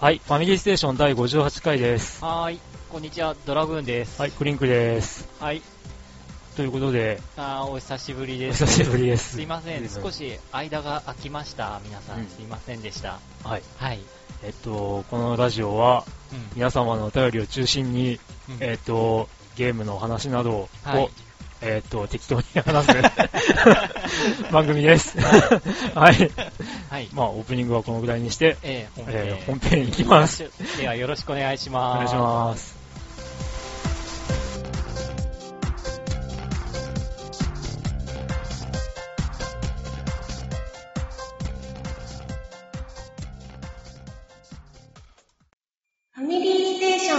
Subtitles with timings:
[0.00, 2.24] はい、ファミリーステーション第58回です。
[2.24, 4.20] はーい、こんにちは、ドラグーンです。
[4.20, 5.28] はい、クリンクです。
[5.40, 5.60] はい。
[6.56, 8.64] ということで、あーお久しぶりおです。
[8.64, 9.32] 久しぶりです。
[9.32, 11.80] すいません、うん少し間が空きました。
[11.84, 13.18] 皆さん、うんすいませんでした。
[13.42, 13.62] はい。
[13.76, 13.98] はい。
[14.44, 16.46] えっと、このラジオは、うん。
[16.54, 21.10] 皆様のお便りを中心に、うんえっと、ゲームの話などを、はい
[21.60, 22.92] えっと、適当に話す
[24.52, 25.18] 番組です。
[25.20, 26.30] はい。
[26.90, 27.08] はい。
[27.12, 30.50] まあ、オープニングはこのぐらいにして、えー、本えー本編に行きます。
[30.78, 31.96] では、よろしくお願いしおます。
[31.98, 32.78] 願いします。
[46.12, 47.18] ファミリーステーション。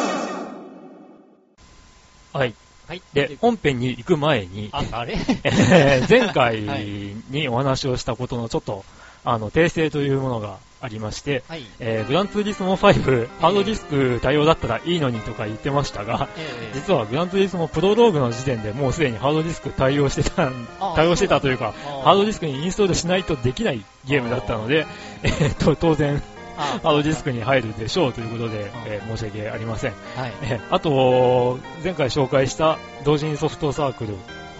[2.33, 2.53] はい。
[2.89, 3.03] はい。
[3.13, 5.13] で、本編に行く前に、あ、あれ？
[5.43, 6.87] えー 前回はい
[7.29, 8.83] にお話をしたことのちょっと、
[9.23, 11.63] あの、訂正というものがありまして、はい。
[11.79, 20.49] えーグランツーリスモ5、ハードディスク対応だったらいいのにとか言ってましたが、えー、実はグランツーリスモプロローグの時点でもうすでにハードディスク対応してた
[20.95, 24.87] 対応してたというか、あハードディスクにインストールしないとできないゲームだったので、
[25.21, 29.93] えーっと、当然、あハードディスクに入るでしょうということであ、えー申し訳ありません。
[30.15, 30.33] はい。
[30.43, 34.15] えーあと、前回紹介した同人ソフトサークル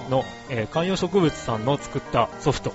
[0.10, 2.74] の、えー観葉植物さんの作ったソフト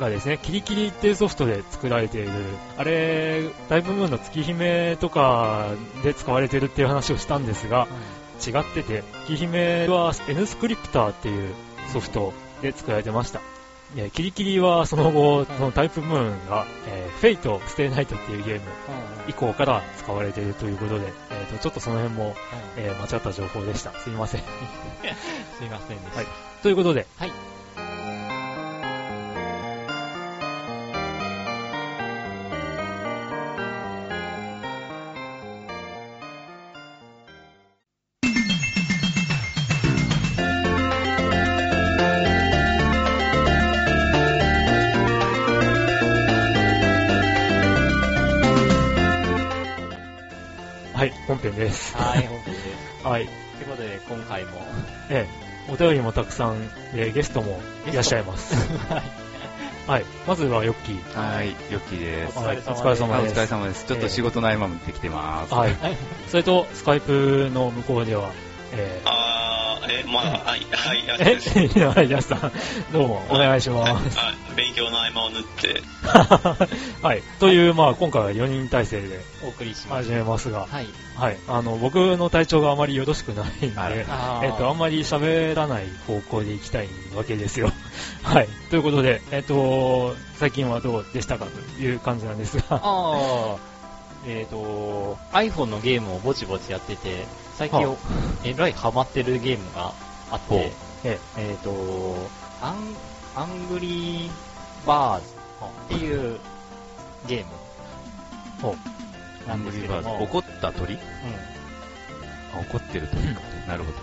[0.00, 2.30] がですね、吉里吉里っていうソフトで作られている、
[2.76, 5.68] あれ、タイプムーンの月姫とか
[6.02, 7.86] で使われてるっていう話をしたんですが、
[8.44, 11.54] 違ってて、月姫は N スクリプターっていう
[11.92, 13.40] ソフトで作られてました。
[13.96, 18.66] えー吉里吉里はその後、そのタイプムーンが、えーフェイト、ステイナイトっていうゲーム
[19.28, 22.34] 以降から使われているということで、えーとちょっとその辺も、
[22.76, 23.92] えー間違った情報でした。
[24.00, 24.42] すいません。
[25.58, 26.16] すいませんでした。
[26.18, 26.26] はい
[26.62, 27.32] ということで、はい。
[51.04, 51.94] はい、本編です。
[51.94, 53.06] はい、本当です。
[53.06, 53.26] はい。
[53.26, 54.52] ということで、今回も、
[55.10, 55.28] え
[55.68, 56.56] え、お便りもたくさん、
[56.94, 58.54] えーゲストもいらっしゃいます。
[58.90, 59.02] はい。
[59.86, 60.04] はい。
[60.26, 61.34] まずはヨッキー。
[61.36, 62.38] はい、ヨッキーです。
[62.38, 63.34] はい、おお疲疲れ様です。
[63.34, 63.84] 疲れ様です。
[63.84, 65.52] ちょっと仕事の合間もできてます。
[65.52, 65.74] はい。
[65.74, 65.96] はい。
[66.28, 68.30] それと、スカイプの向こうでは、
[68.72, 69.23] えー、あー、
[69.88, 71.58] え、まあ、 はい、はい、やです。
[71.58, 72.52] え、いや、さん、
[72.92, 74.18] どうも、お願いします。
[74.18, 75.82] はい、勉強の合間を縫って、
[77.02, 77.22] はい。
[77.38, 80.08] という、まあ、今回は4人体制でお送りします。
[80.08, 80.86] 始めますが、はい。
[81.16, 81.38] はい。
[81.48, 84.06] あの、僕の体調があまりよろしくないんで、
[84.42, 87.70] えっと、あんまり喋らない方向で行きたいわけですよ。
[88.22, 88.48] はい。
[88.70, 93.56] ということで、えっと、最近はどうでしたかという感じなんですが、ああ、
[94.26, 97.26] えっ、と、iPhone のゲームをぼちぼちやってて、
[97.56, 97.96] 最近は、
[98.44, 99.92] えらいハマってるゲームが
[100.30, 100.72] あっほうて、
[101.04, 102.16] ええっ、と、
[102.62, 102.96] アン、
[103.36, 104.30] アングリー
[104.86, 105.26] バーズ
[105.96, 106.38] っていう
[107.26, 107.44] ゲーム
[108.62, 108.76] ほ
[109.46, 110.94] なんですけども、怒った鳥？
[110.94, 111.00] うん
[112.54, 113.40] あ怒ってる鳥か。
[113.66, 113.98] なるほど。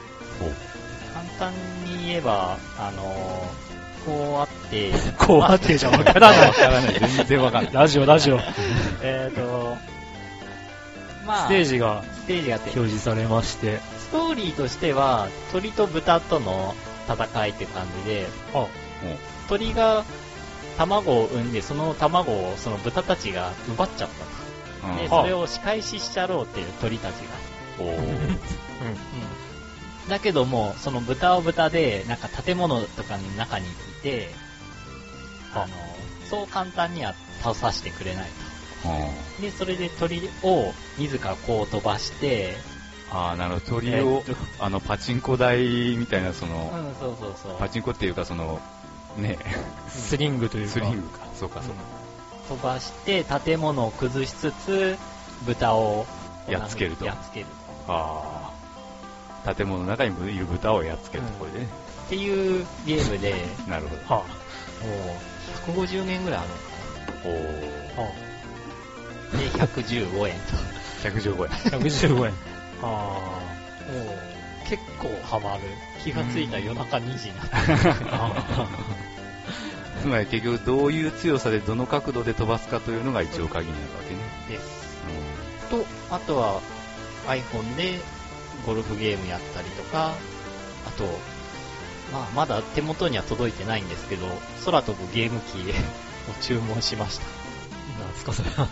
[1.14, 1.54] 簡単
[1.86, 3.02] に言えば、あの
[4.06, 6.48] こうあって、 こうあってじゃわからない。
[6.50, 7.00] わからない。
[7.00, 7.74] 全然わかんない。
[7.74, 8.40] ラジオ、ラジオ。
[9.02, 9.78] えっ、と、
[11.31, 16.75] まあ、ステージがステージがあって、表示されまして、ストーリーとしては、鳥と豚との
[17.08, 18.68] 戦いって感じで、あ、
[19.47, 20.03] 鳥が
[20.78, 24.96] 卵を産んで、その卵をその豚たちが奪っちゃったと。
[24.97, 27.30] で、うんそれを仕返ししちゃろうっていう鳥たちが。
[27.80, 28.40] おー うん。
[30.09, 33.69] だけども、その豚は豚で、なんか建物とかの中にい
[34.03, 34.34] て、
[35.53, 35.68] あの、
[36.30, 38.30] そう簡単には倒させてくれない。
[39.39, 42.56] で、それで鳥を自らこう飛ばして、
[43.12, 43.66] ああ、なるほど。
[43.75, 44.24] 鳥えを
[44.60, 47.57] あの、パチンコ台みたいな、その、うん、そうそうそう。
[47.60, 48.62] パチンコっていうか、その、
[49.18, 49.38] ね、
[49.89, 51.28] スリングというか、スリングか。
[51.36, 52.01] そうか、そうか。
[52.48, 54.98] 飛ばして建物を崩しつつ
[55.45, 56.06] 豚を
[56.48, 57.45] やっつけるとやっつける
[57.88, 58.51] あ
[59.45, 59.56] あ。
[59.56, 61.68] 建物の中にいる豚をやっつけるところでね。
[62.06, 63.33] っていうゲームで
[63.68, 64.16] なるほど。
[64.16, 64.25] はも
[65.68, 66.62] う150年ぐらいあるのか
[67.24, 68.20] おーあ、はな
[69.31, 70.36] で115円
[71.01, 71.51] 115円。
[71.51, 72.33] あ、115円。
[72.81, 73.31] あ
[73.86, 75.63] ともう結構ハマる
[76.04, 77.56] 気がついたら夜中2時になって
[78.12, 78.68] あ、
[80.01, 84.57] つまり結局どういう強さでどの角度で飛ばすかというのが一応鍵になるわけね。
[84.57, 84.81] です
[85.69, 86.62] とあとは
[87.28, 88.00] iPhone で
[88.66, 90.13] ゴルフゲームやったりとか
[90.86, 91.06] あと
[92.12, 94.28] まあまだ手元には届いてないんですけど
[94.66, 95.60] 空飛ぶゲーム機
[96.30, 97.25] を 注文しました
[98.00, 98.68] なんですか、それは。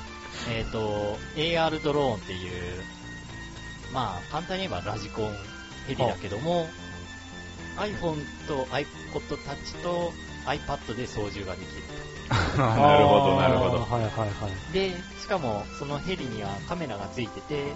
[0.47, 2.81] えっ、と、AR ドローンっていう、
[3.93, 5.33] まあ、簡単に言えばラジコン
[5.87, 6.67] ヘリだけども、
[7.77, 8.85] iPhone と iPod
[9.45, 10.11] Touch と
[10.45, 11.83] iPad で操縦ができる。
[12.57, 13.81] なるほど、なるほど。
[13.81, 14.73] あーはいはいはい。
[14.73, 17.73] で、しかもそのヘリにはカメラがついてて、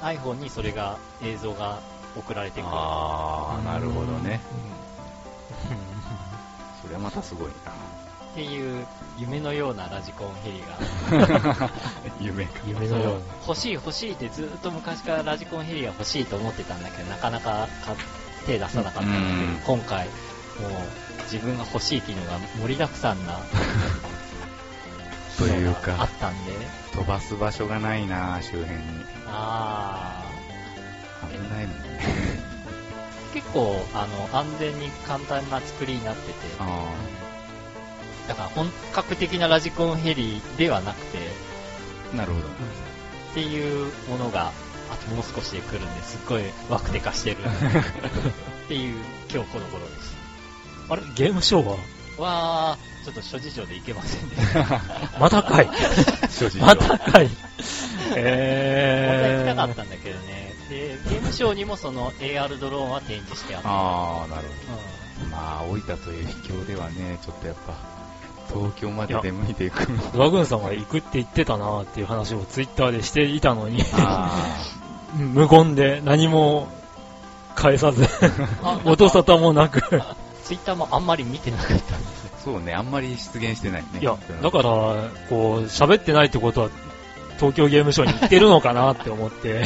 [0.00, 1.80] iPhone にそれが、映像が
[2.16, 2.68] 送られてくる。
[2.70, 4.40] あー、なるほどね。
[4.52, 4.74] う
[6.82, 7.52] それはまたすごいっ
[8.34, 8.86] ていう
[9.18, 11.70] 夢のようなラジコンヘリがな。
[12.20, 12.64] 夢か。
[12.64, 13.22] ん夢のように。
[13.46, 17.94] 欲しい欲しいってずっと昔からラジコンヘリが欲しいと思ってたんだけど、なかなかか
[18.46, 20.12] 手出さなかったんだけどうん、今回、も
[20.68, 23.38] う自分が欲しい機能が盛りだくさんな
[25.38, 26.52] という機能があかっ、たんで、
[26.92, 29.04] 飛ばす場所がないな、周辺に。
[29.28, 30.24] あ
[31.30, 32.00] 危ないもんね。
[33.30, 36.88] ー、結構、あの、安全に簡単な作りになってて、あ
[38.28, 42.46] だから本格的なラジコンヘリではなくて、ー、なるほど。
[42.46, 42.50] っ
[43.34, 44.52] ていうものが、
[44.90, 47.36] あともう少しで来るんですっごいワクテカしてる
[48.64, 48.96] っていう
[49.32, 50.14] 今日この頃です。
[50.88, 51.02] あれ？
[51.14, 51.76] ゲームショーは？
[52.16, 54.80] わー、ちょっと諸事情でいけませんでした。
[55.18, 55.68] またかい
[56.30, 57.36] 所持またかい本
[58.14, 59.48] 当は行きえー。
[59.48, 60.54] たかったんだけどね。
[60.70, 63.68] で、ゲームショーにもその AR ドローンは展示してあった。
[63.68, 64.76] あー、なるうほ
[65.24, 65.36] ど。
[65.36, 67.72] まあ、大分という秘境ではね、ちょっとやっぱ、
[68.54, 70.12] 東京まで出向いていくの。
[70.12, 74.30] ドラグーンさんが行くって言ってたなっていう話をツイッターでしていたのに、あ
[75.16, 76.68] 無言で何も
[77.54, 78.06] 返さず、
[78.84, 79.80] 音沙汰もなく。
[80.44, 82.26] ツイッターもあんまり見てなかったんです。
[82.40, 84.00] ーそうね、あんまり出現してないね。
[84.00, 84.62] いや、だから、
[85.30, 86.70] こう、喋ってないってことは、
[87.38, 89.64] 東京ゲームショウに行ってるのかなって思って、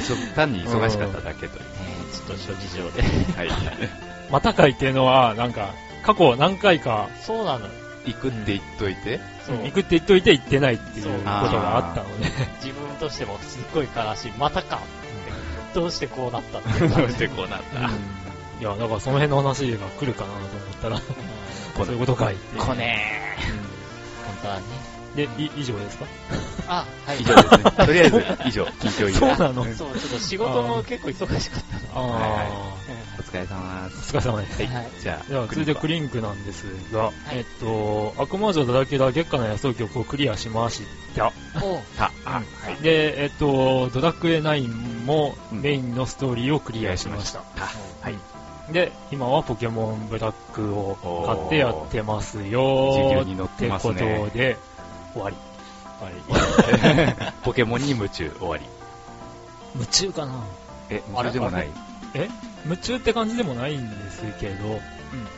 [0.00, 1.62] そ単に忙しかっただけという。
[1.62, 3.02] えー、ちょっと諸事情で。
[3.36, 3.48] はい。
[4.30, 5.70] またかいっていうのは、なんか、
[6.02, 7.66] 過去何回か、そうなの。
[8.06, 9.56] 行くって言っといて、そう。
[9.64, 12.26] 行くって言っといて行ってないっていうことがあったので、
[12.62, 14.32] 自分としてもすっごい悲しい。
[14.32, 14.76] またか。
[14.76, 14.78] っ
[15.72, 16.68] てどうしてこうなったって。
[16.84, 17.80] いうしてこうなった？
[17.80, 20.48] いや、だからその辺の話が来るかなと思っ
[20.82, 20.98] たら、
[21.84, 22.62] そういうことかいっていう。
[22.62, 23.00] こね
[24.26, 24.62] 本当はね。
[25.14, 26.06] で、い以上ですか？
[26.66, 27.20] あ、はい。
[27.20, 27.70] 以上ですね。
[27.86, 29.36] とりあえず、以上、近況以そう上。
[29.36, 29.64] なの？
[29.64, 31.62] そう、ちょっと仕事も結構忙しかっ
[31.92, 32.04] たの。
[32.04, 32.74] あはいはいあ、
[33.18, 34.12] お疲れ様でおす。
[34.12, 34.62] 疲れ様です。
[34.64, 34.90] はい。
[35.00, 40.82] じゃあ、では、続いてクリリンクなんですが、いえっと、悪魔女だらけだ月下の野草曲をクリアしまし
[41.14, 41.26] た。
[41.62, 42.82] おうた、あ、はい。
[42.82, 47.40] で、えっと、ドラクエ9もうんメインのストーリーをクリアしました。
[47.56, 47.66] た、
[48.00, 48.72] はい。
[48.72, 50.96] で、今はポケモンブラックを
[51.26, 53.88] 買ってやってますよっっててこます
[55.14, 55.36] ねとで、終わり。
[57.44, 58.64] ポケモンに夢中、終わり。
[59.74, 60.44] 夢中かな？
[60.90, 61.68] え、夢中でもない？
[62.14, 62.28] え？
[62.64, 64.78] 夢中って感じでもないんですけど、うん、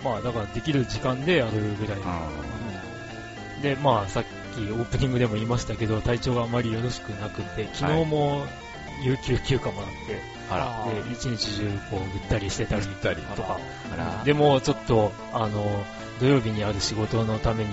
[0.05, 1.99] まあだからできる時間でやるぐらい。
[1.99, 4.25] うで、まあさっ
[4.55, 8.47] きオープニングでも言いましたけど、体調があまりよろしくなくて、昨日も
[9.03, 10.55] 有給休暇もらって、ん。
[10.55, 13.59] あら、あで、一日中こうぐったりしてたりぐったりとか。
[14.25, 15.85] でもちょっと、あの、
[16.21, 17.71] 土曜日にある仕事のために、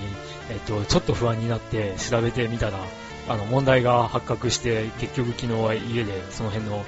[0.49, 2.79] えっと、ちょっと不安になって調べてみたら、
[3.29, 6.85] あの、問題が発覚して、結局昨日は家でその辺の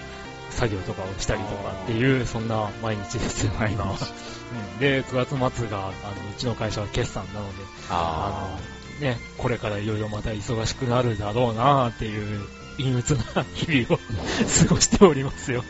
[0.49, 3.91] 作業とかをしたりとかっていう、そんな毎日ですよ、毎日今は。
[3.91, 5.93] うんで、9月末が、あの、う
[6.37, 8.57] ちの会社は決算なので、あ
[8.99, 13.97] あの、ね、これからいろいろまた忙しくなるだろうなっていう、陰鬱な日々を
[14.67, 15.63] 過ごしておりますよ。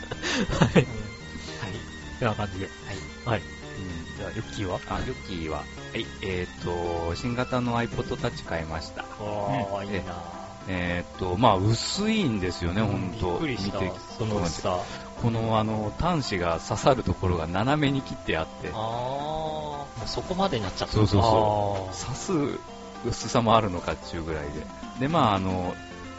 [0.59, 0.69] はい。
[0.73, 0.85] はい。
[2.19, 2.69] てな感じで。
[3.25, 3.39] はい。
[3.39, 4.79] ーうんじゃあ、ヨッキーは？
[4.87, 5.63] あ、ヨッキーは、
[5.95, 9.03] はい、えっ、と、新型の iPod Touch 買いました。
[9.03, 9.05] あ
[9.79, 10.21] あ、いいな
[10.67, 13.29] えっ、と、まあ、薄いんですよね、ほんと。
[13.29, 14.79] びっくりした見て、その薄さ。
[15.21, 20.93] この、あの、端子が刺さるところが斜めに切ってあって、ああ、そこまでになっちゃった。
[20.93, 22.05] そうそうあそう。
[22.33, 22.59] 刺す
[23.07, 24.51] 薄さもあるのかっていうぐらいで。
[24.99, 25.75] で、まあ、あの、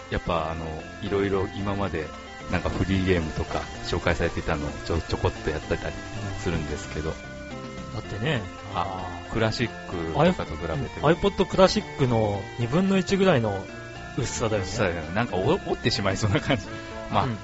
[0.09, 0.65] やっぱ、あの、
[1.03, 2.07] いろいろ今まで、
[2.51, 5.95] なんかフリーゲームとか紹介されていたのをちょちょこっとやってたり
[6.39, 8.41] するんですけど、だってね、
[8.75, 13.63] あクラシックとかと比べても、iPod クラシックの2分の1ぐらいの
[14.17, 14.67] 薄さだよね。
[14.67, 16.65] さなんかお折ってしまいそうな感じ。
[17.13, 17.37] まあ、うんー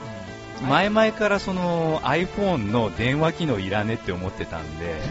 [0.67, 5.03] 前々からその iPhone の電話機能いらねって思ってたんで、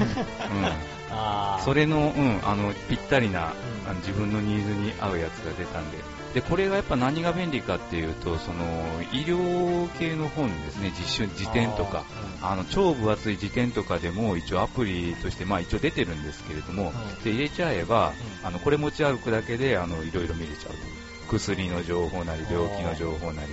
[1.11, 3.53] あ うん、それの、うん、あの、ぴったりな、
[3.89, 3.97] うん。
[3.97, 5.97] 自分のニーズに合うやつが出たんで、
[6.33, 8.63] で、これがやっぱ何が便利かっていうと、その、
[9.11, 12.05] 医療系の本ですね、実習、辞典とか、
[12.41, 20.77] あの、超分厚い辞典とかでも一応アプリとして、まあ一応出てるんですけれども、うんで、入れちゃえば、うあの、これ持ち歩くだけで、あの、いろいろ見れちゃうと。
[21.38, 23.50] 薬の情報なり、病気の情報なり。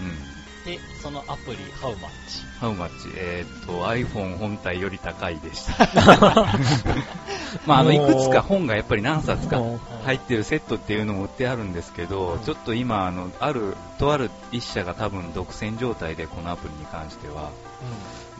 [0.00, 0.35] うん。
[0.66, 2.42] で、そのアプリ、ハウマッチ。
[2.58, 5.86] ハウマッチ、えーっと、iPhone 本体より高いでした。
[7.66, 17.52] まあ、あの、いくつか本がやっぱり何冊かも入ってるセットっていうのも売ってあるんですけど、ちょっと今、あの、ある、とある一社が多分独占状態で、このアプリに関しては。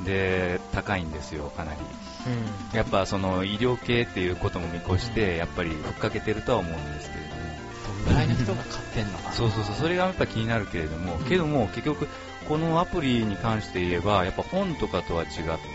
[0.04, 1.78] で、高いんですよ、かなり。
[1.80, 7.35] うんやっぱその医療系っていうことも見越して、やっぱりふっかけてるとは思うんですけれど
[8.06, 8.12] も。
[8.12, 12.08] どんぐらいの人が買ってんのかなそうそうそう、それがやっぱ気になるけれども、けども結局、
[12.48, 15.28] このアプリに関して言えば、やっぱ本とかとは違っ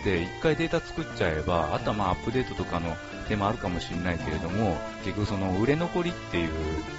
[0.04, 2.96] て、一回データ作っちゃえば、あとはまあアップデートとかの
[3.28, 6.50] 手もあるかもしれないけれども、結局その売れ残りっていう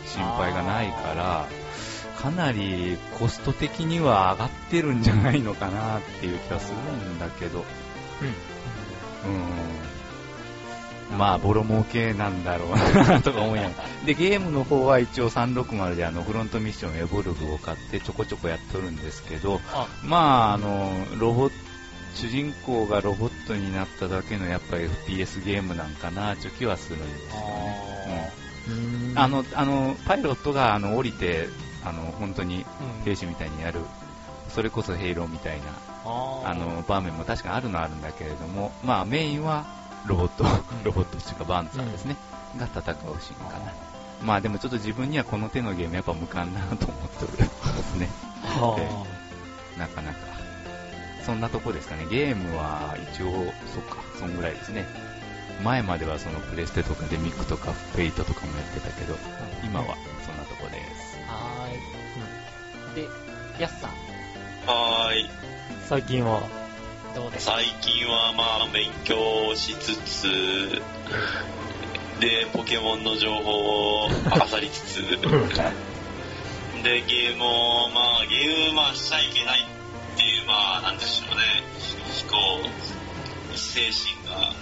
[0.05, 1.47] 心配がないから、
[2.21, 7.65] かなりコスト的には上がってるんじゃないのかなっていう気がするんだけど、
[9.25, 9.92] うん。
[11.17, 13.89] まあ、ボロ儲けなんだろうなとか思いながら。
[14.05, 19.87] で、ゲームの方は一応360であの、フロントミッションエボルブを買ってちょこちょこやっとるんですけど、あ。
[20.03, 21.49] まあ、あの、ロボ
[22.13, 28.33] 主人公がロボットになっただけのやっぱり FPS ゲームなんかな、という気はするんですよね。
[28.67, 29.09] うん。
[29.09, 31.47] うんあの、あの、パイロットが、あの、降りて、
[31.83, 32.65] あの、本当に
[33.03, 33.81] 兵士みたいにやる、
[34.47, 35.65] それこそヘイローみたいな、
[36.05, 39.65] あの、場面も確かにあるのはあるんだけれども、まあ、メインは、
[40.05, 40.43] ロボット、
[40.83, 42.17] ロボットっていうか、バンツァーですね、
[42.57, 43.73] が戦うシーンかな。
[44.21, 47.43] まあ、でもちょっと自分にはこの手のゲームやっぱ無感だなと思っておるで
[47.83, 48.09] すね。
[48.41, 50.19] はえなかなか。
[51.25, 52.05] そんなとこですかね。
[52.09, 54.85] ゲームは一応、そっか、そんぐらいですね。
[55.63, 59.15] 前まではそのプレステとかデミックとかフェイトとかもやってたけど、
[59.63, 59.95] 今は
[60.25, 61.17] そんなとこです。
[61.27, 62.95] はーい。
[62.95, 63.09] で、
[63.59, 63.89] ヤスさん、
[64.65, 65.29] はーい。
[65.87, 66.41] 最近は、
[67.15, 67.53] どうですか？
[67.57, 70.27] 最近はまあ勉強しつつ、
[72.19, 73.51] で、ポケモンの情報
[74.05, 75.01] を漁りつつ、
[76.83, 81.43] で、ゲームを、まあゲームまあしちゃいけないっていう、まあなんでしょうね、
[82.29, 82.61] こ
[83.53, 84.53] う、精神が。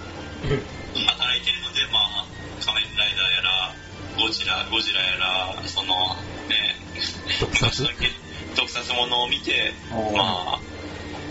[1.06, 2.26] 働いてるので、まあ
[2.66, 3.74] 仮面ライダーやら、
[4.18, 6.16] ゴジラ、ゴジラやら、その、
[6.50, 6.76] ね、
[7.40, 7.88] 特撮？
[8.56, 10.60] 特撮ものを見て、まあ、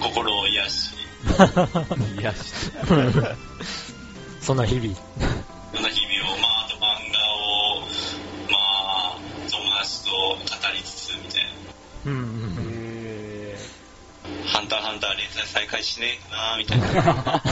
[0.01, 0.91] 心を癒し、
[2.19, 2.35] いや、
[4.41, 4.95] そんな日々。
[5.75, 7.81] そんな日々を、まあ、あと漫画を、
[8.51, 9.19] まあ、
[9.51, 10.37] 友達と語
[10.75, 11.43] りつつ、みたい
[12.07, 12.71] うんうんうん。
[12.73, 13.57] へ
[14.45, 14.49] な。
[14.51, 17.43] ハンターハンター連載再開しねえかな、みたいな。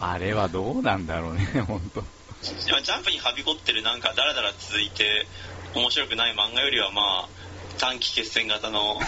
[0.00, 2.00] あれはどうなんだろうね、ほんと。
[2.00, 2.04] い
[2.70, 5.26] やジャンプにはびこってるなんか、だらだら続いて、
[5.74, 7.28] 面白くない漫画よりは、まあ、
[7.78, 9.00] 短期決戦型の、こ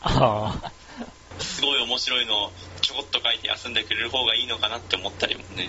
[0.00, 0.72] あ
[1.98, 5.68] 面白いのをちょこっと書いて休んでくれる方がいいのかなって思ったりもね。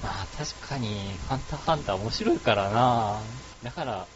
[0.00, 3.20] ーまあ確かに、ハンターハンター面白いからな
[3.62, 4.06] だから、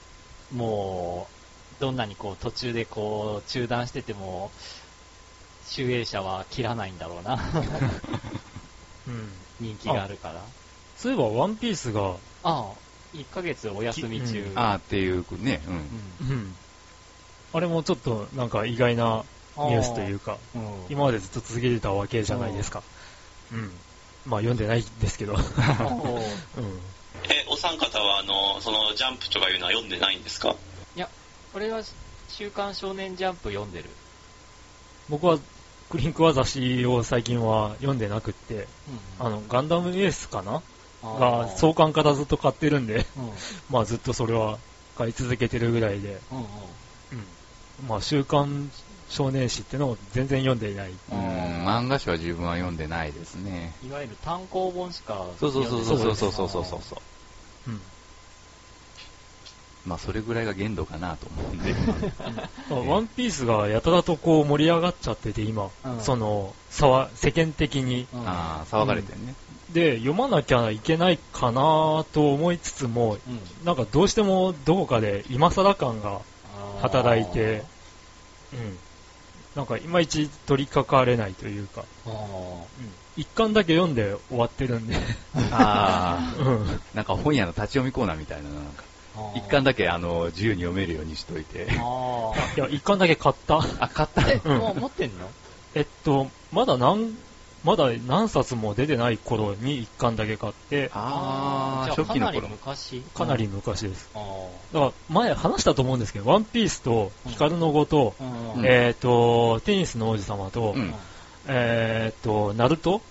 [0.50, 1.28] も
[1.76, 4.50] う、どんなにこう途中でこう中断してても、
[5.66, 7.38] 集英者は切らないんだろうな。
[9.06, 9.32] うん。
[9.60, 10.42] 人気があるから。
[10.96, 12.74] そういえば、ワンピースが、ああ、
[13.12, 14.40] 1ヶ月お休み中。
[14.40, 15.74] うんあーっていうね、うん。
[15.74, 16.56] うんうん。
[17.52, 22.82] あれもちょっと、なんか意外なニュースというか、うん今までずっと続けてたわけじゃないですか。
[23.52, 23.70] うん。
[24.24, 25.34] まあ読んでないんですけど。
[27.28, 30.54] え、お三方は、あの、その、ジャンプとかいうのは読んでないんですか？
[30.94, 31.08] いや、
[31.52, 31.82] これは、
[32.28, 33.90] 週刊少年ジャンプ読んでる。
[35.08, 35.38] 僕は、
[35.88, 38.54] クリンクは雑誌を最近は読んでなくって、
[38.88, 40.62] うんあの、ガンダムエースかな？
[41.02, 43.32] が、創刊からずっと買ってるんで、うん。
[43.70, 44.58] まあずっとそれは
[44.96, 46.46] 買い続けてるぐらいで、うんうん。
[47.12, 47.86] うん。
[47.88, 48.72] まあ週刊
[49.08, 50.90] 少年誌ってのを全然読んでいない。
[50.90, 53.76] うん、漫画誌は自分は読んでないですね。
[53.82, 56.80] いわゆる単行本しかそうそうそうそうそうそうそうそう
[57.68, 57.70] う。
[57.70, 57.80] うん。
[59.86, 61.72] まあ、それぐらいが限度かなと思うんで。
[62.68, 68.08] まあワンピースがやたらとこう盛り上がっちゃってて今、うんその、さわ世間的に。
[68.12, 69.36] うんああ、騒がれてるね。
[69.70, 76.20] で、読まなきゃいけないかなと思いつつも、うんなんかどうしてもどこかで今更感が
[76.82, 77.62] 働いて、
[78.52, 78.78] うん。
[79.56, 82.12] なんかいまいち取り掛かれないというか、うん。
[83.16, 84.94] 一巻だけ読んで終わってるんで、
[85.50, 86.80] ああ、 うん。
[86.92, 88.84] なんか本屋の立ち読みコーナーみたいな、なんか、
[89.34, 91.68] 一巻だけあの、自由に読めるようにしといて。
[91.70, 93.56] あいや、一巻だけ買った。
[93.80, 94.20] あ、買った。
[94.20, 94.58] ーえ、うん。
[94.58, 95.30] もう持ってんの？
[95.74, 97.14] えっと、まだ何、
[97.66, 102.48] まだ何冊も出てない頃に一巻だけ買って、ああ、じゃあかなり初期の頃。
[102.48, 103.02] 昔。
[103.12, 104.08] かなり昔です。
[104.14, 104.18] あ
[104.72, 108.60] だから前話したと思うんですけど、ワンピースとヒカルの語と、ーうん。
[108.60, 108.66] うん。
[108.66, 110.94] えっ、と、テニスの王子様と、うん。
[111.48, 113.02] えっ、と、ナルト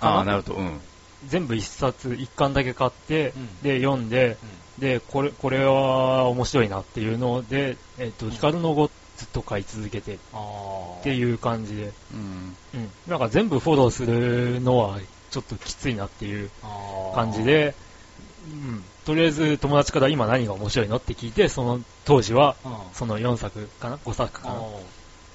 [0.00, 0.80] ああ、なると、うん。
[1.26, 3.60] 全部一冊、一巻だけ買って、うん。
[3.60, 4.38] で、読んで、
[4.78, 12.56] で、これ、これは面白いなっていうので、えっ、と、ヒカルの語ずっと買い続けてっあていう感じで、うん。
[12.74, 12.88] うん。
[13.06, 16.50] なんか全部フォローするのはちょっときついなっていうう
[17.14, 17.74] 感じ、で、
[18.44, 18.84] うん。
[19.04, 24.62] とりあえず友達から今何が面白いのって聞いて、その当時はうん、その4作かな ?5 作かな？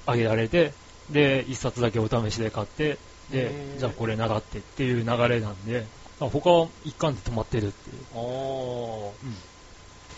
[0.06, 0.72] あげられて、
[1.10, 2.98] で、1冊だけお試しで買って、
[3.30, 5.86] でじゃあこれ習ってっていう流れなんで、
[6.20, 8.06] あ他は一貫で止まってるっていう。
[8.14, 9.34] おーうん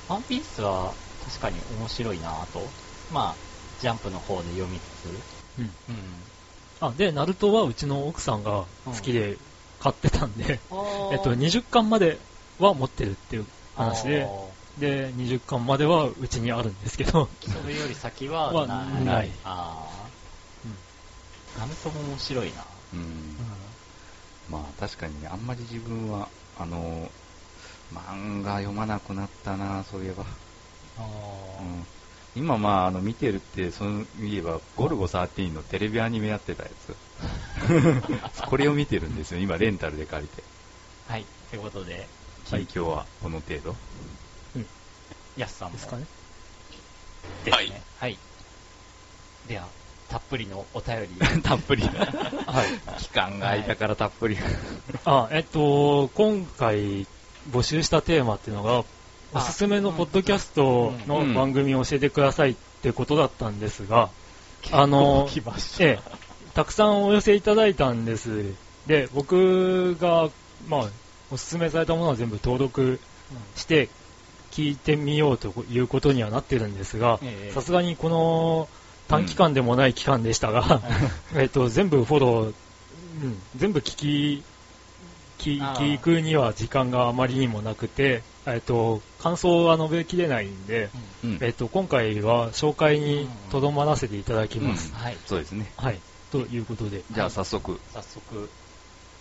[0.09, 0.95] ワンピースは
[1.25, 2.61] 確かに面白いなぁと。
[3.11, 3.46] まあ、
[3.79, 5.09] ジャンプの方で読みつつ。
[5.59, 5.75] うん。
[5.89, 6.25] うん。
[6.81, 9.39] あ、で、ナルトはうちの奥さんが好きで
[9.79, 10.61] 買ってたんで、
[11.13, 12.21] えっと、20巻まで
[12.59, 14.27] は持ってるっていう話で、
[14.79, 19.05] で、20巻まではうちにあるんですけど、それより先は はない。
[19.05, 20.11] ないああ。
[20.65, 20.79] うん
[21.57, 22.67] ナルトも面白いな。
[22.93, 23.39] うん。
[24.47, 27.11] まあ確かにね、あんまり自分は、あの、
[27.91, 30.27] 漫画読まなくなったな、そういえば。
[30.99, 31.03] あ
[31.61, 31.87] うん
[32.37, 36.95] 今まあ、あの、見てるって、その、言えば、ゴルゴ13のテレビアニメやってたやつ。
[38.47, 40.43] これを見てるんですよ、今、レンタルで借りて。
[41.09, 41.25] ーはい。
[41.51, 42.07] ということで、
[42.45, 43.75] 近況はこの程度。
[45.37, 46.07] ヤスさんもですかね。
[47.45, 47.57] ですね。
[47.57, 48.19] はいはい。
[49.49, 49.69] では、
[50.09, 51.09] たっぷりのお便り。
[51.43, 51.83] たっぷり。
[51.83, 52.65] は
[52.99, 53.01] い。
[53.01, 54.39] 期間が空いたからたっぷり。
[55.05, 57.07] あ、えっと、今回
[57.51, 58.85] 募集したテーマっていうのが、
[59.37, 64.09] おすすめのポッドキャストの番組を教えてくださいってことだったんですが、
[64.73, 65.29] あの。
[65.79, 65.99] ええ、
[66.55, 68.55] たくさんお寄せいただいたんです。
[68.87, 70.31] で、僕が、
[70.69, 70.89] まあ、
[71.31, 72.99] おすすめされたものは全部登録
[73.57, 73.91] して
[74.53, 78.69] 聞いてみようということにはなってるんですがええ、さすがにこの
[79.09, 80.81] 短期間でもない期間でしたが、
[81.37, 82.55] えっと、全部フォロー、
[83.23, 84.45] うん、全部聞き、
[85.39, 90.91] 聞くには時間があまりにもなくて、えっと、感想は述べきれないんで、
[91.25, 94.91] うんえっと、今回は紹介にとどまらせていただきます。
[94.91, 95.17] うんはい。
[95.27, 95.73] そうですね。
[95.77, 96.01] はい。
[96.31, 97.03] ということで。
[97.11, 97.81] じゃあ早速。
[97.93, 98.49] 早速、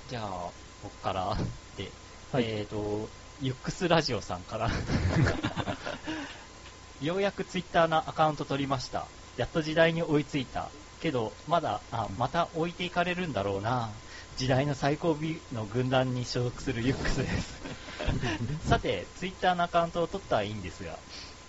[0.08, 0.52] じゃあ、
[0.84, 1.36] 僕から
[1.76, 1.92] で、
[2.32, 3.10] はいえっ、と、
[3.42, 4.70] ユックスラジオさんから、
[7.02, 9.08] ようやくツイッターのアカウント取りました。
[9.38, 10.70] やっと時代に追いついた。
[11.02, 13.92] けど、まだ、あ、また置いていかれるんだろうな。
[14.38, 15.18] 時代の最後尾
[15.54, 17.62] の軍団に所属するユックスです。
[18.68, 20.98] さて、ツイッターのアカウントを取ったらいいんですが、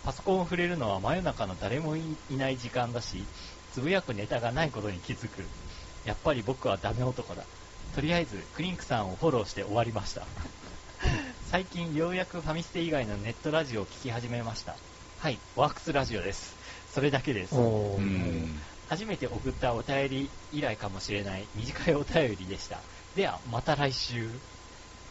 [0.04, 3.24] パソコンを触れるのは真夜中の誰もいない時間だし、
[3.72, 5.44] つぶやくネタがないことに気づく。
[6.04, 7.44] やっぱり僕はダメ男だ。
[7.94, 10.26] とりあえず、クリンクさんをフォローして終わりました。
[11.50, 14.76] 最近ようやくファミステ以外のネットラジオを聞き始めました。
[15.18, 16.56] はい、ワークスラジオです。
[16.92, 17.54] それだけです。
[18.88, 22.78] 初めて送ったお便り以来かもしれない短いお便りでした。
[23.16, 24.30] では、また来週。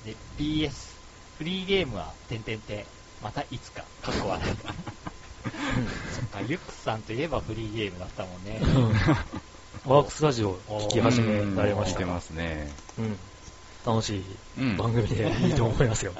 [0.06, 0.95] で、PS、
[1.38, 2.86] フリーゲームは、てんてんてん、
[3.22, 4.56] またいつか、かっこ笑い。
[6.16, 8.62] そっか、ユックスさんといえばフリーゲームだったもんね。
[9.86, 12.06] ワークスラジオ聞き始められました。
[12.06, 12.72] ますね。
[12.98, 13.18] うん。
[13.86, 14.24] 楽しい
[14.58, 14.78] うん。
[14.78, 16.14] 番組で いいと思いますよ。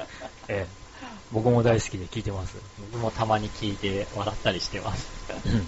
[0.48, 0.86] ええ。
[1.32, 2.58] 僕も大好きで聞いてます。
[2.92, 5.08] 僕もたまに聞いて笑ったりしてます。
[5.46, 5.68] うん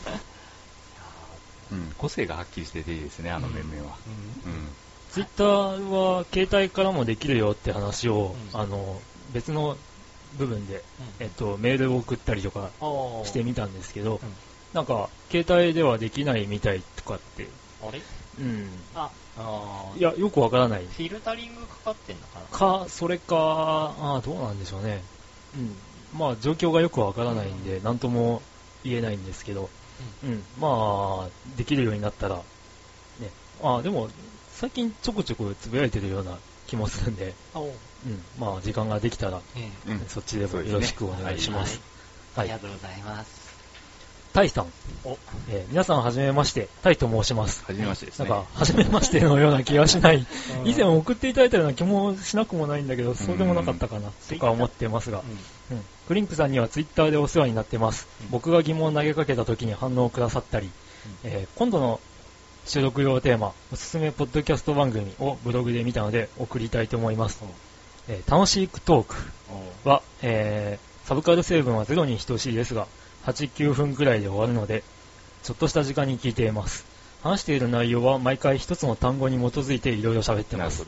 [1.72, 1.94] うん。
[1.98, 3.98] 個性がはっきりしてていいですね、あの面々は。
[5.12, 9.02] ツイッターは携帯からもできるよって話を、うんあの、
[9.38, 9.78] 別の
[10.34, 12.72] 部分で、うんえっと、メールを送ったりとか
[13.24, 14.36] してみたんですけど、うん
[14.74, 17.50] なんか、携帯ではできないみたいとかって、
[17.82, 18.02] あれ？
[18.38, 18.84] うん。
[18.94, 20.86] あ、あーいや、よくわからない。
[20.86, 22.46] フィルタリングかかってんのかな？
[22.48, 23.38] か、それか、
[23.98, 25.06] あーどうなんでしょうね。
[25.56, 25.78] うん。
[26.12, 28.42] まあ、状況がよくわからないんで、なんとも
[28.84, 29.70] 言えないんですけど、
[30.22, 30.44] うん。
[30.58, 32.44] まあ、できるようになったら、
[33.20, 33.32] ね。
[33.62, 34.10] あーでも、
[34.50, 37.38] 最近ちょこちょこつぶやいてるような気もするんで。
[38.40, 39.42] まあ、時間ができたら。
[40.08, 41.78] そっちでもよろしくお願いします。
[41.78, 41.88] はい
[42.38, 43.48] ありがとうございます。
[44.34, 44.68] タイさん、
[45.04, 45.18] お、
[45.50, 47.64] えー皆さんはじめまして、タイと申します。
[47.66, 48.30] はじめましてですね。
[48.30, 50.18] なんか、はじめましてのような気がしない。
[50.18, 50.20] う
[50.64, 55.24] ん以前送っていただいたような気もしなくもないんだけど、そうでもなかったかな、とか思ってますが。
[55.72, 55.82] うん。
[56.08, 58.08] クリンクさんにはツイッターでお世話になってます。
[58.22, 60.70] うん僕が疑問を投げかけた時に反応をくださったり、
[61.24, 62.00] えー今度の
[62.68, 67.42] 収録用テーマ、おすすめポッドキャスト番組をブログで見たので送りたいと思います。
[68.08, 69.16] えー楽しいトーク
[69.86, 72.86] おは、えーサブカル成分はゼロに等しいですが、
[73.26, 74.84] 8、9分くらいで終わるので、
[75.44, 76.86] ちょっとした時間に聞いています。
[77.24, 80.84] 話している内容は毎回一つの単語に基づいていろいろ喋ってます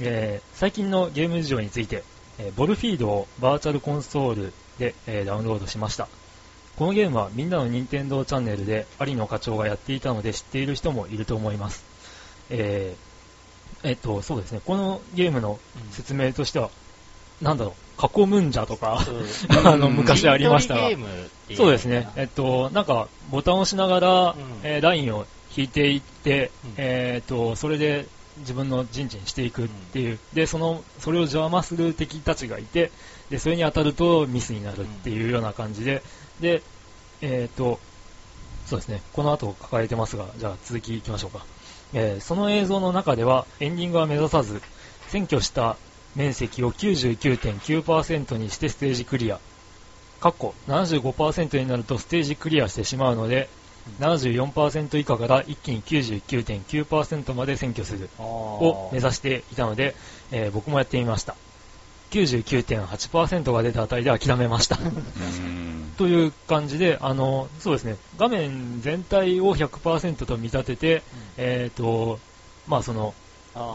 [0.00, 2.04] えー最近のゲーム事情について、
[2.38, 6.08] えーボルフィードをバーチャルコンソールで、えーダウンロードしました。
[6.76, 11.82] このゲームはみんなの任天堂チャンネルで有野課長がやっていたので知っている人もいると思います。
[12.50, 13.07] えー
[13.82, 14.60] えっと、そうですね。
[14.64, 15.60] このゲームの
[15.90, 16.70] 説明としては、
[17.40, 19.24] なんだろう、過去ムンジャとか、そう
[19.66, 20.74] あの、昔ありました。
[20.74, 20.90] が
[21.56, 22.08] そうですね。
[22.16, 24.60] えっと、なんか、ボタンを押しながら、うん。
[24.62, 26.74] えーラインを引いていって、うん。
[26.76, 32.92] えっと、それで自分の陣地にしていくっていう、で、その、それを邪魔する敵たちがいて、
[33.30, 36.02] で、それに当たるとミスになるっていうような感じで、
[36.40, 36.62] で、
[37.20, 37.80] えっと、
[38.64, 39.02] そうですね。
[39.12, 41.46] この後書かれてますが、じゃあ続きいきましょうか。
[41.94, 44.60] えーその映像の中では、エンディングは目指さず、
[45.10, 45.76] 占拠した
[46.14, 49.40] 面積を99.9%にしてステージクリア。
[50.20, 53.48] かっこ75%になるとステージクリアしてしまうので、
[54.00, 59.94] 74%以下から一気に99.9%まで占拠するをを目指していたので、
[60.30, 61.36] えー僕もやってみました。
[62.10, 64.78] 99.8%が出たあたりで諦めました。
[64.78, 65.68] うん
[65.98, 71.02] という感じで、あの、そうですね、画面全体を100%と見立てて、
[71.36, 72.20] えっ、と、
[72.68, 73.14] まあその、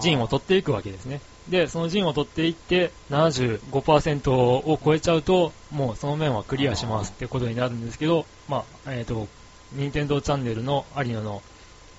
[0.01, 1.19] 陣を取っていくわけですね。
[1.49, 9.27] で、その陣を取っていって、75%を超えちゃうと、もうその面はクリアしますってことになるんですけど、まあ、えっ、と、
[9.73, 11.41] 任天堂チャンネルの有野の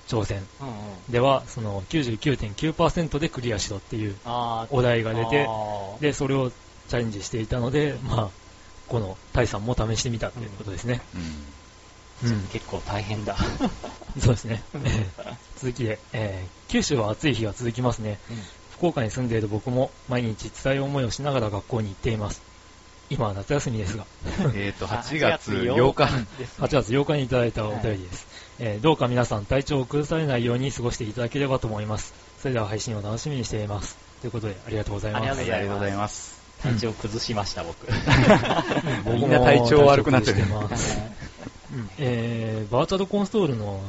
[0.07, 0.75] 挑戦うんうん
[1.09, 4.15] では、その99.9%でクリアしろっていう
[4.69, 5.47] お題が出て、
[5.99, 8.29] で、それをチャレンジしていたので、まあ、
[8.87, 11.01] このタイさんも試してみたっていうことですね。
[12.23, 12.41] うんうん。
[12.47, 13.35] 結構大変だ。
[14.19, 14.63] そうですね。
[14.73, 14.77] え
[15.17, 18.19] ー続きで、えー九州は暑い日が続きますね。
[18.71, 22.41] 福岡に住んでいる僕も毎日辛い思いをしながら学校に行っています。
[23.09, 24.05] 今は夏休みですが、
[24.55, 26.25] えっと、 あ8月8日。
[26.37, 28.27] です8月8日にいただいたお便りです。
[28.59, 32.13] えーどうか皆さん体調を崩されないように過ごしていただければと思います。
[32.39, 33.97] それでは配信を楽しみにしています。
[34.21, 35.21] ということで、ありがとうございます。
[35.21, 36.35] ありがとうございますありがとうございます。
[36.63, 37.85] 体調崩しました、僕。
[39.13, 40.37] みんな体調悪くなってる
[41.97, 43.81] えーバーチャルコンソールの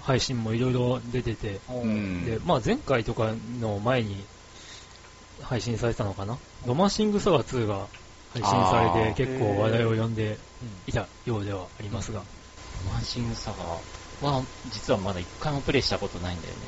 [0.00, 4.24] 配信もいろいろ出てて、うんで、まあ前回とかの前に
[5.42, 6.38] 配信されたのかな？
[6.66, 7.86] ロマンシングサガ2が
[8.32, 10.38] 配信されて結構話題を呼んでうん
[10.86, 12.22] いたようではありますが、
[12.90, 13.52] マンシングサ
[14.22, 16.60] ガは、実はまだ一回もプレイしたことないんだよね、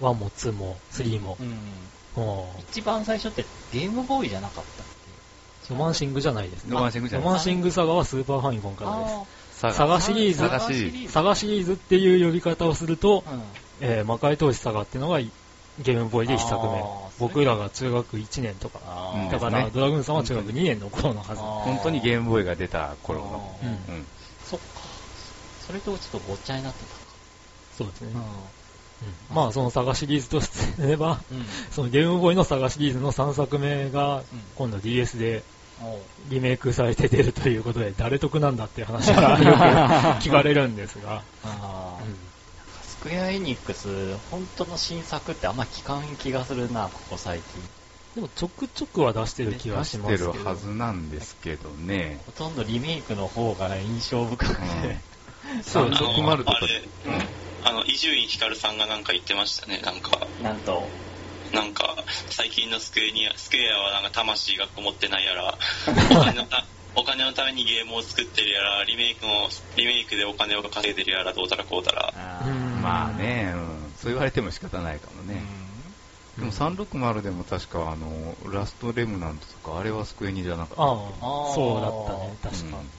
[0.00, 1.58] 1も2も3も俺。、うん。
[2.16, 4.86] も一番最初ってゲームボーイじゃなかったっ
[5.70, 6.72] うロマンシングじゃないですね。
[6.72, 9.60] ロマンシングじゃないロマンシングサガはスーパーファミコンけからです。
[9.60, 13.42] ササガシリーズサガシリーズサガシリーズっていう呼び方をすると、うん。
[13.80, 16.82] えー魔界投資サガっていうのがゲームボーイで一作目。
[17.18, 18.80] 僕らが中学1年とか。
[19.30, 21.40] だから、ドラグーンさんは中学2年の頃のはず。
[21.40, 23.58] 本当にゲームボーイが出た頃の。
[23.62, 24.06] うんうん。
[25.68, 26.78] それとちょっとごっちゃになって
[27.76, 28.12] そうですね。
[28.12, 28.18] た。
[28.18, 28.24] うん
[29.36, 31.36] まあ、そのサガシリーズとすれば、うん。
[31.38, 31.44] うん。
[31.70, 34.24] そのゲームボーイのサガシリーズの3作目がうん
[34.56, 35.44] 今度 DS で
[36.30, 39.58] リメイクされて出るということで、誰得なんだっていう話がよく
[40.26, 42.16] 聞かれるんですが、うん
[42.82, 47.62] スクエアエニックス、本当の新作ってあんま聞かん気がするな、ここ最近。
[48.16, 50.44] でもちょくちょくは出してる気は出ししてるますけど。
[50.44, 52.20] はずなんですけどね。
[52.26, 54.98] ほとんどリメイクの方が印象深くて。
[55.62, 56.88] そう、あの360とかあれ、
[57.64, 59.80] あの、伊集院光さんがなんか言ってましたね。
[59.84, 60.88] なんか、なんと、
[61.52, 61.96] なんか、
[62.30, 65.58] 最近のスクエニア、スクエアはなんか魂がこもってないやら、
[66.10, 72.12] お金のたお金のためにゲームを作ってるやら、リメイクの、リメイクでお金を稼いでるやら、どうたらこうたら。
[72.82, 73.92] まあね、うん。
[73.96, 75.42] そう言われても仕方ないかもね。
[76.36, 80.82] でも360でも確かあの、ラストレムナントとか、あれはスクエニじゃなかった。
[80.82, 82.78] ああそうだったね、確か。
[82.78, 82.90] うん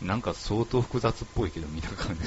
[0.00, 2.22] なんか相当複雑っぽいけど、見た感じ。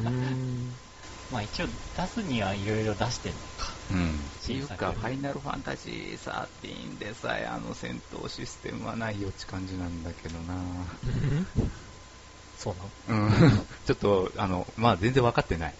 [1.30, 3.78] まあ一応出すにはいろいろ出してんのか。
[3.90, 4.30] うん。
[4.42, 10.86] っていうか、ファイナルファンタジー13でさえ、あの戦闘システムはないよって感じなんだけどな
[12.56, 13.26] そうなの？
[13.26, 13.30] うん。
[13.84, 15.74] ちょっと、あの、まあ全然分かってない。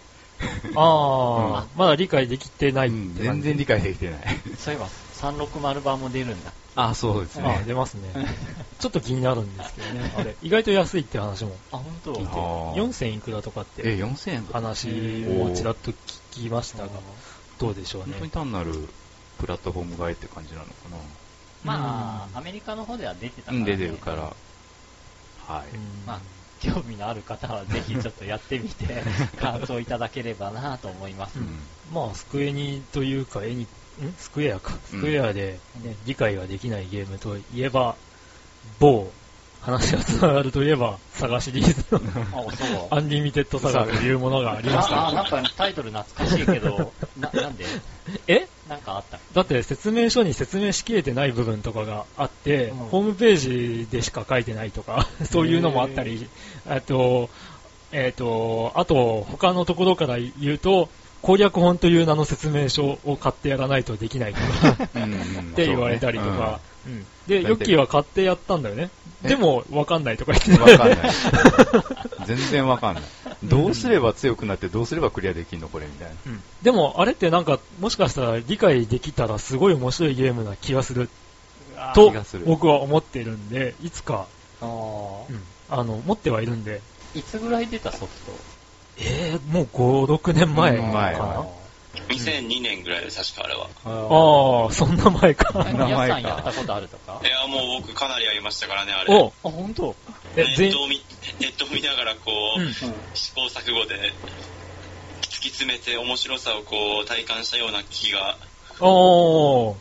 [0.75, 3.47] ああ、まだ理解できてないんて感じ？
[3.49, 4.25] 全然理解できてない。
[4.57, 4.87] そういえば
[5.19, 6.51] 360版も出るんだ。
[6.75, 7.63] あ、そうですね。
[7.67, 8.13] 出ますね。
[8.79, 10.13] ちょっと気になるんですけどね。
[10.15, 12.13] あれ、意外と安いって話もあ、本当？
[12.13, 15.95] 聞いて、あー4000いくらとかっえ、て4000円話もちらっと聞
[16.31, 16.89] きましたが、
[17.57, 18.29] どうでしょう本当にね。
[18.29, 18.87] 単なる
[19.37, 20.97] プラットフォーム買いって感じなのかな
[21.63, 23.75] まあ、うんアメリカの方では出てたから、うん、ね。
[23.75, 24.33] 出てるから。
[25.45, 25.75] はい。
[25.75, 26.19] うんまあ、
[26.59, 29.03] 興味のある方はぜひちょっとやってみて、
[29.39, 31.39] 感想いただければなと思います。
[31.39, 33.67] うんまあ、スクエニというか、エニ、ん
[34.17, 34.73] スクエアか。
[34.85, 37.95] スクエアで、ね理解ができないゲームといえば、
[38.79, 39.11] 某、
[39.61, 42.87] 話が繋がるといえば、サガシリーズの。
[42.91, 45.15] アンリミテッドサガというものがありましあ、あた。
[45.15, 47.65] なんかタイトル懐かしいけど、な、なんで？
[48.27, 48.47] え？
[48.69, 49.19] なんかあった？
[49.33, 52.77] だって説明書に説明しきれてない部分とかがあって、うん。
[52.77, 56.29] ホームページでしか書いてないとか、 そういうのもあったり、
[56.69, 57.29] あと、
[57.91, 60.89] えっ、と、あと、他のところから言うと、
[61.21, 64.89] 攻略本という名の説明書を買ってやらないとできないとかっ
[65.55, 67.05] て言われたりとか、うん。
[67.27, 68.89] で、ヨッキーは買ってやったんだよね。
[69.23, 69.27] え？
[69.27, 70.97] でも、わかんないとか言ってうんわかんない。
[72.25, 73.03] 全然わかんない。
[73.43, 76.15] どうすれば強くなって、どうすればクリアできんのこれみたいな。
[76.25, 76.41] うん。
[76.63, 81.09] でも、あれってなんか、もしかしたら理解できたらすごい面白いゲームな気がする。
[81.93, 82.45] と気がする。
[82.45, 84.25] 僕は思ってるんで、いつか、
[84.61, 85.29] あー。
[85.29, 85.43] うん。
[85.69, 86.81] あの、持ってはいるんで、
[87.13, 88.11] いつぐらい出たソフ
[89.01, 90.93] えー、もう5、6年前かうんな。
[90.93, 91.45] 前は
[92.09, 93.67] 2002年ぐらいで確かあれは。
[93.83, 95.51] トああ、そんな前か。
[95.55, 97.21] あ名前か皆さんやったことあるとか？
[97.23, 99.13] いや、もう僕かなりありましたからね、あれ。
[99.13, 99.95] おあ、本当？
[100.35, 101.01] え、全ネットを見、
[101.39, 102.73] ネットを見ながらこう、うん
[103.13, 104.11] 試行錯誤で、
[105.21, 108.37] 突き詰めて面白さをこう、体感したような気が、
[108.79, 109.75] おー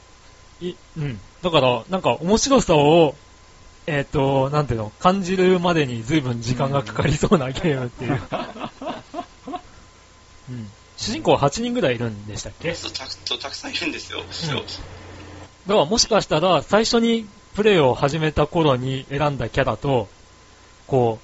[0.60, 1.20] い、うん。
[1.42, 3.14] だから、なんか面白さを、
[3.86, 8.20] えっ、と、なんていうの、感じるまでに随分時間がかかりそうなゲームっていう。
[10.50, 10.70] うん。
[10.96, 12.74] 主人公は8人ぐらいいるんでしたっけ？
[12.74, 14.20] そうたくたくさんいるんですよ。
[15.66, 20.08] だからもしかしたら、最初にプレイを始めた頃に選んだキャラと、
[20.86, 21.18] こ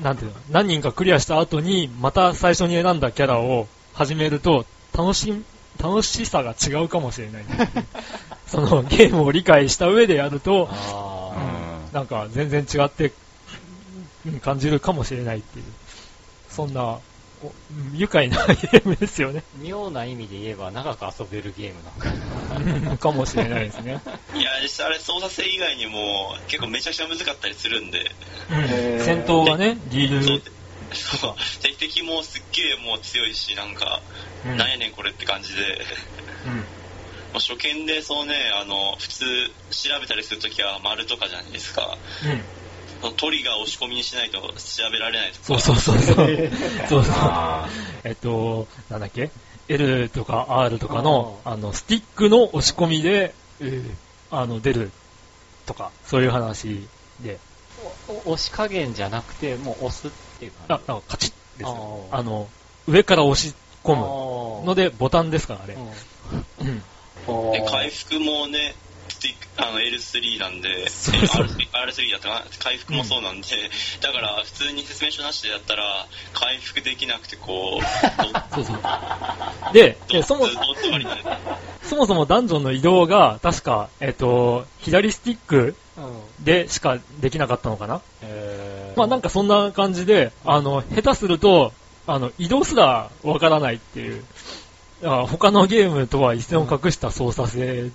[0.00, 4.66] う、なんていうの、何人かクリアした後に、また最初に選んだキャラを始めると、
[4.96, 5.32] 楽し、
[5.80, 7.44] 楽しさが違うかもしれない。
[8.48, 13.12] そのゲームを理解した上でやると、あうんなんか全然違って
[14.26, 15.64] うん感じるかもしれないっていう、
[16.50, 16.98] そんな、
[17.94, 19.44] 愉快なゲームですよね。
[19.58, 21.92] ー 妙な意味で言えば長く遊べるゲームな
[22.84, 24.00] のか かもしれないですね。
[24.34, 28.10] いや、実際あれ操作性以外にも結構めちゃくちゃ難かったりするんで、
[28.50, 29.00] うん。
[29.00, 30.36] 戦闘がね、リーそう。
[30.36, 30.42] ル、
[30.94, 31.34] そう。
[31.62, 34.00] 敵敵もすっげえもう強いし、なんか、
[34.44, 34.56] うん。
[34.56, 35.62] なんやねんこれって感じで、
[36.46, 36.64] うん。
[37.34, 39.24] 初見でそうね、あの、普通
[39.70, 41.98] 調べたりするときは丸とかじゃないですか。
[43.16, 44.46] トリガー押し込みにしないと調
[44.90, 45.44] べられないとか。
[45.44, 46.50] そうそうそうそう。
[46.88, 47.14] そうそう。
[47.16, 47.68] あ
[48.04, 49.30] えっと、なんだっけ
[49.68, 53.34] ?L とか R とかの、あの、スティックの押し込みで、
[54.30, 54.90] あの、出る
[55.66, 56.88] とか、そういう話
[57.22, 57.38] で、
[58.08, 62.08] 押し加減じゃなくて、もう押すっていうあ、感なんかカチッですよ。
[62.12, 62.48] あーあの、
[62.86, 63.58] 上から押し込む
[63.96, 65.74] むので、ボタンですから、あれ。
[65.74, 67.52] うん。
[67.52, 68.87] で、回復もね、ス
[69.20, 71.46] ティあの、L3 なんで、そうそう。
[71.46, 72.44] R3, R3 だったかな。
[72.58, 73.46] 回復もそうなんで、
[74.00, 77.84] だから普通に説明書なしでやったら、回復できなくてこう、
[78.54, 78.78] そうそう。
[79.72, 80.46] で、そも
[81.82, 86.44] そもそもダンジョンの移動が、確か、えっと、左スティックうん。
[86.44, 88.00] でしかできなかったのかな？
[88.22, 88.98] えー。
[88.98, 91.72] まあなんかそんな感じで、あの、下手すると、
[92.06, 94.24] あの、移動すらわからないっていう、
[95.02, 97.90] だから他のゲームとは一線を画した操作性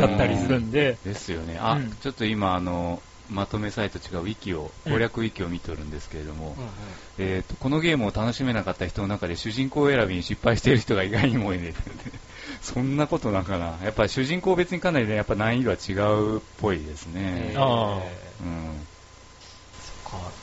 [0.00, 1.58] だったりするんで、ですよね。
[1.60, 6.70] あ、うんちょっと今、あの、まとめサイト違うウィキを、うん攻略ウィキを見てるんですけれども、うんうん
[7.18, 11.74] えーと、このゲームを楽しめなかった人の中で主人公選びに失敗している人が意外にもいる。
[12.62, 13.78] そんなことなんかな。
[13.84, 17.54] やっぱり主人公別にかなりね、やっぱ難易度は違うっぽいですね。
[17.56, 18.86] あーうん。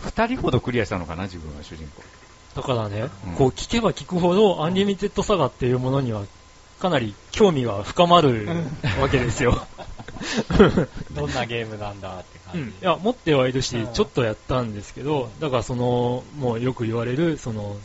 [0.04, 2.04] 二人ほどクリアしたのかな、自分は主人公。
[2.56, 6.24] だからね、うんこう聞けば聞くほど、アンリミテッドサガっていうものには、
[6.80, 8.48] かなり興味が深まる
[9.02, 9.66] わけですよ。
[11.14, 12.60] どんなゲームなんだって感じ。
[12.60, 17.78] うん、いや、持ってはいるしうん、ちょっとやったんですけど、だからその、もうよく言われる、その、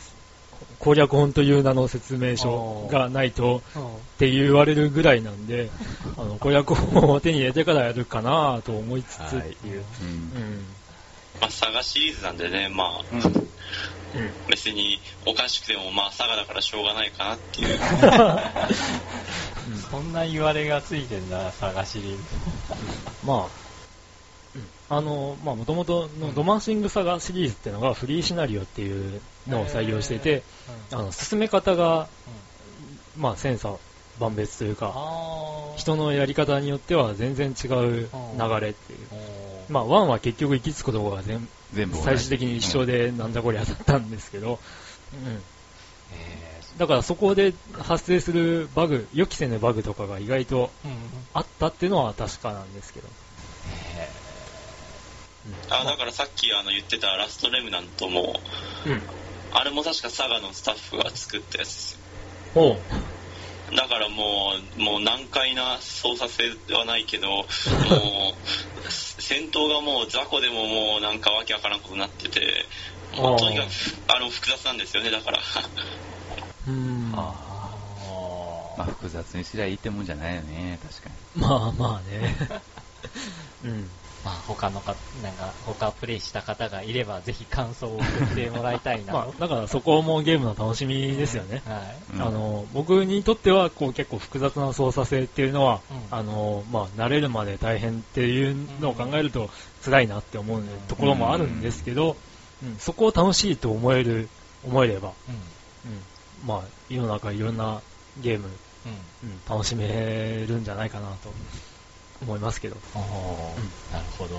[0.78, 5.70] 攻略本という名の説明書がないとうんって言われるぐらいなんで、
[6.16, 9.84] あの、攻略本を手に入れてからやるかなと思いつつっていう。
[10.02, 10.66] うんうん。
[11.40, 13.49] まあ、サガシリーズなんでね、まあ、うん。
[14.48, 17.78] 別におかしくても、まあ、サガだからしょうがないかなっていう。
[19.90, 22.22] そんな言われがついてんだ、探しリーズ。
[23.24, 23.46] まあ、
[24.54, 24.68] うん。
[24.88, 30.42] あの、まあ、もともとのドマンシングサガシリーズっていうのがフリーシナリオっていうのを採用してて、
[30.92, 32.08] あの、進め方が、
[33.16, 33.74] まあ、千差
[34.18, 34.94] 万別というか、
[35.76, 38.08] 人のやり方によっては全然違う流
[38.60, 38.98] れっていう。
[39.68, 44.58] まあ、ワンは結局行き着くところが全全部最終的に一緒でなんだこりゃだったんですけど、
[45.12, 45.42] うん。
[46.12, 50.96] えだからそこで発生するバグ、予期せぬバグとかが意外とーうん
[51.32, 53.08] あったっていうのは確かなんですけど。
[55.70, 58.34] あだからさっきあの言ってたラストレムナントも、
[58.86, 59.02] うん。
[59.52, 61.98] あれも確かサガのスタッフが作ったやつです
[62.54, 62.76] よ。
[63.76, 67.46] だからもう、もう難解な操作性はないけど、もう、
[68.90, 72.40] 戦闘がもう雑魚でももうなんかわけわからんことになってて、
[73.14, 73.68] もうとにかく、
[74.08, 75.38] あの、複雑なんですよね、だから。
[76.66, 77.12] うーん。
[77.12, 77.60] まあ
[78.76, 81.44] まあ、複雑にすりゃいいってもんじゃないよね、確かに。
[81.44, 82.36] あまあね。
[83.62, 83.90] うん。
[84.24, 91.62] まあ他のか、なんか他プレイした方がいればぜひ感想を送ってもらいたいな まあと。、だからそこもゲームの楽しみですよね。
[91.64, 92.14] はい。
[92.14, 99.48] うんあの、僕にとっては、こう結構複雑な操作性っていうのは、うんあの、まあ、慣れるまで大変っていうのを考えると
[99.82, 102.16] 辛いなって思うところもあるんですけど、
[102.62, 104.28] うんそこを楽しいと思える、
[104.62, 105.34] 思えれば、うん。
[105.90, 106.02] うん
[106.44, 107.80] まあ、世の中いろんな
[108.18, 108.48] ゲーム、
[109.22, 109.30] うん。
[109.30, 109.88] うん楽しめ
[110.46, 111.30] るんじゃないかなと
[112.20, 112.76] 思いますけど。
[112.94, 114.34] おーなるほど。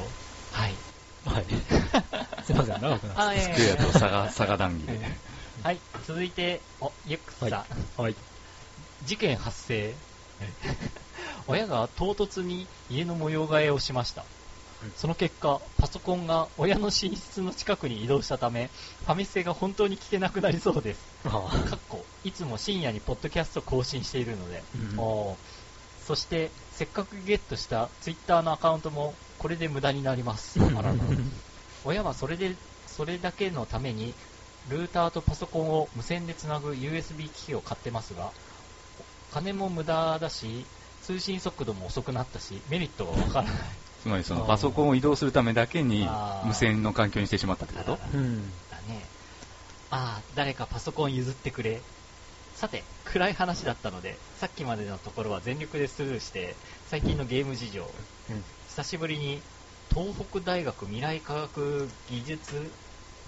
[0.51, 0.77] はい。
[1.25, 1.45] はい。
[2.43, 4.99] すいません、長くなっちゃっあ、え机やと佐賀、佐賀談義で。
[5.63, 5.81] はい。
[6.05, 7.49] 続いて、お、ゆっくさん。
[7.49, 7.67] た。
[7.97, 8.15] はい。
[9.03, 9.97] 事件発生。
[11.47, 14.25] 親が唐突に家の模様替えをしました
[14.81, 14.91] うん。
[14.95, 18.71] その結果、パソコンが親の寝室の近くに移動したため、
[19.03, 21.07] ファミステが本当に聞けなくなりそうです。
[21.23, 21.29] あ
[21.69, 24.65] かっこ、いつも深夜にポッドキャスト更新しているので。
[24.73, 25.37] うん
[26.03, 30.59] そして、せっかくゲットしたツイッターのアカウントも、これで無駄になります。
[30.59, 30.93] あらら。
[31.85, 32.55] 親はそれで、
[32.87, 34.15] それだけのために、
[34.67, 38.31] ルーターとパソコンを無線でつなぐ USB 機器を買ってますが、
[39.31, 40.65] 金も無駄だし、
[41.03, 43.53] 通信速度も遅くなったし、メリットがわからない。
[44.01, 46.09] つまりそのパソコンを移動するためだけに
[46.45, 47.99] 無線の環境にしてしまったってこと？
[48.11, 48.51] うん。
[48.71, 49.05] だね。
[49.91, 51.79] ああ、誰かパソコン譲ってくれ。
[52.61, 56.53] さて、暗い話だったので、さっきまでのところは全力でスルーして、
[56.89, 57.81] 最近のゲーム事情。
[57.81, 59.41] うん久しぶりに、
[59.89, 62.71] 東北大学未来科学技術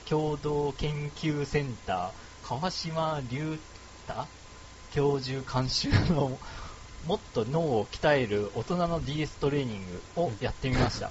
[0.08, 3.60] 共同研究センター、川島隆
[4.06, 4.28] 太
[4.94, 6.38] 教授監修の、
[7.08, 11.10] もっと脳を鍛える大人の DS トレーニングをやってみました。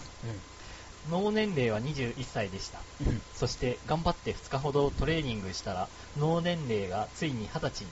[1.10, 2.78] 脳年齢は21歳でした。
[3.04, 3.20] うん。
[3.34, 7.90] そして頑張って2日ほどトレーニングしたら脳年齢がついに20歳に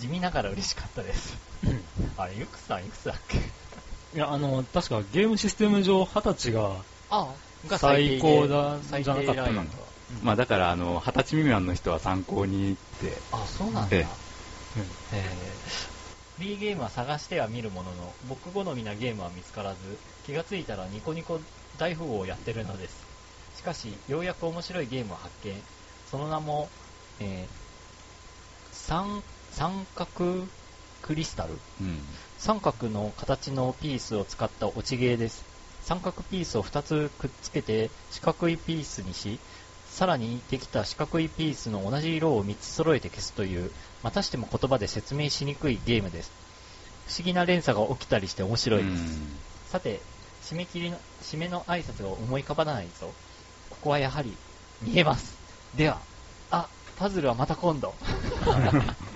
[0.00, 1.36] 地味ながら嬉しかったです。
[1.64, 1.84] うん。
[2.16, 3.38] あれ、ゆくさんいくつだっけ？
[3.38, 3.40] い
[4.18, 6.72] や、あの、確かゲームシステム上、二十歳が、
[7.78, 9.52] 最高だ最じゃなかったかな。
[9.52, 9.76] 低ラインか
[10.22, 13.96] まあだから、あの、二十歳未満の人は参考にって、あ、そうなんだ。
[13.96, 14.06] ええ。
[15.12, 19.76] えー、B ゲームは探しては見るものの、僕好みなゲームは見つからず、
[20.26, 21.40] 気がついたらニコニコ
[21.78, 23.04] 大富豪をやってるのです。
[23.58, 25.54] しかし、ようやく面白いゲームを発見。
[26.10, 26.68] その名も、
[27.20, 30.46] えー、三、三角
[31.02, 31.58] クリスタル？
[31.80, 31.98] うん。
[32.38, 35.44] 三角の形のピースを使った落ちゲーです。
[35.82, 39.38] 三角ピースを2つくっつけて四角いピースにし、
[39.90, 43.70] さらにできた四角いピースの同じ色を3つ揃えて消すという、
[44.02, 46.30] またしても言葉で説明しにくいゲームです。
[47.08, 49.18] 不思議な連鎖が起きたりして面白いです。
[49.66, 50.00] さて、
[50.44, 53.12] 締め切りの、締めの挨拶が思い浮かばないぞ。
[53.70, 54.36] ここはやはり、
[54.84, 55.36] 逃げます。
[55.74, 55.98] では、
[56.50, 57.94] あ、パズルはまた今度。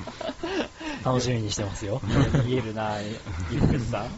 [1.05, 2.01] 楽しみにしてますよ。
[2.47, 2.99] 見えるな
[3.53, 4.09] ゆっくりさん。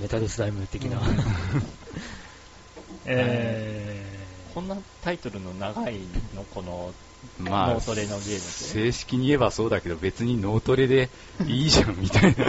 [0.00, 1.00] メタルスライム的な。
[3.06, 4.04] え
[4.54, 5.98] こんなタイトルの長い
[6.34, 6.92] の、この、
[7.40, 7.48] うん。
[7.48, 8.38] まあ、脳トレのゲームって？
[8.40, 11.08] 正式に言えばそうだけど、別に脳トレで
[11.46, 12.44] いいじゃん、みたいな。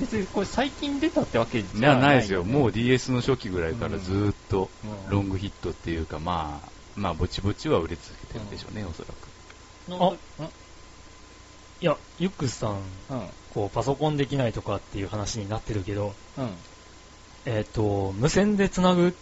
[0.00, 2.44] 別にこれ最近出たってわけじゃないないですよ。
[2.44, 9.90] もう DS の初期ぐらいからずーっとうんロングヒットっていうか、まあ、まあ、ぼちぼちは売れ続けてるんでしょうね、おそらく。
[9.90, 10.48] のー、
[11.82, 12.70] いや、ユックスさん、
[13.10, 13.20] うん。
[13.20, 13.26] うん。
[13.54, 16.50] こう、パソコンできないとかっていう話になってるけど、うん。
[17.46, 19.14] えっ、と、無線でつなぐ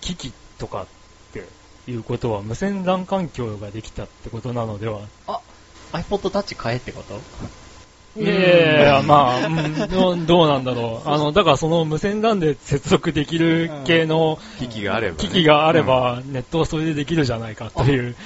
[0.00, 0.86] 機器とかっ
[1.32, 1.44] て
[1.86, 5.02] いうことは、無線 LAN 環境ができたってことなのでは
[5.92, 7.20] ？iPod Touch 買えってこと？
[8.20, 11.08] いやいやいや、まあ、うんどうどうなんだろう。
[11.08, 15.28] あの、だからその無線 LAN で接続できる系の機器があれば、ね。
[15.28, 18.16] 機器があれば、ネットはそれでできるじゃないかという。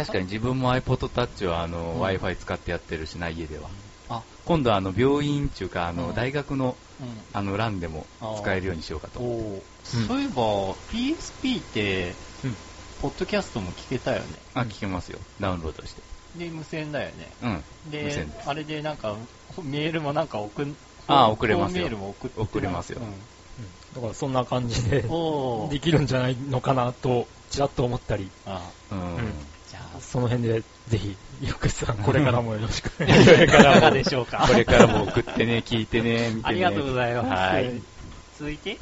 [0.00, 3.70] 確かに自分も iPod Touch はあの、うん Wi-Fi 使ってやってるしな、家では。
[4.08, 7.24] あ、今度はあの、病院っていうか、あの、うん大学の、うん。
[7.32, 8.06] あの、LAN でも
[8.42, 9.20] 使えるようにしようかと。
[9.20, 12.56] おそういえば、PSP って、うん
[13.00, 14.42] ポッドキャストも聞けたよね。
[14.52, 15.20] あ、聞けますよ。
[15.40, 16.02] ダウンロードして。
[16.36, 17.34] で、無線だよね。
[17.40, 17.64] うん。
[17.84, 19.16] 無で線で、すあれでなんか、
[19.62, 23.00] メールもなんか送ん、あ送れますよメールも送って送れますよ
[23.94, 25.02] だからそんな感じで
[25.70, 29.14] できるんじゃないのかなと、ちらっと思ったり、あうん。
[29.14, 29.32] うん
[30.00, 32.88] その辺でぜひ、ユックスさん、これからもよろしく。
[33.04, 36.40] いかがでしょうかこれからも送ってね、聞いてね、見てね。
[36.42, 37.28] ありがとうございます。
[37.28, 37.82] はい。
[38.38, 38.78] 続いて、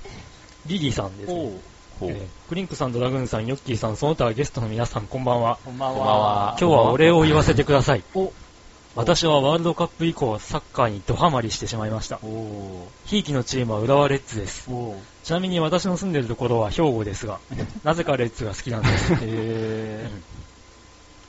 [0.66, 1.52] リリーさんです、ね。
[2.00, 5.58] えークリンクさん、ドラグーンさん、ヨッキーさん、その他ゲストの皆さん、こんばんは。
[5.64, 6.56] こんばんはは。
[6.60, 8.04] 今日はお礼を言わせてください。
[8.14, 8.32] お
[8.94, 12.18] 私はワールドカップ以降、サッカーにドハマりしてしまいました。
[12.22, 14.68] おひいきのチームは浦和レッズです。
[14.70, 17.38] おちなみに私の住んでるところは兵庫ですが、
[17.84, 19.12] なぜかレッズが好きなんです。
[19.12, 20.10] へ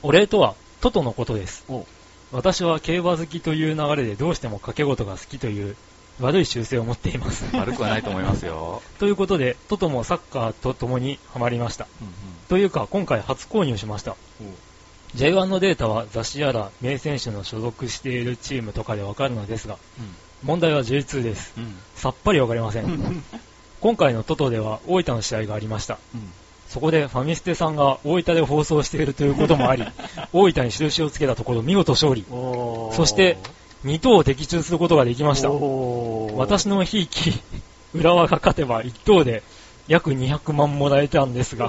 [0.02, 1.64] お礼とは、トトのことです。
[1.68, 1.86] お
[2.32, 5.76] 私は競馬好きという流れでどうしても掛け事が好きという
[6.20, 7.44] 悪い習性を持っています。
[7.56, 8.82] 悪くはないと思いますよ。
[8.98, 11.86] ということで、トトもサッカーと共にハマりました。
[12.48, 14.16] というか、今回初購入しました。
[15.16, 19.76] J1 のデータは雑誌やら名選手の所属しているチームとかでわかるのですが、
[20.42, 21.54] 問題は J2 です。
[21.96, 23.24] さっぱりわかりません。
[23.80, 25.98] 今回のトトでは大分の試合がありました。
[26.70, 29.84] そこでファミステさんが大分で放送しているということもあり、
[30.32, 32.24] 大分に印をつけたところ見事勝利。
[32.30, 33.38] そして、
[33.84, 35.50] 2等を的中することができました。
[35.50, 37.40] 私のひいき、
[37.92, 39.42] 浦和が勝てば1等で
[39.88, 41.68] 約200万もらえたんですが、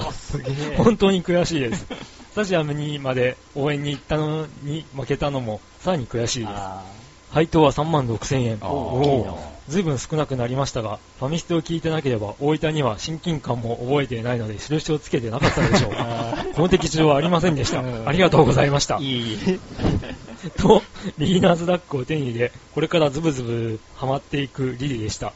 [0.78, 1.88] 本当に悔しいです。
[2.32, 6.52] スタジアムにまで応援に行ったのに負けたのもさらに悔しいです。
[6.54, 6.84] あ
[7.32, 8.58] 配当は3万6千円。
[8.62, 15.91] あーおーずいぶん少なくなりましたが、ファミステを聞いてなければ大分には親近感も覚えていないので印をつけてなかったでしょう。
[16.55, 17.80] この的中はありませんでした。
[17.80, 19.03] ありがとうございましたー。
[19.03, 19.59] いい。
[20.57, 20.82] と、
[21.18, 25.34] ビギナーズダックを手に入れ、これからズブズブハマっていくリリーでした。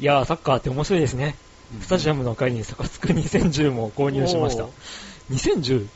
[0.00, 1.36] いやー、サッカーって面白いですね。
[1.80, 4.72] スタジアムの会にサカツク2010も購入しましたお。
[5.30, 5.86] 2010?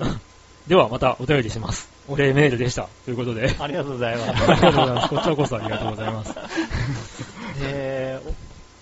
[0.66, 1.93] ではまたお便りします。
[2.06, 2.88] お礼メールでした。
[3.04, 3.54] ということで。
[3.58, 4.42] ありがとうございます。
[4.50, 5.08] ありがとうございます。
[5.08, 6.32] こちらこそありがとうございます。
[7.62, 8.34] へーお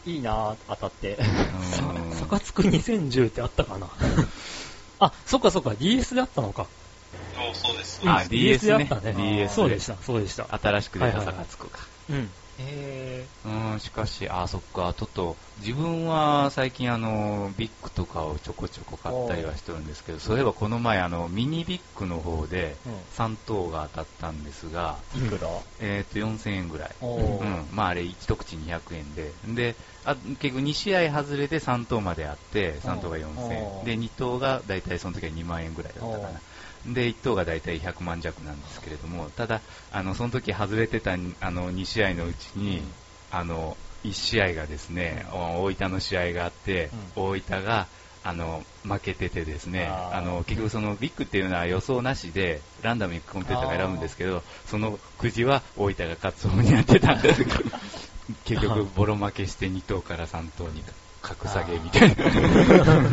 [0.04, 1.16] いいな当たって。
[1.16, 3.90] うんサカツク2010ってあったかな？
[4.98, 6.66] あ、そっかそっか、DS であったのか。
[7.34, 8.00] そうそうです。
[8.04, 9.14] あうん DS ねであったね。
[9.14, 10.46] DS そうでした、そうでした。
[10.50, 11.80] 新しく出たはいはいはいサカツクか。
[12.10, 12.30] うん。
[12.62, 23.02] へうん、しかし、あ、そっか、ちょっと、自分は最近あの、ビッグとかをちょこちょこ買ったりはしてるんですけど、そういえばこの前あの、ミニビッグの方でーうん。
[23.10, 25.62] 3等が当たったんですが、いくら？
[25.78, 26.96] えっ、と、4000円ぐらい。
[27.00, 27.40] おー。
[27.40, 33.84] うん、まああれ一口200円で、で、あ結局2試合外れで3等まであって、3等が4000お円。
[33.84, 36.42] で、2等が大体その時は2万円ぐらいだったかな。
[36.86, 39.60] で、1等が大体100万弱なんですけれども、ただ、
[39.90, 42.82] あの、その時外れてたあの2試合のうちに、
[43.30, 47.88] あの、1試合がですね、お大分の試合があって、大分が、
[48.24, 57.44] あの、負けててですね、あの、結局そのビッグっていうのは予想なしで、ランダムにコンピューターが選ぶんですけど、そのくじは大分が勝つ方になってたんです。
[58.44, 60.84] 結局、ボロ負けして2等から3等に
[61.22, 62.24] 格下げみたいな。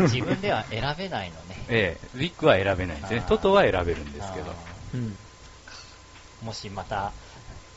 [0.08, 1.66] 自分では選べないのね。
[1.70, 4.52] ええ、ビッグは選べないんですねトトは選べるんですけど。
[4.96, 5.16] うん。
[6.44, 7.12] もしまた、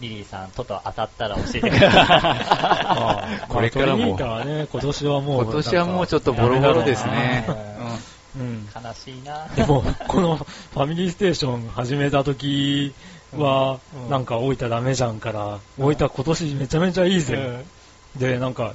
[0.01, 3.47] リリーさん、トト当たったら教えてください。
[3.53, 5.45] これからも今年はもう。
[5.45, 7.47] 今年はもうちょっとボロボロですね。
[8.37, 8.69] うん。
[8.75, 9.47] 悲しいな。
[9.55, 12.95] でも、このファミリーステーション始めた時
[13.37, 17.65] は、うんなんか大分ダメじゃんから、大分今年めちゃめちゃいいぜ。
[18.17, 18.75] で、なんか、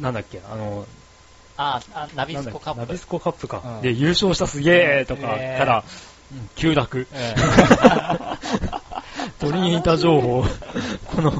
[0.00, 0.86] なんだっけ、あの、
[1.56, 2.80] ああ、ナビスコカップ。
[2.80, 3.62] ナビスコカップか。
[3.64, 5.84] うんで、優勝したすげーとかえーから、
[6.32, 6.98] うん急落。
[6.98, 7.06] うん
[9.38, 10.44] トリニー タ情報、
[11.14, 11.32] この、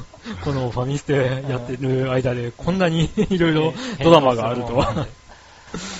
[0.44, 5.06] このファミステやってる間で、こんなにいろいろドラマがあるとは。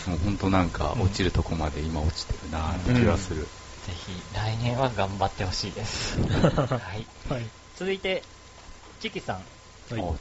[0.07, 3.43] もう本当なんか落ちるとこまで今落ちてるなって気がする。
[3.43, 3.47] ぜ
[4.07, 6.19] ひ、来年は頑張ってほしいです。
[6.21, 7.07] はい。
[7.29, 7.47] はい。
[7.77, 8.23] 続いて、
[9.01, 9.37] チキさん。
[9.37, 9.43] は
[9.99, 10.17] いお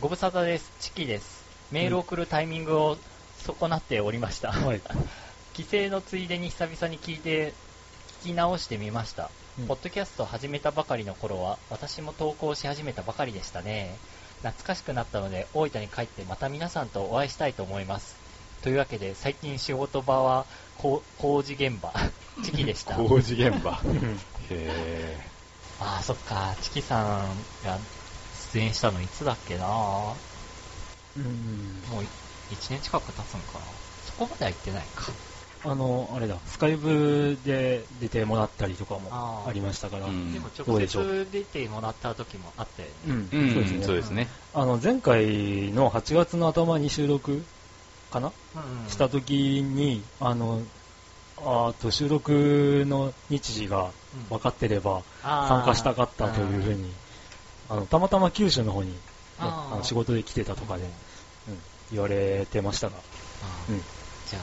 [0.00, 0.70] ご無沙汰です。
[0.80, 1.44] チキです。
[1.70, 2.96] メールを送るタイミングを
[3.40, 4.52] 損なっておりました。
[4.52, 4.82] はい。
[5.52, 7.54] 帰省のついでに久々に聞いて、
[8.22, 9.24] 聞き直してみました。
[9.58, 13.98] うんポッドキャストを始めたばかりの頃は、私も投稿し始めたばかりでしたね。
[14.42, 18.16] 懐かしくなったので、大分に帰ってまた皆さんとお会いしたいと思います。
[18.62, 21.92] というわけで、最近仕事場は工事現場、
[22.44, 22.96] チキでした。
[22.96, 23.80] 工事現場。
[23.84, 24.18] う ん
[24.50, 25.30] へ
[25.80, 27.78] ああ、そっか、チキさんが
[28.52, 30.16] 出演したのいつだっけなも
[31.16, 32.19] うんう
[32.50, 33.64] 1年近く経つのかな？
[34.04, 35.12] そこまでは行ってないか。
[35.62, 40.06] あの、あれだ、スカイブで出てもらったりとかもありましたから。
[40.06, 42.94] うんうんでもど直接出てもらった時もあったよね。
[43.06, 43.36] うんえ。
[43.36, 43.84] うん、そうですね。
[43.84, 44.28] そうですね。
[44.54, 47.42] あの、前回の8月の頭に収録
[48.10, 50.62] かな、うんした時に、あの、
[51.36, 53.90] あーと収録の日時が
[54.28, 56.92] 分かってれば参加したかったというふうに、
[57.68, 58.98] あの、たまたま九州の方に、ね、
[59.38, 60.90] あの仕事で来てたとかで、うん、
[61.92, 62.94] 言われてましたが、
[64.28, 64.42] じゃあ、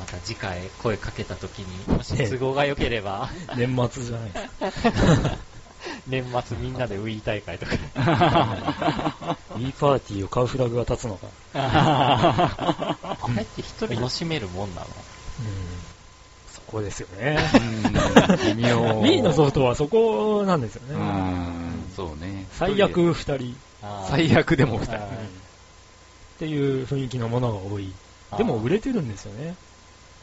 [0.00, 4.40] また次回声かけた時に、もし都合が良ければ、年末じゃないで
[4.72, 5.36] すか。
[6.06, 7.72] 年末みんなでウィー大会とか。
[9.56, 11.26] B パーティーを買うフラグが立つのか。
[11.54, 12.96] あ
[13.36, 14.86] れって一人楽しめるもんなの？
[14.86, 14.94] うん、
[16.52, 17.38] そこですよね。
[17.54, 19.02] うん、微妙。
[19.02, 20.94] B のソフトはそこなんですよね。
[20.94, 22.46] うん、そうね。
[22.52, 24.98] 最悪二人あー最悪でも二人。
[26.42, 27.94] っていう雰囲気のものが多い。
[28.36, 29.54] でも売れてるんですよね。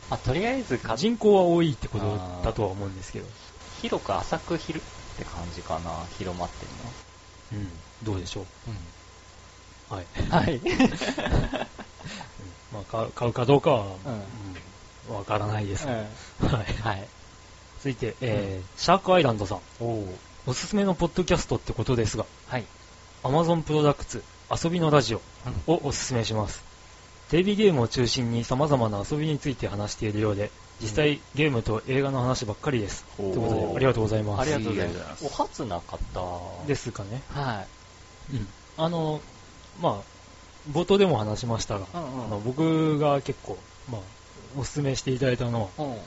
[0.09, 2.05] まあ、とりあえずか、人口は多いってこと
[2.43, 3.27] だとは思うんですけど。
[3.71, 6.71] 広く浅く広って感じかな、広まってる
[7.53, 7.71] うん、
[8.03, 8.45] どうでしょう。
[8.69, 8.75] の。
[9.95, 10.07] はい。
[10.29, 10.61] はい。
[12.69, 12.83] まあ、
[13.15, 15.87] 買うかどうかは、うんうんわからないです。
[15.87, 16.09] はい。
[16.83, 17.09] はい。
[17.77, 19.61] 続いて、えー、シャークアイランドさん。
[19.79, 22.67] おすすめのポッドキャストってことですが、はい。
[23.23, 25.21] Amazon プロダクツ遊びのラジオ
[25.67, 26.63] をおすすめします。
[27.29, 30.49] テレビゲームを中心に様々な遊びについて話しているようで、
[30.81, 33.05] 実際、ゲームと映画の話ばっかりです。
[33.15, 34.41] ということで、ありがとうございます。
[34.41, 35.25] ありがとうございます。
[35.25, 36.65] お初な方。。
[36.65, 37.21] ですすかね。
[37.29, 37.65] は
[38.33, 38.47] うん。
[38.77, 39.21] あの、
[39.79, 40.01] まあ、
[40.71, 41.87] 冒頭でも話しましたが、い。
[41.93, 43.57] うんあの僕が結構、
[43.91, 44.01] まあ、
[44.57, 45.97] おすすめしていただいたのを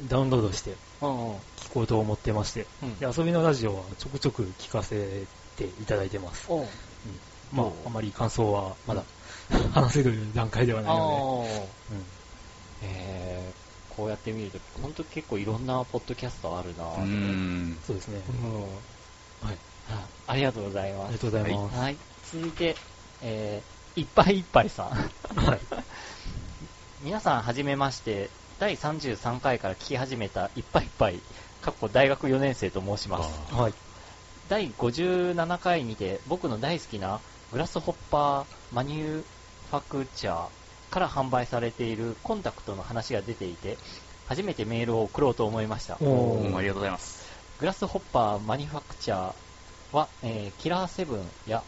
[0.00, 0.08] うん。
[0.08, 1.28] ダウンロードしてうん。
[1.28, 1.36] うん。
[1.36, 1.40] 聞
[1.72, 5.26] こうと思ってまして、うんで遊びのラジオはちょくちょく聞かせ
[5.56, 6.46] ていただいてます。
[6.48, 6.66] おう
[7.54, 9.02] まあ、あまり感想はまだ
[9.72, 11.48] 話せる段階ではないのああ。
[11.58, 11.64] で、
[12.82, 17.76] えー、こうやって見ると、本当結構いろんなポッドキャストあるなぁう。
[17.86, 18.20] そうですね。
[18.42, 18.60] うん。
[19.48, 19.56] はい。
[19.90, 21.18] あありがとうございありがます。
[21.20, 21.78] とうございます。
[21.78, 21.96] はい。
[22.32, 22.76] 続いて、
[23.22, 24.86] えー、いっぱいいっぱいさん。
[25.40, 25.60] はい。
[27.02, 31.20] 皆さんはじめまして、第33回から聞き始めたいっぱいいっぱい、
[31.62, 33.54] かっこ大学4年生と申します。
[33.54, 33.74] はい。
[34.48, 37.20] 第57回にて僕の大好きな
[37.52, 39.24] グラスホッパーマニュー
[39.70, 40.48] ファクチャー
[40.90, 43.76] から販売されているコンタクトの話が出ていて、
[44.26, 45.96] 初めてメールを送ろうと思いました。
[46.00, 47.28] おありがとうございます。
[47.58, 51.62] グラスホッパーマニュファクチャーは、えーキラーセブンや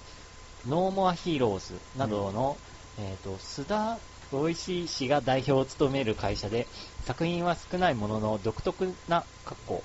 [0.66, 2.56] ノーモアヒーローズなどの、
[2.98, 3.98] えーと須田
[4.32, 6.66] ロイシー氏が代表を務める会社で、
[7.04, 9.82] 作品は少ないものの独特な、かっこ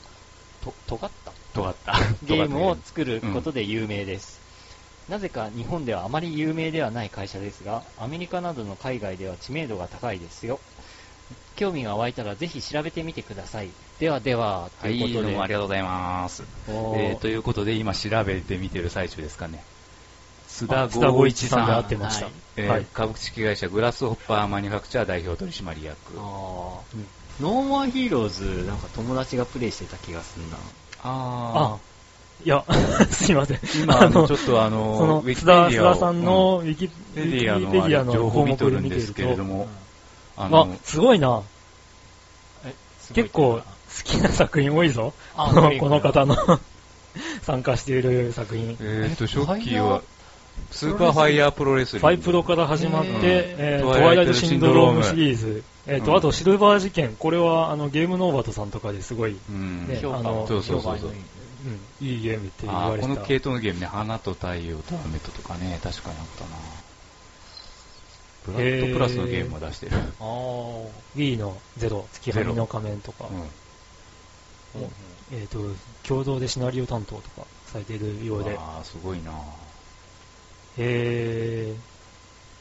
[0.62, 1.94] と、尖った尖った。
[2.24, 4.41] ゲームを作ることで有名です。
[5.12, 10.58] なぜか日本ではあまり有名ではない会社ですが、アメリカなどの海外では知名度が高いですよ。
[11.58, 13.68] 興味が湧いたらぜひ調べてみてください。
[14.00, 15.22] ではでは、とはいい、うことで。
[15.24, 16.44] どうもありがとうございます。
[16.70, 19.62] えー、ということで、今調べてみてる最中ですかね。
[20.48, 21.66] 須田あ須田剛一さん。
[21.66, 22.26] で会ってました。
[22.28, 25.98] はいえーはい株式会社グラスホッパーマニュファクチャー代表取締役。
[26.18, 26.82] あー
[27.42, 30.58] ノーマーヒーローズ、なんか友達がプレイしてた気がするな。
[31.04, 31.80] あ、
[32.44, 32.66] いや、
[33.12, 33.60] すいません。
[33.84, 39.68] 今、あの、ちょっとあその、の、ウィキ須田、須田さんのウィキ、ペディアの情報を見と項目でるんです見てると、けれども、
[40.38, 41.42] ああの、、すごいな。
[43.14, 43.64] 結構好
[44.04, 45.14] きな作品多いぞ。
[45.36, 46.36] あこのこの方の。
[47.44, 48.78] 参加している作品。
[48.80, 50.02] えっと、え初期は
[50.72, 52.08] スーパーファイヤープロレスリング。
[52.08, 56.18] ファイプロから始まって、えートトワイライトシンドロームシリーズ、えっ、と、うん。
[56.18, 59.88] あとシルバー事件、これはあのゲームノーバートさんとかですごい、うん。
[59.88, 61.10] ね評価あのそうそうそうそう。
[61.10, 61.22] 評判のいい
[61.64, 63.14] うん、いいゲームって言あーわれてた。
[63.14, 66.58] この系統のゲームね、花と太陽と雨ととかね、確かにあったな。
[68.46, 69.92] ブラッドプラスのゲームを出してる。
[70.20, 70.90] あー。
[71.16, 73.30] Wii のゼロ、月はみの仮面とか、
[74.76, 74.84] うん。
[75.32, 75.60] えっ、と、
[76.08, 79.32] 共同でシナリオ担当とかされているようで、ああ、すごいな。
[80.78, 81.76] え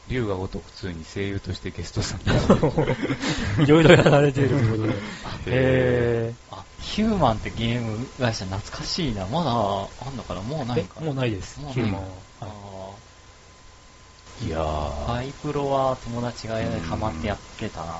[0.09, 2.19] 竜が如く2に声優としてゲストさん。
[2.19, 4.93] ー、 いろいろやられているということで、
[5.47, 9.25] えあ、ヒューマンってゲーム会社懐かしいな。
[9.27, 10.41] まだあんのかな？
[10.41, 12.93] もうー、ないかえもうないですヒューマンは。
[14.43, 16.55] いやー、ファイプロは友達が
[16.89, 17.95] ハマってやってたな。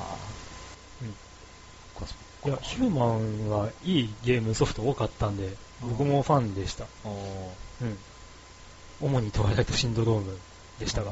[2.44, 6.86] いや、ヒューマンはいいゲームソフト多かったんで、僕もファンでした。
[7.06, 7.98] うん。
[9.00, 10.38] 主にトワイライトシンドローム
[10.80, 11.12] でしたが。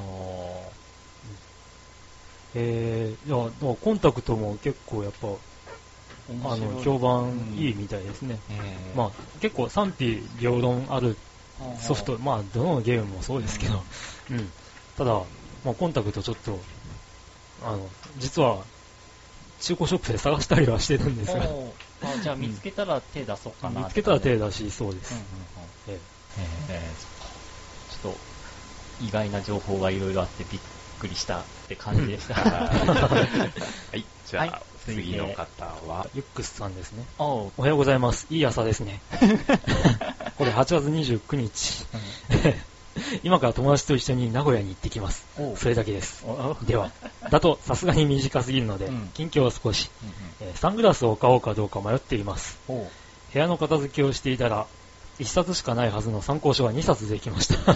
[2.55, 5.39] おえー、いや、だコンタクトも結構やっぱ、ー
[6.43, 8.39] あの、評判いいみたいですね。
[8.49, 11.17] えーまあ、結構賛否両論ある
[11.79, 13.83] ソフト、まあ、どのゲームもそうですけど、
[14.29, 14.51] うん。
[14.95, 15.13] ただ、
[15.63, 16.63] まあ、コンタクトちょっと、
[17.61, 18.65] あの、実は、
[19.59, 23.81] 中古ショップで探したりはしてるんですが、あじゃあ見つけたら手出そうかな。
[23.81, 25.13] 見つけたら手出出しそうです。
[25.13, 25.69] うんうんうん。
[25.87, 26.01] え
[26.37, 26.95] え。
[26.95, 27.19] ー
[27.89, 28.19] ちょっと
[28.99, 30.61] 意外な情報がいろいろあってびっ
[30.99, 32.35] くりしたって感じでした。
[32.35, 36.07] はい、じゃあ、はい次の方は？
[36.07, 37.03] え、ユックスさんですね。
[37.19, 38.25] おうおはようございます。
[38.29, 39.01] いい朝ですね。
[40.37, 41.85] これ8月29日。
[43.23, 45.25] 今から友達と一緒に名古屋に行ってきます。
[45.57, 46.25] それだけです。
[46.63, 46.91] では、
[47.29, 52.57] だとさすがに短すぎるので、うん近況を少し、うんえーサングラスを買おうかどうか迷っています。
[52.67, 52.87] 部
[53.33, 54.65] 屋の片付けをしていたら、
[55.19, 57.75] 1冊しかないはずの参考書が2冊できました。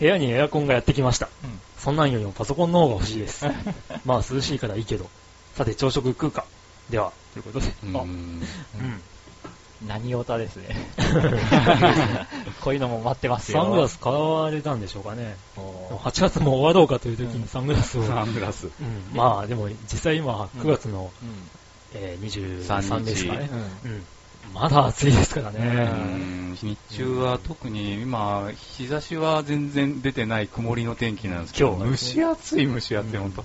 [0.00, 1.28] 部屋にエアコンがやってきました。
[1.44, 3.46] うんそんなんよりもパソコンの方が欲しいです。
[4.04, 5.08] まあ涼しいからいいけど。
[5.56, 6.44] さて朝食食うか。
[6.90, 7.66] では、ということで。
[7.68, 9.02] あうんうん。
[9.86, 10.76] 何オタですね。
[12.60, 13.62] こういうのも待ってますよ。
[13.62, 15.38] サングラス買われたんでしょうかね。
[15.56, 18.06] おう8月も終わろうかという時にサングラスを。
[18.06, 18.66] サングラス。
[18.66, 21.50] うんまあでも実際今9月の、うん
[21.94, 22.24] えー
[22.68, 23.50] 23ですかね。
[24.54, 25.60] まだ暑いですからうね。
[25.84, 33.44] ん日中は特に今、日差しは全然出てない曇りの天気なんですけど、蒸し暑い蒸し暑い、うん本当。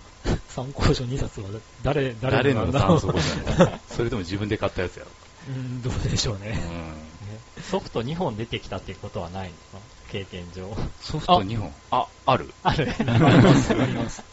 [0.50, 1.48] 参考書2冊は
[1.84, 5.12] 誰、誰誰のなんだろう酸素ボタンそれとも自分で買ったやつやろ。
[5.50, 6.52] うん、どうでしょううね。
[6.54, 9.80] んソフト2本出てきたっていうことはないの？
[9.80, 10.76] か経験上。
[11.02, 11.72] ソフト2本。
[11.92, 12.52] あ、ある。
[12.64, 14.24] ある あります、あります。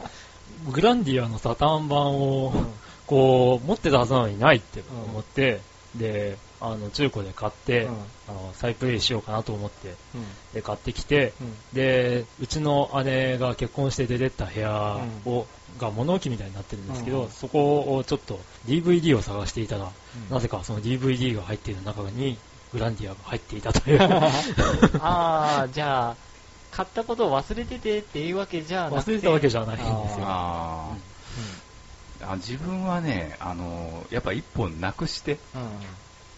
[0.71, 2.53] グランディアのサターン版を、
[3.07, 5.61] こう、持ってたはずなのにないって思って、
[5.97, 8.05] で、あの、中古で買って、うん。
[8.29, 10.25] あの、再プレイしようかなと思って、うん。
[10.55, 11.35] で、買ってきて、
[11.73, 17.31] で、うちの姉が結婚して出てった部屋を、が物置みたいになってるんですけど、うん。
[17.31, 20.33] そこをちょっと DVD を探していたら、うん。
[20.33, 22.39] なぜかその DVD が入っている中に、
[22.73, 23.99] グランディアが入っていたという。
[25.03, 26.17] ああ、じゃあ、
[26.71, 29.11] 買ったことを忘れててっていうわけじゃなくて。
[29.11, 30.27] 忘れてたわけじゃないんですよ。
[32.25, 35.81] あ自分はね、あの、やっぱ1本なくして、うん。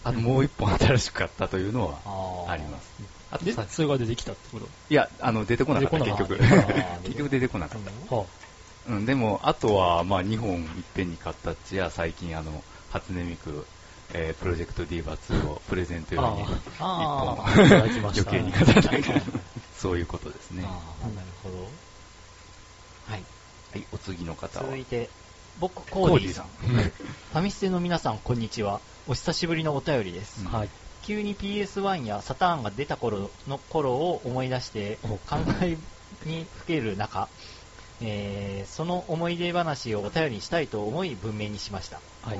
[0.05, 0.09] うん。
[0.09, 2.93] あのもう1本新しく買ったというのはあります。
[3.31, 4.67] あとそれが出てきたってこと？
[4.89, 6.37] いや、あの、出てこなかった、結局。
[7.03, 8.15] 結局出てこなかった。
[8.15, 8.25] は
[8.87, 13.65] うん、でも、あとは、まあ、2本いっぺんに買ったっちや、最近、あの、初音ミク、
[14.13, 16.43] えープロジェクトディーバ2をプレゼントあ、用に、
[16.79, 18.29] ああいただきました。
[18.29, 19.21] 余計に買っただけ
[19.75, 20.61] そういうことですあ、ね。
[20.61, 20.73] なる
[21.43, 21.55] ほど。
[23.11, 23.79] はい。
[23.79, 24.77] い、お次の方は続。
[24.77, 25.09] いて、
[25.59, 26.45] 僕、コーディさん。。
[26.45, 28.79] ファミステの皆さん、こんにちは。
[29.07, 30.43] お久しぶりのお便りです。
[30.43, 30.51] うん。
[30.51, 30.69] はい。
[31.03, 35.77] 急に PS1 やサターンが出た頃の頃を思い出してお考え
[36.25, 37.29] にふける中、
[38.01, 42.39] えーその思い出話をお便りにしたいと思い文明にしました、はい。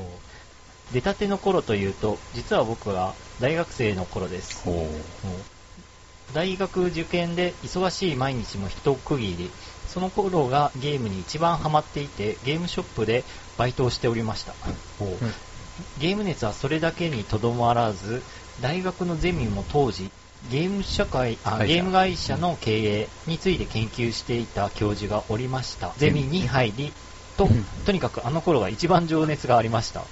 [0.91, 4.63] 出たての頃というと実は僕は大学生の頃です。
[4.63, 6.33] ほう。
[6.33, 9.51] 大学受験で忙しい毎日も一区切り。
[9.87, 13.23] その頃がゲームに一番ハマっていてゲームショップで
[13.57, 14.53] バイトをしておりました、
[15.99, 18.23] ゲーム熱はそれだけにとどまらず
[18.61, 20.09] 大学のゼミも当時
[20.49, 25.93] ゲーム社会あゲーム会社の経営について研究していた教授がおりました。
[25.97, 26.93] ゼミに入り
[27.37, 27.49] と
[27.85, 30.05] とにかくあの頃が一番情熱がありました。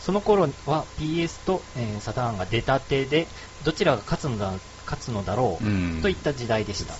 [0.00, 3.26] その頃は PS と、えーサターンが出たてで
[3.64, 4.52] どちらが勝つのだ
[4.84, 6.02] 勝つのだろう、うん。
[6.02, 6.94] といった時代でした。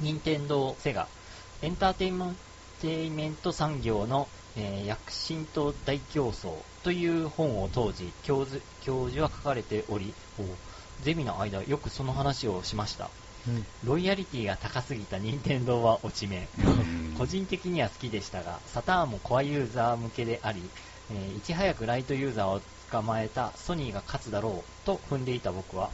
[0.00, 1.08] 任天堂セガ
[1.62, 2.36] エンターテインメン
[2.80, 6.52] テイメント産業の、えー躍進と大競争
[6.82, 10.14] という本を当時教授教授は書かれており
[11.02, 13.10] ゼミの間よくその話をしました。
[13.84, 16.48] ロイヤリティが高すぎた任天堂は落ち目。
[16.58, 17.14] うん。
[17.16, 20.62] 個人的には好きでしたがサターンもコアユーザー向けであり、
[21.10, 25.90] えーいち早くライトユーザーを捕まえたソニーが勝つだろうと踏んでいた僕は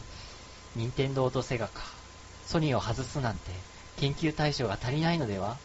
[0.75, 1.81] 任天堂とセガか。
[2.45, 3.51] ソニーを外すなんて
[3.97, 5.57] 研究対象が足りないのでは？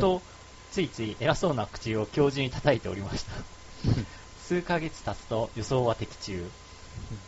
[0.00, 0.22] と
[0.70, 3.32] ついつい偉そうな口を教授に叩いておりました。
[4.46, 6.50] 数ヶ月経つと予想は的中。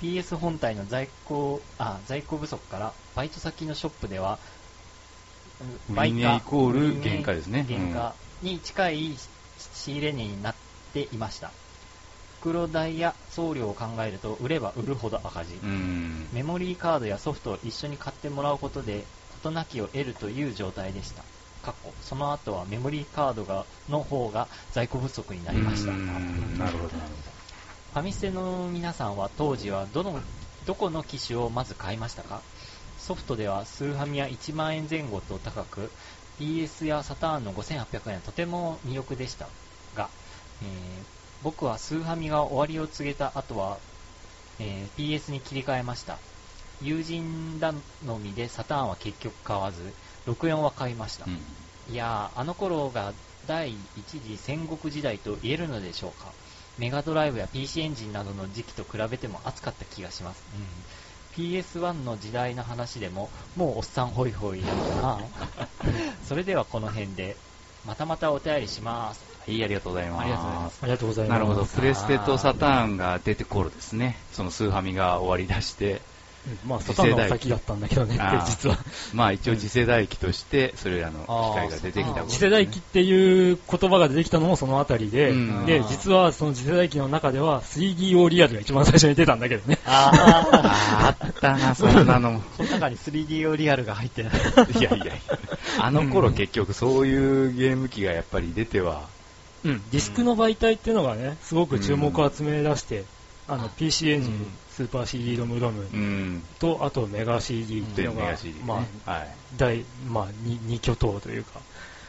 [0.00, 4.38] PS 本体の在庫あ在庫不足からバイト先のショップでは
[5.88, 7.66] うん売値イコール原価ですね。
[7.68, 9.16] 原価に近い
[9.58, 10.54] 仕入れ値になっ
[10.92, 11.50] ていました。
[12.40, 16.28] 袋代や送料を考えると売れば売るほど赤字、うん。
[16.32, 19.04] メモリーカードやソフトを一緒に買ってもらうことで
[19.42, 21.22] 事なきを得るという状態でした
[21.62, 25.92] 過去その後はメモリーカードがの方が在庫不足になりました。
[25.92, 26.06] うん
[26.58, 27.10] なるほど、なる
[27.92, 30.20] ファミステの皆さんは当時はどの
[30.66, 32.40] どこの機種をまず買いましたか？
[32.98, 35.90] ソフトではスーファミは1万円前後と高く
[36.38, 39.48] PS やサターンの5800円はとても魅力でした
[39.94, 40.08] が、
[40.62, 40.68] えー
[41.42, 43.76] 僕はスーファミが終わりを告げた後は、
[44.60, 46.18] えー PS に切り替えました。
[46.80, 47.74] 友人頼
[48.18, 49.92] みでサターンは結局買わず
[50.26, 51.36] 64は買いました、ほど。
[51.92, 53.12] いやー、あの頃が
[53.46, 56.32] 第一次戦国時代と言えるのでしょうか。
[56.78, 60.42] メガドライブや PC エンジンなどの時期と比べても熱かった気がします。
[61.36, 65.88] PS1 の時代の話でも、もうおっさんホイホイなのかな。
[66.26, 67.36] それではこの辺で、
[67.84, 69.22] またまたお便りします。
[69.40, 70.20] はい、ありがとうございます。
[70.22, 71.38] ありがとうございますありがとうございます。
[71.38, 71.66] なるほど。
[71.66, 74.18] プレステとサターンが出て頃ですね。
[74.32, 76.00] そのスーファミが終わり出して、うん
[76.66, 78.76] まあ、サターンの先だったんだけどね 実は。
[79.14, 89.78] まあ一応次世代機として、それらの機械が出てきた頃、あー次世代機っていう言葉が出てきたのもそのあたりで、うんで、実はその次世代機の中では 3DO リアルが一番最初に出たんだけどね。
[89.86, 92.40] ああーあったな、そんなの。
[92.40, 94.32] ー、この中に 3D リアルが入ってない。
[94.32, 95.14] いやいやいや。
[95.78, 99.02] あの頃結局そういうゲーム機がやっぱり出ては、
[99.64, 103.04] うん、ディスクの媒体っていうのがね、すごく注目を集め出して、
[103.46, 104.46] あの、PC エンジン、うん
[104.76, 106.42] スーパー CD ロムロムうん。
[106.58, 108.34] と、あとメガ CD っていうのが。
[108.64, 109.36] まあ、はい。
[109.56, 111.60] 大、まあ、二二巨頭というか、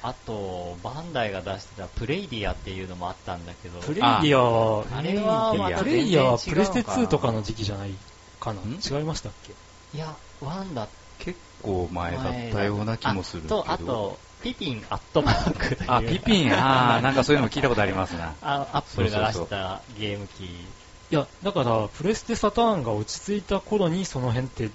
[0.01, 7.91] あと、バンダイが出してたプレイディアっていうのもあったんだけど、プレイディアは、あれはまたプレイディアはプレステ2とかの時期じゃない
[8.39, 8.61] かな。
[8.61, 8.65] ん？
[8.73, 9.53] 違いましたっけ？
[9.93, 10.87] いや、ワンだ
[11.19, 13.61] 結構前だったような気もするけど。
[13.61, 18.35] あと、あと、ピピンアットマークというあ、ピピン、あー、なんかそういうのも聞いたことありますな。
[18.41, 20.67] あアップルが出そうそうそうしたゲーム機。
[21.13, 24.71] いや、だから、プレステサターンが落ち着いた頃にその辺って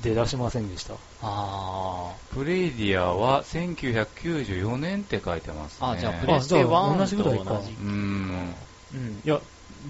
[0.00, 0.94] 出だしませんでした。
[1.20, 5.88] あプレイディアは1994年って書いてますね。
[5.88, 7.72] あ、じゃあプレステあじゃあ1同じぐらいかと同じ。
[7.72, 8.54] うーん。
[8.94, 9.22] うん。
[9.24, 9.40] いや、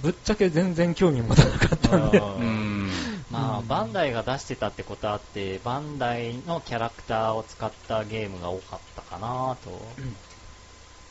[0.00, 2.16] ぶっちゃけ全然興味持たなかったんで。
[2.16, 2.90] うーん。
[3.28, 9.82] まあ、うんバンダイが出してたってことあって、バンダイのキャラクターを使ったゲームが多かったかなと。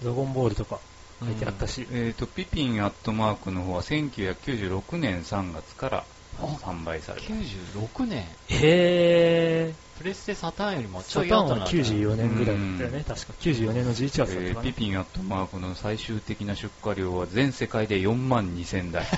[0.01, 0.79] ドラゴンボールとか
[1.25, 1.87] 書いてあったし。
[1.91, 6.03] えっ、と、ピピンアットマークの方は1996年3月から
[6.39, 7.27] 販売された。
[7.27, 8.25] 96年。
[8.49, 9.91] へー。
[10.01, 13.03] プレステサターンよりもちサターンはょい後なんだ94年ぐらいだったよね。
[13.07, 13.33] 確か。
[13.39, 14.61] 94年の11月だったえー。
[14.61, 19.05] ピピンアットマークの最終的な出荷量は全世界で4万2000台。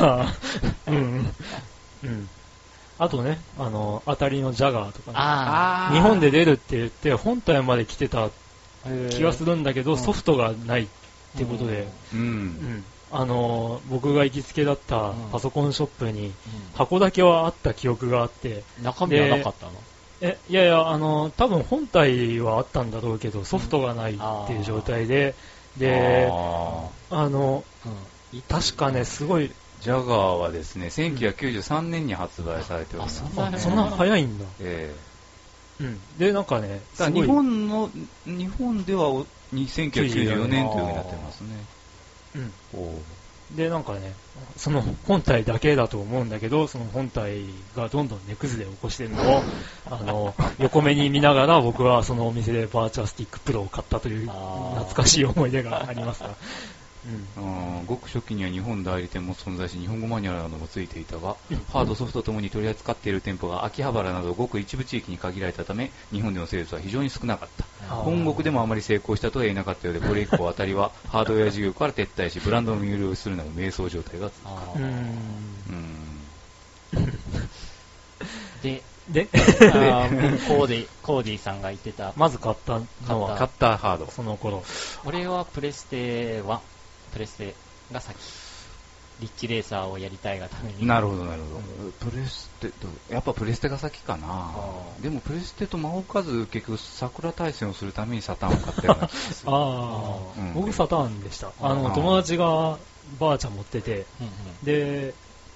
[0.00, 1.34] あーうん。
[2.04, 2.28] うん。
[2.98, 5.16] あとね、あの、当たりのジャガーとかね。
[5.18, 8.30] あ日本で出るって言って、本体まで来てたあ、
[9.10, 9.98] 気がするんだけど、うん。
[9.98, 10.88] ソフトがないっ
[11.36, 12.16] てことで、う。
[12.16, 12.24] うん。
[12.62, 12.84] ん。
[13.10, 15.30] あの、僕が行きつけだったうん。
[15.30, 19.82] パソコンショップに、う箱だけはあった記憶があって、ん中身はなかったの？
[20.20, 25.36] え、いやいや、あの、多分本体はあったんだろうけど、ソフトがないっていう状態で、
[25.76, 28.42] で、ああの、うん。
[28.48, 33.22] 確かね、すごい、ージャガーはですね、1993年に発売されております。
[33.24, 34.46] あそんなあそんな早いんだ。
[34.58, 34.96] え
[35.80, 36.18] うん。
[36.18, 37.90] で、なんかね、から日本の、
[38.24, 41.64] 日本ではお1994年というふうになってますね。
[42.34, 42.52] うん。
[43.56, 44.14] で、なんかね、
[44.56, 47.44] その本体だけだと思うんだけど、その本体
[47.76, 49.42] がどんどん値崩れを起こしてるのを、
[49.84, 56.36] あの、 横目に見ながら僕はそのお店でバーチャースティックプロを買ったという懐かしい思い出がありますが。
[57.86, 61.36] ごく初期には日本代理店も存在し、日本語マニュアルなどもついていたが、
[61.72, 67.66] ハード、ソフトともに取り扱っている店舗が秋葉原などごく一部地域に限られたため、日本でのセールスは非常に少なかった。
[67.88, 74.78] 本国でもあまり成功したとは言えなかったようで、これ以降アタリはハードウェア事業から撤退し、ブランドを身売りするなど迷走状態が続く。
[74.78, 74.82] う
[78.62, 84.10] で、 で、コーディ、コーディさんが言ってた、まず買ったのは、買ったハード。
[84.10, 84.64] その頃。
[85.04, 86.60] 俺はプレステ1、
[87.10, 87.56] プレステ
[87.90, 88.18] が先。
[89.18, 90.86] リッジレーサーをやりたいがために。
[90.86, 91.92] なるほど、なるほど。
[91.92, 94.54] プレステと、やっぱプレステが先かな。
[95.00, 99.52] でもプレステと間を置かず、結局桜大戦をするためにサターンを買ったような気がする。
[99.56, 100.54] ああ、うん。
[100.54, 101.54] 僕サターンでした。
[101.58, 102.78] あの、友達が
[103.18, 104.58] バーチャ持ってて、うんうん。
[104.62, 105.14] で、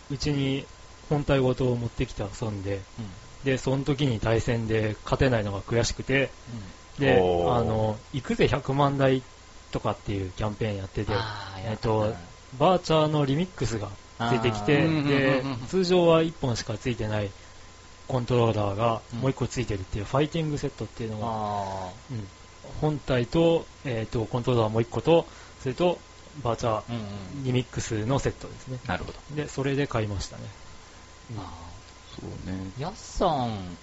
[0.09, 0.67] うちに
[1.11, 3.13] 本体ごと持ってきて遊んで、うん。
[3.45, 6.33] で、その時に対戦で勝てないのが悔しくて、
[6.99, 7.55] で、おー。
[7.55, 9.23] あの、行くぜ100万台
[9.71, 11.13] とかっていうキャンペーンやってて、
[11.65, 12.15] えっと、
[12.59, 13.89] バーチャーのリミックスが
[14.31, 17.31] 出てきて、でうんうんうんうん、通常は1本しかついてない
[18.11, 19.21] コントローラーがうん。
[19.21, 22.29] もう1個ついてるっていうファイティングセットっていうのが、あうん。
[22.81, 25.27] 本体と、えっ、と、コントローラーもう1個と、
[25.61, 25.99] それと、
[26.43, 26.83] バーチャー
[27.45, 28.79] リミックスのセットですね。
[28.87, 29.19] なるほど。
[29.35, 30.43] で、それで買いましたね。
[31.37, 31.53] あ
[32.21, 32.71] そうね。
[32.79, 33.77] ーやっさん、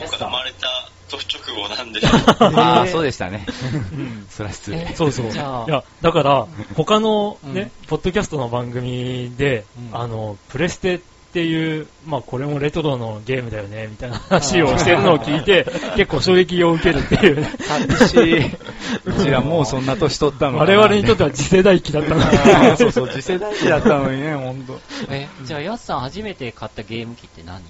[0.00, 0.66] 僕が生まれた
[1.08, 3.46] 時直後なんで、 ああ、 そうでしたね。
[3.92, 4.96] うんそれは失え礼。
[4.96, 5.26] そうそう。
[5.32, 10.98] いや、だから、他のね、うんポッドキャストの番組で、うんあの、プレステっ
[11.34, 15.66] ていう、まあこれもレトロのゲームだよね、みたいな話をしてるのを聞いて、
[15.96, 17.50] 結構衝撃を受けるっていうね。
[17.60, 18.46] 寂しい。
[18.46, 24.80] うちらもうそんな年取ったの我々にとっては次世代機だったのあで、ーそうそう、次世代機だったのにね、ほんと。
[25.10, 27.62] え、じゃあやっさん初めて買ったゲーム機って何？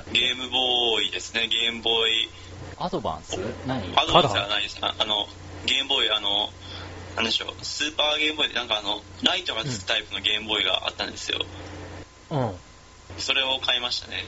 [0.00, 0.20] だっけ？
[0.20, 2.28] ゲームボーイですね、ゲームボーイ。
[2.78, 3.38] アドバンス？
[3.66, 3.92] 何？
[3.96, 4.78] アドバンスではないです。
[4.80, 5.26] ああの、
[5.66, 6.48] ゲームボーイ、あの、
[7.16, 11.44] なんでしょう、スーパーゲームボーイでなんかあの、ライトがつくタイプのゲームボーイがあったんですよ。
[12.30, 12.54] うん。
[13.18, 14.24] それを買いましたね。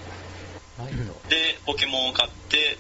[0.79, 1.29] ライト。
[1.29, 2.77] で、ポケモンを買って、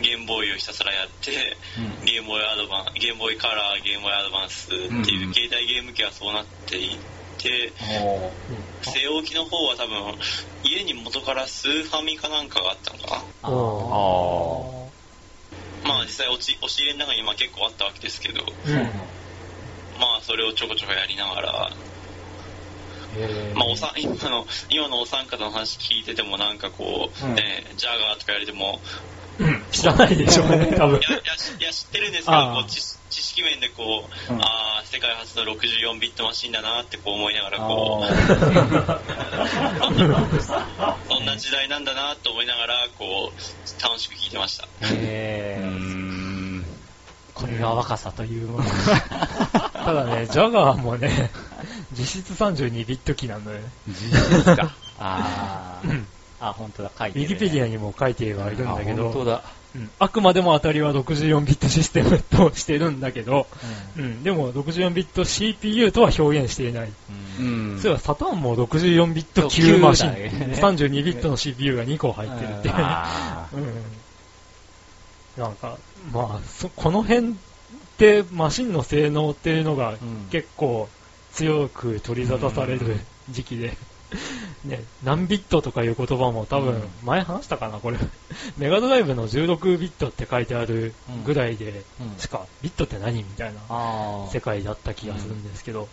[0.00, 1.56] ゲームボーイをひたすらやって、
[2.00, 2.04] うん。
[2.06, 6.96] ゲームボーイアドバンゲームボーイカラー、ゲームボーイアドバンスっていううん携帯ゲーム機はそうなってい
[7.38, 7.72] て、
[8.02, 8.32] お
[8.82, 10.18] 据え置きの方は多分、
[10.62, 13.48] 家に元からスーファミかなんかがあったのかな。
[15.88, 18.74] まあ実際押し入れの中にまあ結構あったわけですけど、うん。
[19.98, 21.70] まあそれをちょこちょこやりながら、
[23.54, 27.34] まあおさ 今の、今のお三方の話聞いててもなんかこう、うん。
[27.34, 28.80] ね、ジャガーとか言われても、
[29.70, 30.98] 知らないでしょうね、多分。
[30.98, 31.02] い。
[31.02, 34.42] や、いや、知ってるんですけど、こう知知識面でこう、うん。
[34.42, 38.06] ああ、世界初の64ビットマシンだなってこう思いながら、こう、
[41.08, 44.66] そんな時代なんだなと思いながら、こう、楽しく聞いてました。
[44.82, 46.64] へーうん
[47.60, 48.64] が若さというもの。
[48.64, 51.30] ただね、 ジャガーもね、
[51.92, 53.94] 実質32ビット機なので、実
[54.40, 54.74] 質か。
[54.98, 56.04] あー
[56.40, 59.42] あ、本当だ、書いてる、ウィキペディアにも書いてはいるんだけど、あ本当だ。
[59.74, 63.46] うんあくまでも当たりは64ビットシステムとしてるんだけど、
[63.96, 66.88] うん、でも64ビット CPU とは表現していない。
[66.88, 66.92] う。
[67.40, 67.80] うんん。
[67.80, 72.78] そういえばサターンも64ビット級マシン、ね32ビットの CPU が2個入ってるってい うん。
[75.36, 75.76] なんか、
[76.12, 77.32] まあ、そこの辺っ
[77.98, 80.88] てマシンの性能っていうのがうん結構
[81.32, 82.98] 強く取り沙汰される
[83.30, 83.76] 時期で、
[84.64, 86.88] ね、何ビットとかいう言葉も多分うん。
[87.04, 87.98] 前話したかな、これ。
[88.56, 90.94] メガドライブの16ビットって書いてある
[91.24, 92.18] ぐらいでうん。
[92.18, 93.60] しか、ビットって何みたいな
[94.32, 95.88] 世界だった気がするんですけど、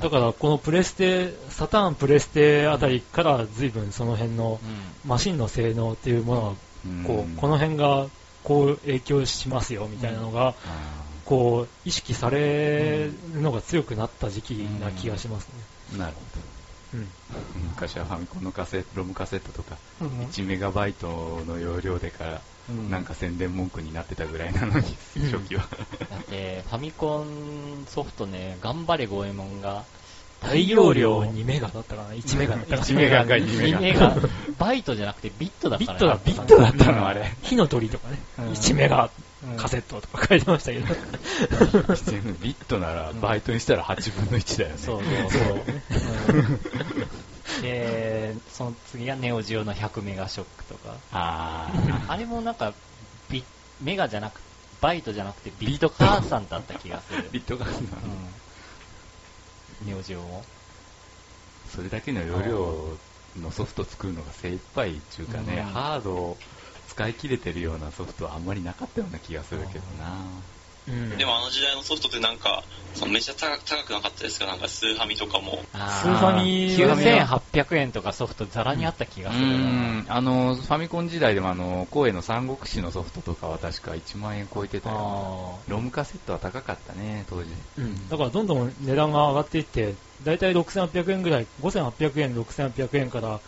[0.00, 8.06] だからこのプレステ、サターンプレステあたりから随分その辺のうマシンの性能っていうものがーこう、この辺が
[8.42, 15.52] こう影響しますよみたいなのが、あこう、意識されるのが強くなった時期な気がしますね。
[15.94, 16.20] ーなるほ
[16.94, 17.04] うん。
[17.04, 17.06] ど。
[17.70, 22.40] 昔はファミコンのカセット、ロムカセットとか、うん1メガバイトの容量でから、
[22.72, 25.62] んなんか宣伝文句になってたぐらいなのに、うん初期は。
[26.10, 29.84] だって、ファミコンソフトね、頑張れゴエモンが、
[30.40, 34.16] 大容量2メガだったかな ?1 メガだったかな1メガが2メガ2メガ。
[34.58, 37.36] バイトじゃなくてビットだからビットだ、ビットだったのあれ。
[37.42, 39.10] 火の鳥とかね、うん1メガうん
[39.56, 41.94] カセットとか書いてましたけど。
[41.94, 44.78] 全部ビットなら、バイトにしたら8分の1だよね。
[44.78, 46.36] そうそうそう。
[46.36, 46.60] うん
[47.62, 50.96] で、その次がネオジオの100メガショックとか。
[51.12, 51.72] あ
[52.08, 52.72] あれもなんか、
[53.28, 53.44] ビ
[53.80, 54.40] メガじゃなく、
[54.80, 57.28] バイトじゃなくてビット換算だった気がする。
[57.28, 57.70] ー、ビットが、う
[59.84, 59.86] ん。
[59.86, 60.44] ネオジオも。
[61.74, 62.98] それだけの容量
[63.40, 66.36] のソフト作るのが精一杯っていうかね、うんハードを
[66.90, 70.10] 使い切れてるようなソフトはあんまりなかったような気がするけどな。
[70.88, 72.64] うんでもあの時代のソフトってなんか、
[72.94, 74.46] そのめっちゃ高く高くなかったですか？
[74.46, 75.62] なんかスーファミとかも。
[75.72, 79.52] スーファミ9800円とかソフトザラにあった気がうするな。
[79.54, 85.60] ん、あの、ファミコン時代でもあの、光栄の三国志のソフトとかは確か1万円超えてたよ。
[85.64, 87.50] あロムカセットは高かったね、当時。
[87.78, 93.40] うん、だからどんどん値段が上がっていって、だいたい6800円ぐらい、5800円、6800円からは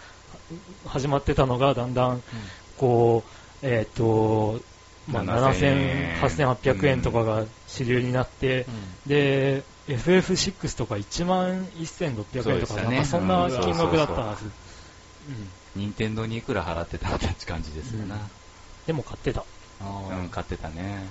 [0.87, 2.23] 始まってたのが、だんだん、
[2.83, 3.23] こ
[3.63, 4.61] う、えっ、と、
[5.07, 8.67] まあ、7000 7000、8800円とかが主流になって、
[9.07, 14.47] で、FF6 とか1万1600円とか、ねなんかそんなうん金額だったはず。
[14.47, 14.51] うん
[15.75, 18.19] 任天堂にいくら払ってたって感じですよな。
[18.87, 19.43] でも買ってた。
[19.81, 21.09] あうん、買ってたね。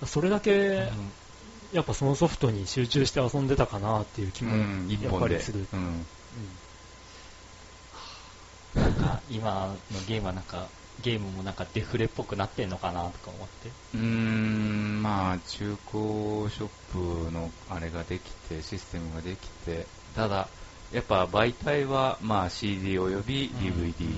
[0.00, 0.90] うんそれだけ、
[1.72, 5.20] やっぱそのソフトに集中して遊んでたかなっていう気もやっ。
[5.20, 5.66] ぱりする。
[5.72, 6.06] うん。
[8.78, 10.68] なんか今のゲームはなんか、
[11.02, 13.68] ゲームもなんかデフレっぽくなってんのかなとか思って。
[13.94, 16.68] うーん、まあ、中古ショッ
[17.26, 20.48] プのあれができて、システムができて、ただ、
[20.92, 24.08] やっぱ媒体は、まあ CD および DVD、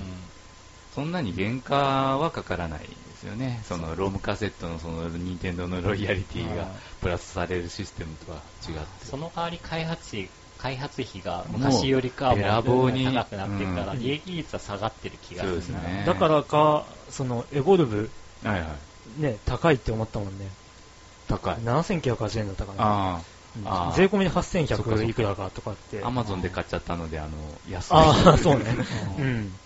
[0.95, 3.61] そんなに原価はかからないですよね。
[3.65, 6.67] そのロムカセットのその任天堂のロイヤリティが
[7.01, 9.05] プラスされるシステムとは違って。
[9.05, 10.29] その代わり開発費、
[10.61, 18.09] 開発費が昔よりかはもう高くなってるから、うん利益率は下がってる気がするうですねだからか、そのエボルブ、
[18.43, 18.67] はいは
[19.17, 19.21] い。
[19.21, 20.49] ね、高いって思ったもんね。
[21.27, 21.55] 高い。
[21.55, 23.21] 7980円だったかな。
[23.95, 26.01] 税込みでそっかそっ8100かいくらかとかって。
[26.03, 27.93] あ、アマゾンで買っちゃったので、あの、安い。
[27.93, 28.65] ああ、そうね。
[29.17, 29.59] ううんん。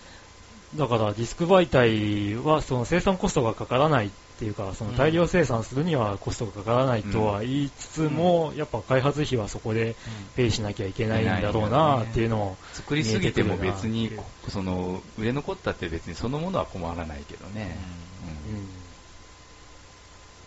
[0.75, 9.95] だからディスク媒体はその生産コストがかからないっていうか、その大量生産するにはコストがかからないとは言いつつも、やっぱ開発費はそこで
[10.35, 14.11] ペイしなきゃいけないんだろうなっていうのを、作りすぎても別に
[14.49, 17.77] その、売れ残ったって別にそのものは困らないけどね。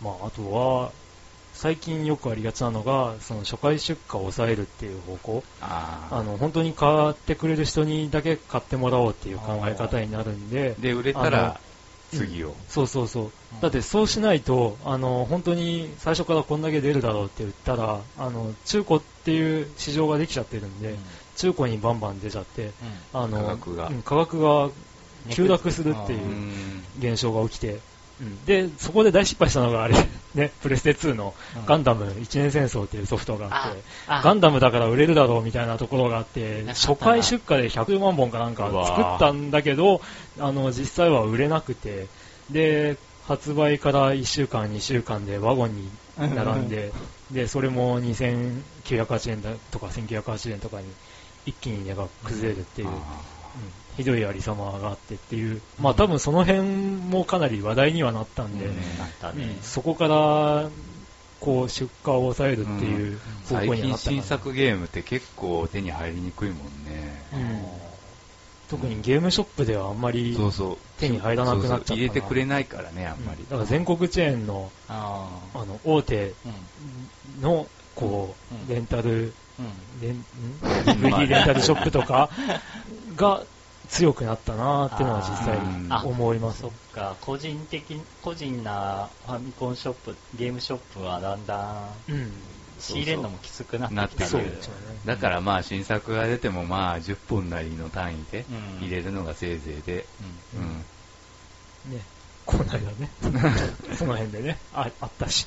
[0.01, 0.07] うん。
[0.07, 0.91] まあ、あとは、
[1.53, 5.43] 最近よくありがちなのが、その初回出荷を抑えるっていう方向。
[5.59, 11.57] あの、本当に買ってくれる人にだけ買ってもらおうっていう考え方になるんで、で、売れたあらの、
[12.11, 12.55] 次を。
[12.67, 13.61] そうそうそう。
[13.61, 20.99] だってそうしないと、あの、本当に最初からこんだけ出るだろうって言ったら、あの、中古っていう市場ができちゃってるんで、
[21.35, 22.73] 中古にバンバン出ちゃって、
[23.13, 23.87] あの、価格が。
[23.87, 24.71] うん価格が
[25.29, 26.83] 急落するっていううん。
[26.97, 27.81] 現象が起きて、
[28.21, 28.45] うん。
[28.45, 29.95] で、そこで大失敗したのがあれ、
[30.35, 31.33] ね、プレステ2の
[31.65, 40.01] ガンダム一年戦争っていうソフトがあって、あガンダムだから売れるだろうみたいなところがあって、な初回出荷で100万本かなんか作ったんだけど、
[40.39, 42.07] あの、実際は売れなくて、
[42.49, 42.97] で、
[43.27, 46.91] 発売から1週間、2週間でワゴンに並んで、
[47.31, 50.87] で、それも2980円だとか1980円とかに
[51.45, 52.89] 一気に値が崩れるっていう。
[52.89, 58.75] あうんひどいありさまがあってっていう、まあ多分その辺もかなり話題にはなったんで、うん。
[59.37, 59.57] ね。
[59.61, 60.69] そこから、
[61.41, 63.19] こう、出荷を抑えるっていう
[63.49, 64.21] 方向にはなったかな。
[64.21, 67.25] 新作ゲームって結構手に入りにくいもんね。
[67.33, 67.65] うん。
[68.69, 70.37] 特にゲームショップではあんまり。
[70.97, 73.43] 手に入らなくなっちゃった入れてくれないからね、あんまり。
[73.49, 76.31] だから全国チェーンの、ああの、大手
[77.41, 78.71] の、こうん。
[78.71, 80.01] う、レンタル、うん。
[80.01, 80.25] レン、ん
[81.01, 82.29] ？DVD レンタルショップとか
[83.17, 83.43] が
[83.89, 86.71] 強くなったなーっていうのは実際思いますそっ。
[86.93, 92.31] か、個人的、個人なファミコンショップ、ゲームショップはだんだんうん。
[92.77, 94.57] 仕入れるのもきつくなってきてる。
[95.05, 100.05] だからまあ新作が出てもまあ10本なりの単位でうん入れるのがせいぜいで、
[100.53, 100.85] うん
[101.85, 101.91] うん。
[101.91, 102.05] ね。
[102.45, 103.11] この間ね。
[103.97, 104.59] その辺でね。
[104.71, 105.45] あ、あったし。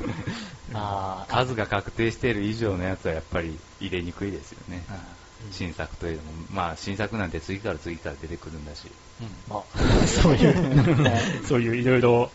[0.74, 4.84] あー数が確定している以上のやつはやっぱり入れにくいですよね。
[4.88, 5.17] うん
[5.50, 8.88] 新作というのも、まあ新作なんて次から次から出てくるんだし。
[9.20, 11.10] うんまあ、 そういう、
[11.44, 12.30] そういういろいろ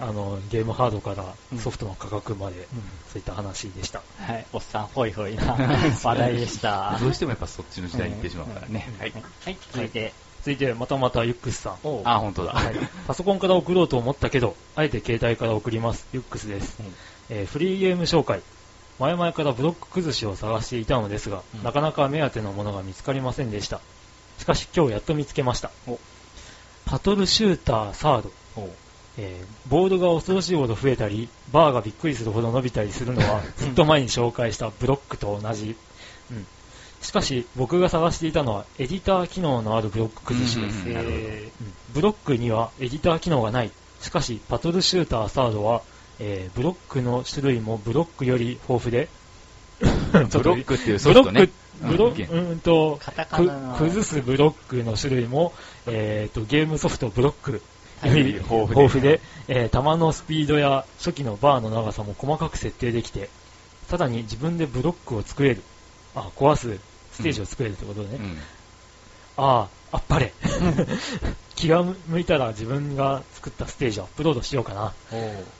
[0.00, 2.68] あの、ゲームハードからうんソフトの価格まで、
[3.12, 4.02] そういった話でした。
[4.18, 5.54] はい、おっさんホイホイな
[6.02, 6.96] 話題でした。
[7.00, 8.90] どうしてもやっぱそっちの時代に行ってしまうからね。
[8.98, 9.12] はい。
[9.44, 11.78] はい、続いて、続いて、またまたユックスさん。
[12.04, 12.52] あ、本当だ。
[12.52, 12.74] はい、
[13.06, 16.08] パソコンから送ろうと思ったけど、あえて携帯から送ります。
[16.12, 16.76] ユックスです。
[16.80, 16.94] うん
[17.28, 18.40] えーフリーゲーム紹介。
[18.98, 23.80] 前々からブロック崩しを探していたのですが、うんなかなか目当てのものが見つかりませんでした。
[24.38, 25.98] しかし今日やっと見つけましたお。
[26.84, 28.32] パトルシューターサード。
[29.18, 35.76] えーボードが恐ろしいほど増えたり、バーがびっくりするほど伸びたりするのは、ずっと前に紹介したブロックと同じ。
[36.30, 36.46] うん
[37.02, 40.88] しかし、僕が探していたのは、エディター機能のあるブロック崩しです。
[40.88, 41.52] うんうん
[41.94, 43.72] ブロックにはエディター機能がない。
[44.00, 45.82] しかし、パトルシューターサードは、
[46.18, 49.08] えーブロックの種類もブロックより豊富で、
[49.80, 51.52] ブロックっていうソブロッフトねク。、
[51.82, 53.00] ブロッうんク、うんと、
[53.78, 55.52] 崩すブロックの種類も、
[55.86, 57.62] えーと、ゲームソフトブロック
[58.00, 63.28] はいより豊富で豊富で、えー弾のスピードや初期のバーの長さも細かく設定できて、
[63.88, 65.62] さらに自分でブロックを作れる。
[66.14, 66.78] あ、壊す
[67.12, 68.16] ステージを作れるってことね。
[68.18, 68.38] うん
[69.34, 70.32] ああ、あっぱれ。
[71.62, 74.92] 気が向いたら自分が作ったステージをアップロードしようかな。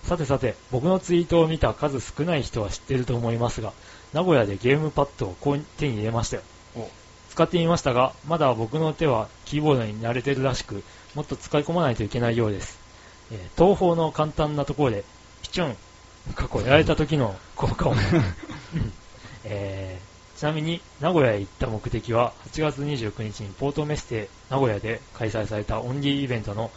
[0.03, 3.73] さてさて、僕のツイートを見た数少ない人は知ってると思いますが、
[4.13, 5.37] 名古屋でゲームパッドを
[5.79, 6.43] 手に入れましたよ。
[6.75, 6.89] お
[7.31, 10.83] 使ってみましたが、まだ僕の手はキーボードに慣れてるらしく、
[11.15, 12.81] もっと使い込まないといけないようです。
[13.31, 15.05] えー東方の簡単なところで、
[15.43, 15.77] ピチュン、
[16.35, 17.95] 過去やられた時の効果音。
[18.75, 18.93] うん
[19.45, 20.12] えー
[20.43, 26.73] ちなみに、名古屋へ行った目的は、8月29日にポートメッセ名古屋で開催されたオンリーイベントの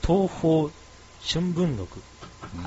[0.00, 0.70] 東方
[1.22, 2.00] 春分録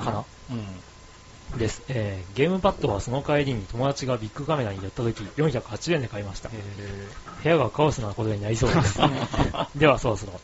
[0.04, 1.58] かな、うん。
[1.58, 6.48] です、えーゲームパッドはその帰りに友達がビッグカメラに寄った時408円で買いました。
[7.42, 9.00] 部屋がカオスなことになりそうです。
[9.74, 10.40] ではそろそろ、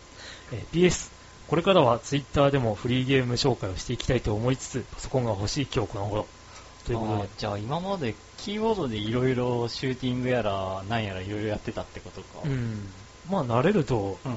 [0.51, 1.13] えー PS
[1.47, 6.27] これからはツイッターでもフリーゲーム紹介をしていきたいと思いつつパソコンが欲しい今日この頃
[6.85, 7.29] ということで。
[7.37, 12.41] じゃあ今までキーボードでいろいろシューティングやらなんやらいろいろやってたってことか。
[12.45, 12.89] うん。
[13.31, 14.37] まあ慣れるとうん。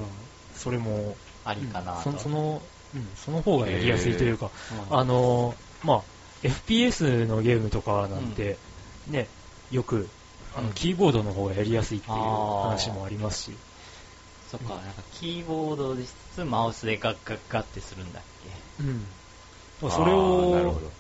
[0.56, 2.10] それもありかなと。
[2.10, 2.62] うんそその、
[2.96, 4.52] うん、その方がやりやすいというか、
[4.89, 4.98] うん。
[4.98, 5.56] あのー
[5.88, 6.02] まあ
[6.43, 8.58] FPS のゲームとかなんて、
[9.08, 9.28] ね
[9.72, 10.08] よく
[10.56, 10.74] あのうん。
[10.74, 13.58] キーボードの方がやりやすいっていう話もありますし、
[14.52, 18.24] そっか、なんかキーボードでしつつマウスでガッガッガッってするんだっ
[18.80, 20.91] うん、それをほど。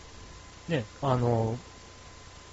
[0.67, 1.57] ねあの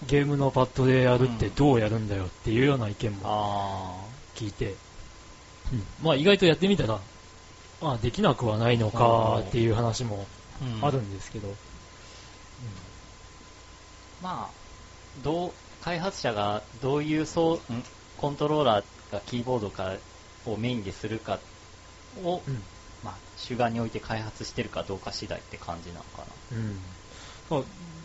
[0.07, 3.95] ゲームのパッドでやるってどうやるんだよっていうような意見けもあ
[4.35, 4.75] 聞いて、
[5.73, 5.85] うん。
[6.03, 6.99] まあ意外とやってみたら、
[7.81, 10.27] まあできなくはないのかっていう話も
[10.83, 10.87] あ。
[10.87, 11.49] あるんですけど、
[14.23, 14.55] まあ、
[15.25, 15.51] どう、
[15.83, 17.85] 開発者がどういうそう、ん？
[18.19, 19.95] コントローラーがキーボードか
[20.47, 21.39] をメインでするか
[22.25, 22.55] を、うん。
[22.55, 22.63] うん
[23.05, 26.57] まあ、主眼に置いて開発してるかどうか次第って感じなのかな。
[26.57, 26.79] うん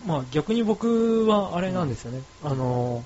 [0.08, 3.04] まあ、逆に僕はあれなんですよね、あの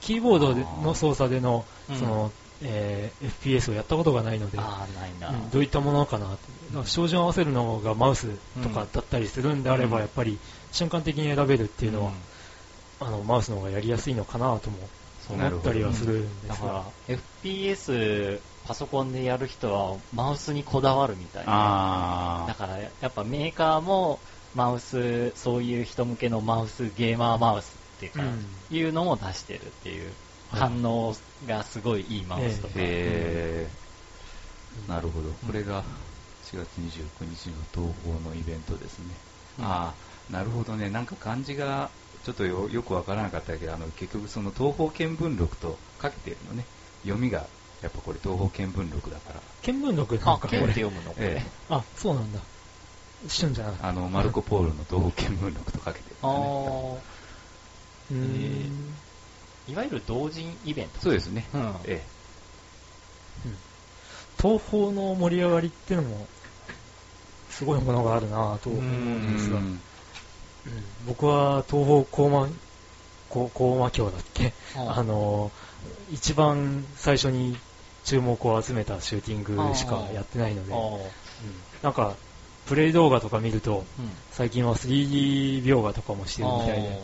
[0.00, 1.96] キーボードでの操作でのうん。
[1.96, 2.32] その、
[2.62, 4.58] えー FPS をやったことがないので。
[4.58, 6.38] うんどういったものかなっ
[6.84, 8.28] 照準を合わせるのがマウス
[8.62, 10.02] とかだったりするんであれば、うん。
[10.02, 10.38] やっぱり
[10.72, 12.14] 瞬間的に選べるっていうのは、ん。
[13.00, 14.78] あのマウスの方がやりやすいのかなとも
[15.30, 16.66] 思ったりはするんですが。
[16.66, 21.52] だから、FPS パソコンでやる人はマウスにこだわるみたいな。
[22.44, 24.20] あだからやっぱメーカーも
[24.54, 30.10] マウス、そういう人向けのマウス、ゲーマーマウスっていうか、うんいうのも出してるっていう
[30.50, 31.14] はい反応
[31.46, 32.74] がすごいいいマウスとか。
[32.76, 32.76] ー。
[32.78, 34.88] へー。
[34.88, 35.30] なるほど。
[35.46, 35.82] これが
[36.44, 39.14] 4月29日の東宝のイベントですね。
[39.58, 39.94] うんあ
[40.30, 40.88] あ、なるほどね。
[40.90, 41.90] なんか漢字が
[42.24, 46.64] ちょっとよよくわからなかったけど、あの結局その東方見聞録とかけてるのね。
[47.02, 47.46] 読みが
[47.82, 49.40] やっぱこれ東方見聞録だから。
[49.62, 50.60] 見聞録なんかこれ。
[50.68, 51.12] 読むの？
[51.12, 51.26] これ。
[51.26, 52.38] ええあ、そうなんだ。
[53.24, 53.88] 一瞬じゃなかった。
[53.88, 57.00] あの、マルコ・ポーロの東方見聞録とかけてるんですあよ
[58.10, 58.18] ね。
[59.68, 59.72] ー。
[59.72, 61.00] いわゆる同人イベント。
[61.00, 61.46] そうですね。
[61.54, 62.02] うんえ
[64.40, 66.26] 東宝の盛り上がりってのも、
[67.50, 68.86] すごいものがあるなぁと思うえ。
[68.86, 69.80] んですが、うんうん
[71.06, 72.48] 僕は東宝高馬、
[73.28, 75.50] 高高馬峡だっけ、うんあの、
[76.12, 77.56] 一番最初に
[78.04, 81.00] 注目を集めたシューティングしかやってないので、あうん
[81.82, 82.14] なんか、
[82.66, 84.10] プレイ動画とか見ると、ーうん。
[84.30, 87.00] 最近は 3D 描画とかもしてるみたいで、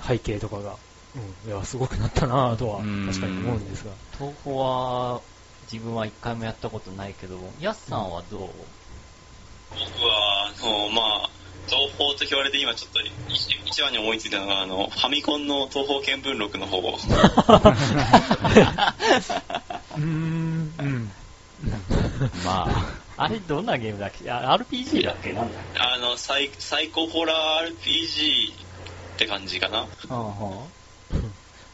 [0.00, 0.78] 背景とかが、
[1.14, 3.06] うん、いや、すごくなったなぁとはうん。
[3.06, 5.22] 確かに思うんですが、東宝は、
[5.70, 8.40] 自分は一回もやったことないけど、ヤスさんはどう、
[9.70, 11.30] 僕は、あの、まあ、
[11.66, 16.78] 東宝と言われて今ちょっと一一番に思いついたのが、あの、ファミコンの東方見聞録の方。
[16.80, 21.12] うーん、うん。
[22.44, 24.30] まあ、あれどんなゲームだっけ？
[24.30, 25.32] あ ?RPG だっけ？
[25.32, 25.60] なんだ？
[25.60, 25.62] っ
[25.94, 28.54] あの、サイサイコホラー RPG っ
[29.18, 29.86] て感じかな。
[30.02, 30.32] けうんうん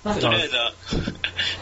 [0.05, 0.73] なんかとりあえずは、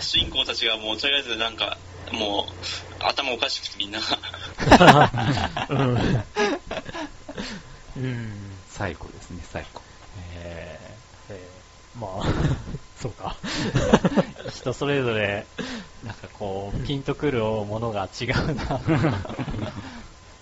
[0.01, 1.79] 主人公たちがもうとりあえずなんか、
[2.11, 4.01] もう、頭おかしくてみんな、
[5.69, 5.97] うん。
[7.97, 8.33] うん。
[8.69, 9.81] 最高ですね、最高。
[10.35, 10.79] え
[11.31, 12.25] えーまあ、
[13.03, 13.37] そうか。
[13.43, 15.49] ー 人それぞれ、
[16.05, 18.81] なんかこう、ピンとくるものが違うな。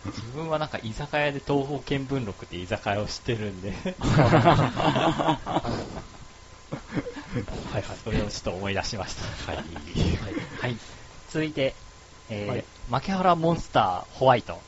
[0.04, 3.76] 自分はなんか居酒屋で東方見聞録って居酒屋を知ってるんで、は
[7.78, 9.52] いはい、それをちょっと思い出しました。
[9.52, 9.64] はい。
[10.60, 10.76] はい。
[11.28, 11.74] 続いて、
[12.28, 14.52] えーはい牧原モンスターホワイト。
[14.52, 14.58] は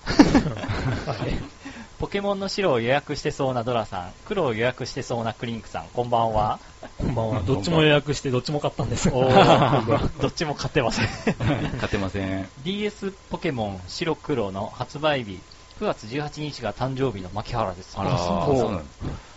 [1.26, 1.53] い
[1.99, 6.61] ポケモンの白を予約してそうなドラさん、黒を予約してそうなクリンクさん、こんばんは。
[6.99, 7.43] こんばんは。
[7.43, 9.09] どっちも予約して、どっちも買ったんです。
[9.09, 11.07] おー どっちも買ってません。
[11.74, 12.51] 勝てません。
[12.59, 15.43] DS ポケモン白黒の発売日、
[15.78, 17.99] 9月18日が誕生日の牧原です。
[17.99, 18.91] あら、そうそうなん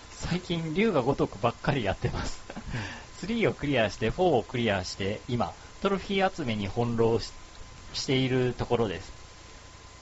[0.09, 2.43] 最近、竜が如くばっかりやってます。
[3.21, 7.33] 3をクリアして、4をクリアして、今、トロフィー集めに翻弄し
[7.93, 9.13] しているところです。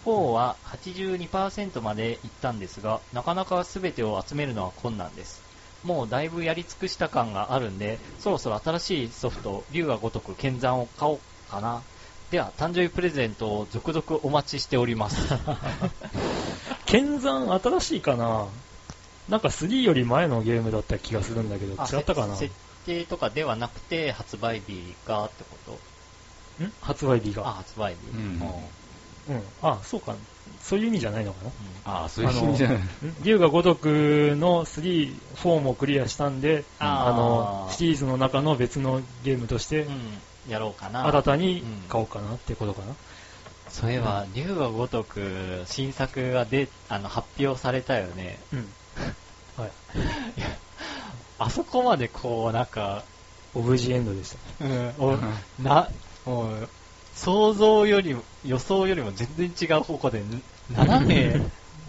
[0.06, 5.43] 4は82%までいったんですが、なかなか全てを集めるのは困難です。
[5.84, 11.84] もうだいぶやり尽くした感があるんで、そろそろ新しいソフト、竜が如く剣山を買おうかな。
[12.32, 15.34] では、誕生日プレゼントを続々お待ちしております。
[16.88, 18.50] 剣山新しいかな？
[19.28, 22.36] なんか3より前のゲームだった気がするんだけど、あ違ったかな？
[22.36, 22.56] せ設
[22.86, 25.82] 定とかではなくて、発売日がってこと？
[26.64, 26.74] ん？
[26.82, 27.54] 発売日あ、が。
[27.54, 28.10] 発売日。
[28.10, 28.42] うん
[29.28, 29.44] うん。
[29.62, 30.16] あ、そうか。
[30.60, 31.52] そういう意味じゃないのかな？
[31.86, 32.78] ああ、そういう意味じゃない。
[32.78, 32.82] ん
[33.24, 34.84] 竜が如くの3、
[35.36, 41.06] 4もクリアしたんで、あの、シリーズの中の別のゲームとしてう、ん、やろうかな。
[41.08, 42.96] 新たに買おうかなってことかな？
[43.68, 48.44] そういえば、竜が如く新作がで、あの、発表されたよね。
[48.52, 48.74] うん。
[49.56, 49.72] はい。
[51.38, 53.06] あそこまでこう、なんか、
[53.54, 54.66] オブジエンドでした。
[54.66, 55.18] うん、お
[55.62, 55.90] な、
[56.26, 56.70] もう、
[57.24, 60.42] 想像よりも、予想よりも全然違う方向で、ぬ
[60.76, 61.40] 斜め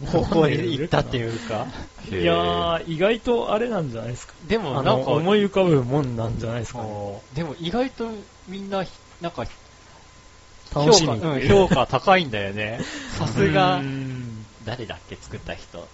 [0.07, 1.67] 方向に行ったっていうか。
[2.09, 4.35] いやー、意外とあれなんじゃないですか。
[4.47, 7.21] でも、あの、なんか、思い浮かぶもんなんじゃないですかね。
[7.35, 8.09] でも意外と
[8.49, 8.85] みんな、
[9.21, 9.45] なんか、
[10.75, 12.81] 楽しみ評価、うん、評価高いんだよね。
[13.19, 13.81] さすが
[14.65, 15.87] 誰だっけ作った人。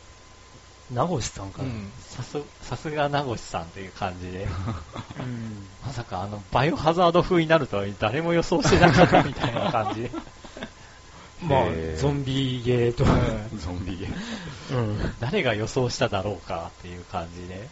[0.90, 1.68] 名越さんかな。
[1.68, 4.46] うん、さす、さすが名越さんという感じで。
[5.18, 10.10] うんまさかあの、バイオハザード風になるとは誰も予想してなかったみたいな感じで。
[11.42, 11.64] まあ
[11.96, 13.04] ゾンビゲーと、
[13.56, 14.76] ゾンビゲー。
[14.76, 15.14] うん。
[15.20, 17.68] 誰が予想しただろうかっていう感じで。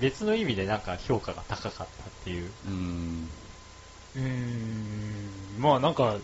[0.00, 1.86] 別の意味でなんか評価が高かったっ
[2.24, 2.50] ていう。
[2.66, 3.28] うん。
[4.14, 6.16] うーんまあなんか、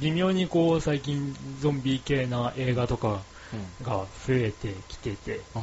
[0.00, 3.31] 微妙にこう最近ゾンビ系な映画とかうん。
[3.82, 5.62] が増えてきてて、うん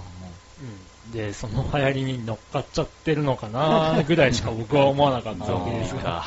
[1.08, 1.12] うん。
[1.12, 6.26] で、その流行りに乗っかっちゃってるのかな ぐらいしか僕は思わなかったわけですが、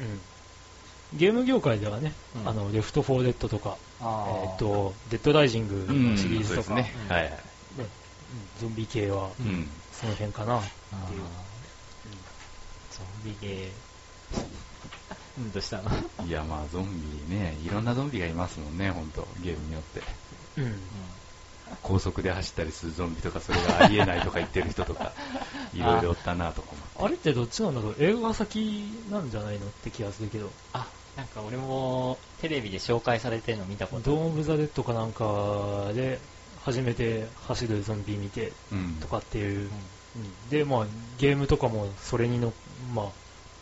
[0.00, 1.18] うん。
[1.18, 2.48] ゲーム業界ではね、うん。
[2.48, 4.04] あの、レフト・フォー・デッドとか、え
[4.54, 6.94] っ、と、デッド・ライジングのシリーズとか、ね。
[7.08, 7.32] うんはい
[8.60, 9.68] ゾンビ系はうん。
[9.92, 10.68] その辺かなって
[11.14, 11.22] いう。
[12.90, 13.70] ゾンビゲー。
[15.38, 15.90] うん、どうしたの？
[16.26, 20.02] いや、まあ、ゾンビね、いろんなゾンビがいますもんね、本当ゲームによって。
[20.62, 20.64] うん。
[20.64, 20.88] うん
[21.82, 25.14] 高速で走ったりするゾンビとか、それがありえないとか言ってる人とか、
[25.72, 27.96] いろいろおったなとか思あれってどっちなんだろう？
[27.98, 34.10] 映画が先なんじゃないのって気がするけど、あ、なんか俺もテレビで紹介されてるの見たこと。
[34.10, 36.20] ドーム・ザ・デッドかなんかで
[36.56, 38.96] 初めて走るゾンビ見てうん。
[39.00, 39.70] とかっていう、
[40.14, 40.22] うん。
[40.22, 40.86] うんで、まあ、
[41.18, 42.54] ゲームとかもそれにの、
[42.94, 43.12] ま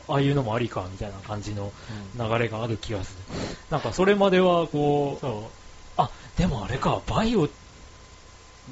[0.09, 1.73] あ、ああいうのもありか、みたいな感じの
[2.15, 3.25] 流れがある気がする。
[3.71, 5.45] なんかそれまではこう、そう。
[5.47, 5.66] あ、
[6.39, 7.49] でもあれか、バイオ、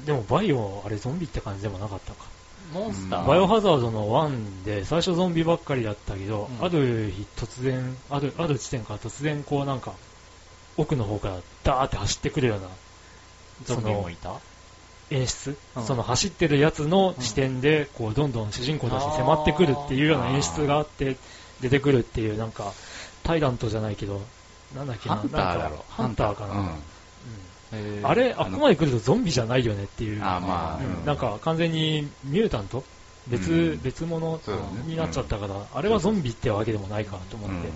[0.05, 2.25] でもバイオ、あれゾンビって感じでもなかったか。
[2.73, 3.25] モンスター？
[3.27, 6.65] バイオハザードの1で最初ゾンビばっかりだったけど、うん。
[6.65, 9.93] ある日突然、ある、ある地点から突然こうなんか、
[10.77, 12.67] 奥の方からダーって走ってくるような
[13.65, 14.33] ゾンビもいた？
[15.11, 15.85] 演出、うん。
[15.85, 21.17] その走ってるやつの視点で、こうどんどん主人公たちに迫ってくるっていうような演出があって、
[21.61, 22.73] 出てくるっていう、なんか、
[23.23, 24.21] タイラントじゃないけど、
[24.75, 25.61] なんだっけな、ハンターだろ。
[25.61, 25.83] なんか。
[25.89, 26.35] ハンター。
[26.35, 26.75] かな。
[27.81, 30.23] うんうんあれ、ああのここまで来るとゾンビじゃないよねっていう。
[30.23, 30.99] あまあ、うん。
[30.99, 32.83] うんなんか完全にミュータント
[33.27, 33.81] 別、うん。
[33.81, 34.39] 別物
[34.87, 37.55] になっちゃったから、あれはゾンビってわけでもないかと思って。
[37.55, 37.73] うん。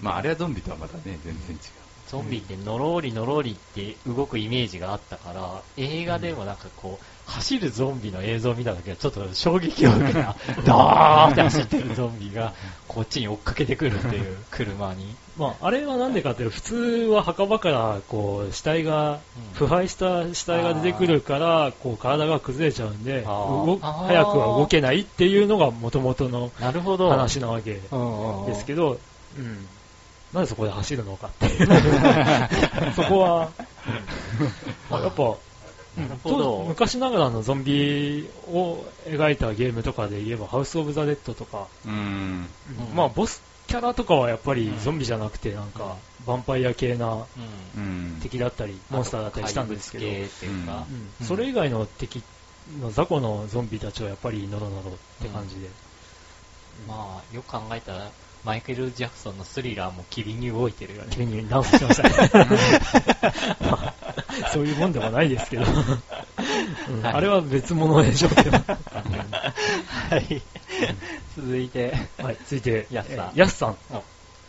[0.00, 1.83] まあ、あれはゾンビとはまたね、全然違う。
[2.14, 10.36] ゾンビってノローリノローリって動くイメージがあったから、映画でもなんかこう、走るゾンビの映像を見た時はちょっと衝撃を受けた。
[10.64, 12.52] ダーって走ってるゾンビが
[12.86, 15.16] こっちに追っかけてくるっていう車に。
[15.36, 16.76] まあ、あれはなんでかっていうと、普通
[17.10, 19.18] は墓場から、こう、死体が、
[19.54, 27.08] 腐敗した死体が出てくるから、こう、体が崩れちゃうんで、早くは動けないっていうのが元々のなるほど。
[27.08, 27.80] 話なわけ
[28.46, 29.00] ですけど、
[29.36, 29.66] うん。
[30.34, 31.46] なんでそこで走るのかって。
[31.46, 31.66] いう。
[32.94, 33.50] そこは、
[34.90, 35.36] まあやっぱ、
[36.66, 41.92] 昔ながらのゾンビを描いたゲームとかで言えば、ハウス・オブ・ザ・デッドとか、うん。
[41.92, 44.80] うんまあ、ボスキャラとかはやっぱりうん。
[44.80, 45.96] ゾンビじゃなくて、なんか、
[46.26, 47.26] ヴァンパイア系な。
[48.20, 50.04] 敵だったり、モンスターだったりしたんですけど、
[51.24, 52.24] それ以外の敵
[52.80, 55.68] の雑魚のゾンビたちはやっぱりノロノロって感じで。
[56.88, 58.10] まあ、よく考えたら、
[58.44, 61.08] マイケル・ジャクソンのスリラーも機敏に動いてるよね。
[61.10, 62.48] 君にダンスしましたね。
[63.60, 63.94] ま
[64.44, 68.58] あそういうもんでもないですけど、うんはいあれは別物でしょうけど。
[68.58, 70.42] はい。
[71.36, 73.76] 続いて、はい、続いて、やすさんえーやすさん。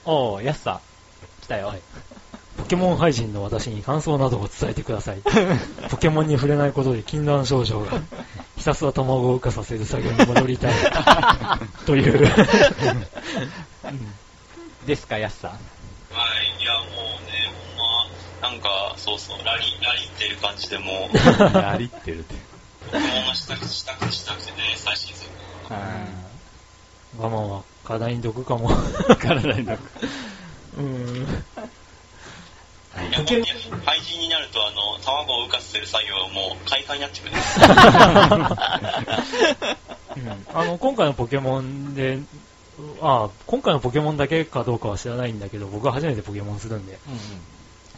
[0.05, 0.79] おー、やすさん。
[1.43, 1.67] 来たよ。
[1.67, 1.81] はい
[2.57, 5.21] ポケモン廃人の私に感想などを伝えてください。
[5.91, 7.91] ポケモンに触れないことで禁断症状が、
[8.55, 10.73] ひたすら卵を浮かさせる作業に戻りたい。
[11.85, 12.27] という。
[14.85, 15.51] ですか、やすさん。
[15.51, 17.51] はい、いや、もうね、
[18.41, 21.17] ほんま、なんか、そうそう、ラリ、ラリってる感じでもう、
[21.57, 22.35] やりってるって。
[22.91, 25.29] ポケモンがしたくてしたくてしたくてね、最新作。
[27.17, 28.69] 我慢は体に毒かも。
[29.19, 29.79] 体に毒。
[30.77, 31.43] うーん。
[32.95, 33.27] いや、もう
[33.85, 37.67] 廃人になると、あの、卵を浮かせる作業はもう、快感になってくる んですよ。
[40.17, 42.19] うんあの、今回のポケモンで、
[43.01, 46.99] あ今回のポケモンだけかどうかは知らないんだけど、僕は初めてポケモンするんで、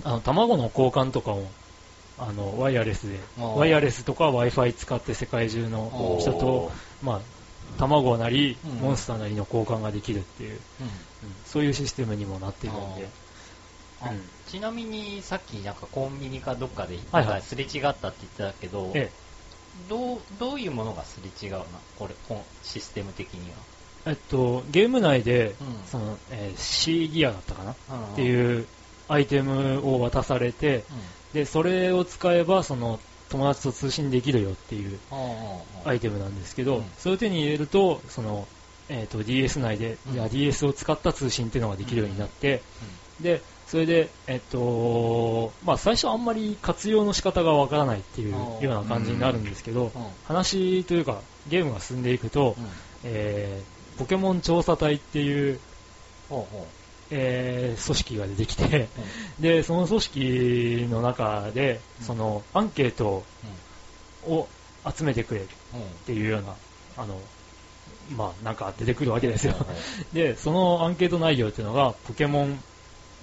[0.03, 1.51] あの、卵の交換とかも、
[2.17, 6.71] あの、ワイヤレスで、ワイヤレスとか Wi-Fi 使って世界中の人と、
[7.01, 7.21] まあ、
[7.77, 8.71] 卵なり、うん。
[8.81, 10.87] モンスターなりの交換ができるっていう、うん。
[10.87, 13.09] うんそういうシステムにもなってるんで、
[14.01, 14.29] あうん。
[14.45, 17.25] ちなみにさっきなんかコンビニかどっかではいはい。
[17.25, 19.11] なんかすれ違ったって言ってたけど、え
[19.87, 21.65] どうどういうものがすれ違うの？
[21.97, 22.15] これ
[22.63, 23.53] システム的にえ、
[24.07, 25.77] えっと、ゲーム内で、うん。
[25.85, 28.09] その、えー C ギアだったかな、は。
[28.13, 28.65] っていう
[29.07, 30.85] アイテムを渡されて、
[31.33, 34.99] で、それを使えば、その、友達と通信できるよっていう
[35.83, 36.85] アイテムなんですけど、うん。
[36.97, 38.47] それを手に入れると、その、
[38.89, 40.13] えっ、と、DS 内で、うん。
[40.13, 42.63] いや DS を使った通信っていうのができるようになって、
[43.19, 50.07] で、それで、えっ、と、まあ、最初あんまり活用の仕方がわからないっていうような感じになるんですけど、うん。
[50.23, 51.19] 話というか、
[51.49, 52.55] ゲームが進んでいくと、
[53.03, 55.59] えーポケモン調査隊っていう、
[56.29, 56.67] ほうほ
[57.09, 58.87] えー組織が出てきて、
[59.39, 63.23] うで、その組織の中で、その、アンケート
[64.23, 64.47] を
[64.85, 65.43] 集めてくれっ
[65.73, 66.53] うんうんていうような、
[66.97, 67.19] あの、
[68.15, 69.53] まあ、なんか出てくるわけですよ。
[70.13, 72.59] で、そのアンケート内容っていうのが、ポケモン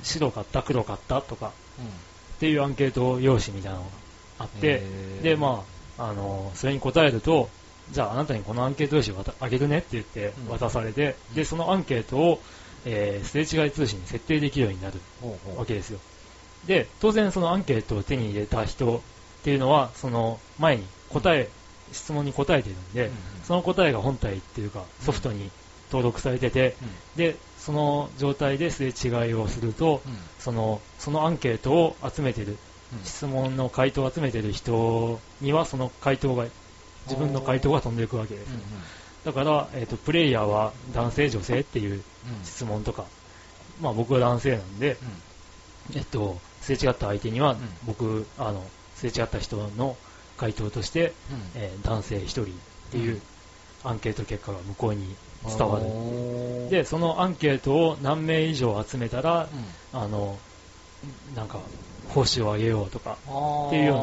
[0.03, 1.89] 白かった、黒かったとかううん。
[1.89, 1.91] っ
[2.39, 3.91] ていうアンケート用紙みたいなのが
[4.39, 4.83] あって、
[5.23, 5.65] で、ま
[5.99, 7.49] あ、あの、それに答えると、
[7.91, 10.53] じゃああなたにこのアンケート用紙渡あげるねって言ってうん。
[10.53, 12.41] 渡されて、で、そのアンケートを、
[12.85, 15.01] えー、すれ違い通信に設定できるようになる
[15.57, 15.99] わけですよ。
[16.67, 19.01] で、当然そのアンケートを手に入れた人っ
[19.43, 21.49] ていうのは、その前に答え、
[21.93, 23.17] 質問に答えてるんで、うんうん。
[23.45, 25.51] その答えが本体っていうかソフトに
[25.91, 26.77] 登録されてて、
[27.17, 30.17] で、その状態ですれ違いをすると、うん。
[30.39, 32.57] その、そのアンケートを集めてる、
[32.93, 33.05] うん。
[33.05, 36.47] 質問の回答を集めてる人にはその回答が、
[37.07, 38.53] 自分の回答が飛んでいくわけです。
[38.53, 38.63] うん。
[39.25, 43.09] だから、えっ、と、プレイヤーは男性、女性っていううん質問とか、
[43.79, 44.99] まあ僕は男性なんで、
[45.95, 47.79] えっと、すれ違った相手には、ん。
[47.83, 49.99] 僕、あの、すれ違った人の
[50.37, 51.51] 回答として、うん。
[51.55, 52.47] えー男性1人っ
[52.91, 53.23] ていう
[53.83, 55.17] アンケート結果が向こうに
[55.47, 55.87] 伝わる。
[55.87, 59.51] るで、そのアンケートを何名以上集めたら、
[59.93, 60.41] あの、
[61.35, 61.69] なんか、
[62.07, 63.19] 報酬を上げようとか、
[63.69, 63.99] っていうよう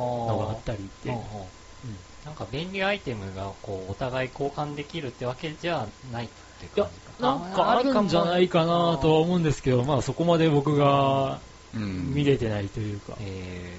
[0.00, 1.22] のがあったりって、うんうん
[2.26, 6.28] なんか便利アイテムがこうお互い交換できるってわけじゃないっ
[6.58, 7.52] ていや感じかな。
[7.52, 11.40] んかあるんじゃないかなとは思うんですけど、まあそこまで僕が
[11.72, 12.12] うん。
[12.14, 13.78] 見れてないというか、え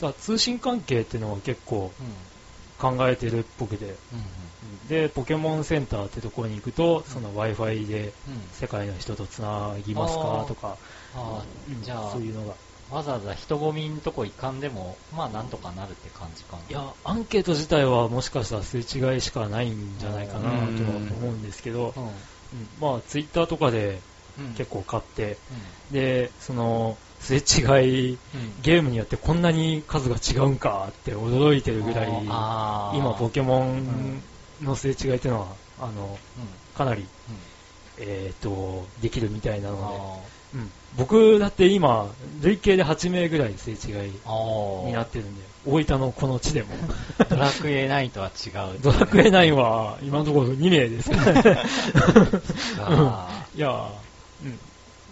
[0.00, 2.96] から通信関係っていうのは結構ーうん。
[2.98, 8.34] 考えてるっぽくて、うんで、ポケモンセンターってところに行くと、その Wi-Fi でうん。
[8.34, 10.76] うん世界の人とつなぎますかとか、
[11.14, 12.54] あうんーじゃあそういうのが。
[12.90, 16.62] わざわざ人混みんとこ行かんでもまあなんとかなるって感じかな。
[16.68, 22.58] いや、アンケート自体はもしかしたらすれ違いしかないんじゃないかなとは思うんですけど、うん。
[22.58, 22.70] うん。
[22.78, 24.02] まあ、ツイッターとかで
[24.38, 24.54] うん。
[24.54, 25.40] 結構買って、
[25.90, 28.18] うで、その、すれ違い、
[28.60, 33.76] ゲームによってこんなに数が違うんかって驚いてるぐらい、今ポケモうん。
[33.76, 34.24] ン
[34.60, 36.48] のすれ違いっていうのは、あの、うん。
[36.74, 37.36] かなり、うん。
[37.98, 40.22] えっ、と、できるみたいなあの
[40.52, 42.08] で、うん僕だって今、
[42.40, 44.12] 累計で8名ぐらいすれ違い
[44.86, 46.68] になってるんで、大分のこの地でも。
[47.28, 48.80] ドラクエ9とは違う。
[48.80, 51.10] ドラクエ9は今のところ2名です。
[51.10, 51.16] か。
[51.16, 51.62] らね。
[52.80, 53.88] あいやー
[54.44, 54.58] うん。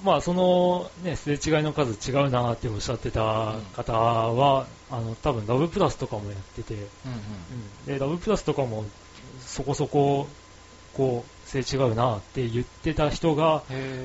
[0.05, 7.19] まあ、その、ね、すれ違いの数違うなっておっしゃってた方は、あの、多分ラブプラスとかもやってて、ーうんうん。
[7.89, 7.99] うん。
[7.99, 8.85] で、ラブプラスとかも
[9.41, 10.29] そこそこ、
[10.95, 13.63] こう、すれ違うなって言ってた人が、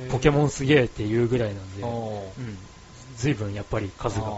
[0.09, 2.39] ポケモンすげえっていうぐらいなんで、おー。
[2.39, 2.57] うん。
[3.15, 4.29] 随分やっぱり数があ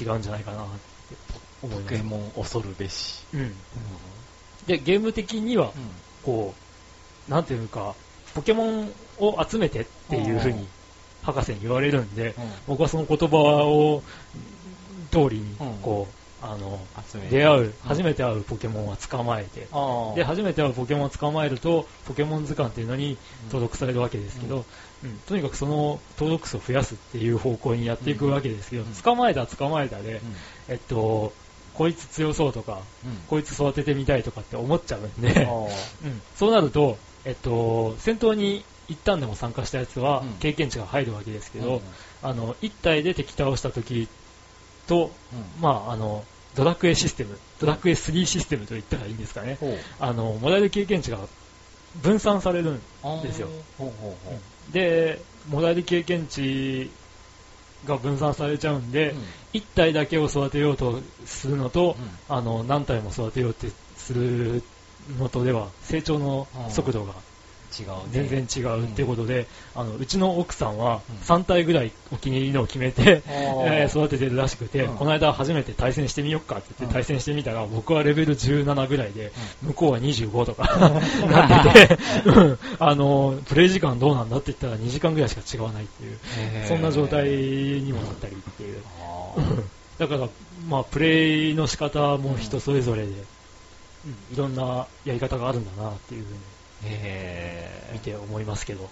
[0.00, 1.16] 違うんじゃないかなって
[1.62, 1.94] 思います。
[1.94, 3.24] ーポケモン恐るべし。
[3.34, 3.54] うん。
[4.66, 5.72] で、ゲーム的にはう、ん。
[6.24, 6.54] こ
[7.28, 7.94] う、なんていうか、
[8.34, 10.66] ポケモンを集めてっていう風に
[11.22, 12.34] 博士に言われるんで、
[12.66, 14.02] 僕はその言葉を
[15.10, 16.86] 通りにうん、こう、あの、
[17.30, 19.68] 出会う、初めて会うポケモンは捕まえて、
[20.14, 24.66] で、初めて会うポケモンを捕まえると、ポケモン図鑑っていうのに登録されるわけですけど、
[25.02, 25.18] うん。
[25.20, 28.92] とにかくその登録数を増やすっていう方向にやっていくわけですけど、うん。
[28.92, 30.22] 捕まえた捕まえたで、
[30.68, 31.34] えっと、
[31.72, 33.24] こいつ強そうとか、うん。
[33.26, 35.68] こいつ育ててみたいとかって思っちゃうんあで、ー。
[36.04, 36.22] うん。
[36.34, 40.38] そうなると、えっと、戦闘に一旦でも参加したやつはうん。
[40.38, 41.82] 経験値が入るわけですけど、うん。
[42.22, 44.08] あの、一体で敵倒した時
[44.88, 45.52] と、うん。
[45.60, 49.58] まあ、あの、ドラクエシステム、ドラクエ3システムと言ったらいいんですかね。
[50.00, 51.28] あの、もらえる経験値が
[51.94, 53.66] 分散されるんですよ。
[53.76, 54.72] ほうほうほう。
[54.72, 56.96] で、もらえる経験値
[57.84, 59.22] が分散されちゃうんで、うん。
[59.52, 62.10] 一体だけを育てようとするのと、うん。
[62.26, 64.64] あの、何体も育てようってする
[65.06, 67.22] のとでは、成長の速度が
[67.78, 68.28] 違うね。
[68.28, 71.16] 全然違うってことで、あの、うちの奥さんはうん。
[71.16, 74.96] 3体ぐらいお気に入りのを決めて、えー育ててるらしくて、うん。
[74.96, 79.32] この間初めて対戦してみよっかって言って対戦してみたら、僕はレベル17ぐらいで、
[79.62, 80.64] 向こうは25とか
[81.26, 82.58] なってて、うん。
[82.78, 86.18] あの、プレイ時間どうなんだって言ったら2時間ぐらいしか違わないっていう、
[86.66, 88.82] そんな状態にもなったりっていう。
[89.98, 90.28] だから、
[90.68, 93.14] まあ、プレイの仕方も人それぞれで、うん。
[94.32, 96.38] いろんなやり方があるんだなっていうふうに
[96.84, 98.84] へ見て思いますけど。
[98.84, 98.90] か。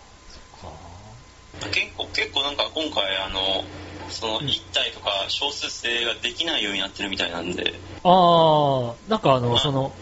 [1.72, 3.64] 結構、結構なんか今回あの、
[4.10, 9.92] その1体とか少数制ができないようになってるみたいなんで、ああ、なんかあの、うんその、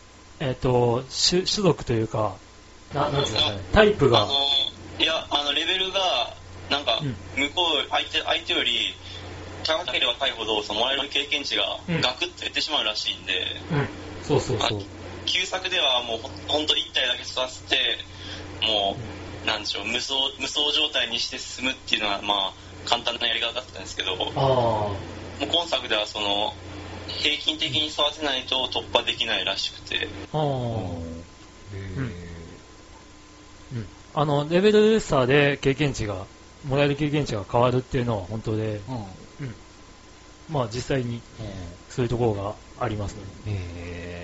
[0.40, 2.36] えっ、と、種、種族というか、
[2.92, 4.22] ななんかね、タイプが。
[4.22, 4.32] あの、
[4.98, 6.36] いや、あの、レベルが、
[6.70, 8.94] なんかうん、向こう、相手、相手より、
[9.64, 12.00] 高ければ高いほど、そのもらえる経験値がうん。
[12.00, 13.32] ガクッと減ってしまうらしいんで、
[13.72, 13.88] うん、
[14.22, 14.82] そうそうそう。
[15.34, 17.98] 旧作ではもうほほんと1体だけ育てて、
[18.62, 18.94] も
[19.42, 22.54] う、なんでしょう、無双、無双状態にして進むっていうのは、まあ、
[22.86, 26.54] 簡単なやり方だったんですけど、もあう今作ではその、
[27.08, 32.60] 平均的に育てないと突破できないらしくて、あ、ああ、へうん。
[33.72, 33.90] うん。
[34.12, 36.28] あの、レベル差で経験値が、
[36.62, 39.46] もらえる経験値が変わるっていうのは本当で、うん。
[39.46, 39.56] うん。
[40.48, 41.24] まあ実際に
[41.88, 43.24] そういうところがありますね。
[43.46, 44.23] へ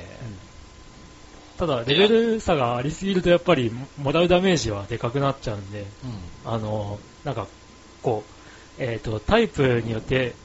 [1.60, 7.48] ただ、レベル差がありすぎるとやっぱり、もらうダメージはでかくなっちゃうんで、ーあの、なんか、
[8.00, 8.24] こ
[8.78, 10.36] う、えっ、と、タイプによって、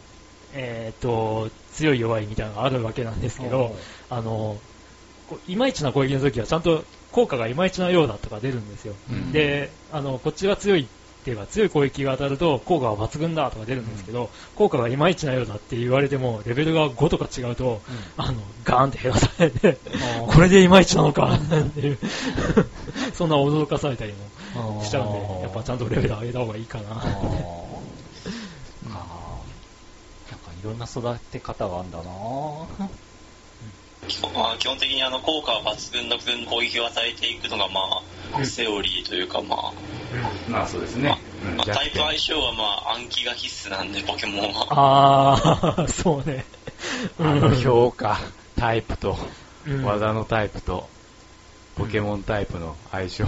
[0.51, 3.77] えっ、と、強い弱いみたいなのがあるわけなんですけど、
[4.09, 4.59] あの、
[5.47, 8.97] いまいちな攻撃の時はちゃんと効果がいまいちなようだとか出るんですよ。
[9.09, 9.31] うん。
[9.31, 10.89] で、あの、こっちが強い
[11.25, 17.81] っていうか強い攻撃が当たると効果は抜群だとか出るんですけど、効果がいまいちなようだって言われても、レベルが5とか違うと、
[18.15, 19.79] あの、ガーンって減らされて、
[20.27, 21.99] これでいまいちなのかっていう、
[23.15, 27.01] そんな驚かされたりもしちゃうんで、やっぱちゃんとレベル上げた方がいいかな。
[30.61, 32.05] いろんな育て方があるんだな
[34.33, 36.17] まあ基本的にあの効果は抜群の
[36.49, 38.03] 攻撃を与えていくのが、ま
[38.33, 39.73] あ、セオリーというか、まあ、
[40.49, 41.17] まあそうですね。
[41.43, 44.67] うんまあ、タイプ相弱性はまあ暗記が必須なんで、ポケモンは。
[44.71, 46.45] あー、 そうね。
[47.17, 48.19] 点あの評価、
[48.55, 49.17] タイプと、
[49.67, 50.87] うん技のタイプと、
[51.75, 53.25] ポケモンタイプの相性。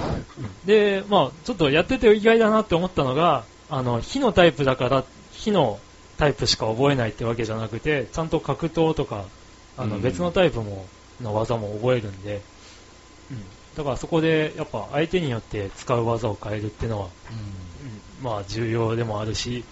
[0.65, 5.79] で、まあ、ちょっとやってて意外だなって思ったのが、あの、火のタイプだから、火の
[6.17, 9.25] タイプしか覚えないってわけじゃなくて、ちゃんと格闘とか、
[9.77, 10.01] あの、うん。
[10.01, 10.89] 別のタイプも、
[11.21, 12.41] の技も覚えるんで、
[13.29, 13.45] うん。
[13.75, 18.23] だからそこで、やっぱ相手によって使う技を変えるっていうのは、うん。
[18.23, 19.63] まあ、重要でもあるし、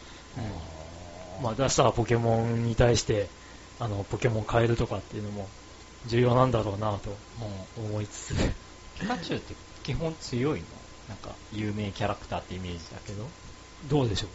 [1.42, 3.30] まあ、出したポケモンに対して、
[3.80, 5.50] あの、ポケモン変えるとかっていうのも、
[6.06, 7.18] 重要なんだろうなと
[7.76, 8.36] 思いつつ、
[8.94, 10.68] ピカチュウって基本強いの？
[11.08, 13.30] なんか、有名キャラクターってイメージだけど。
[13.84, 14.30] どうでしょう。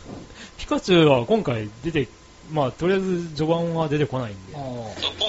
[0.56, 2.08] ピカチュウは今回出て、
[2.50, 4.52] まあ、とりあえず序盤は出てこないんで。
[4.52, 4.62] 今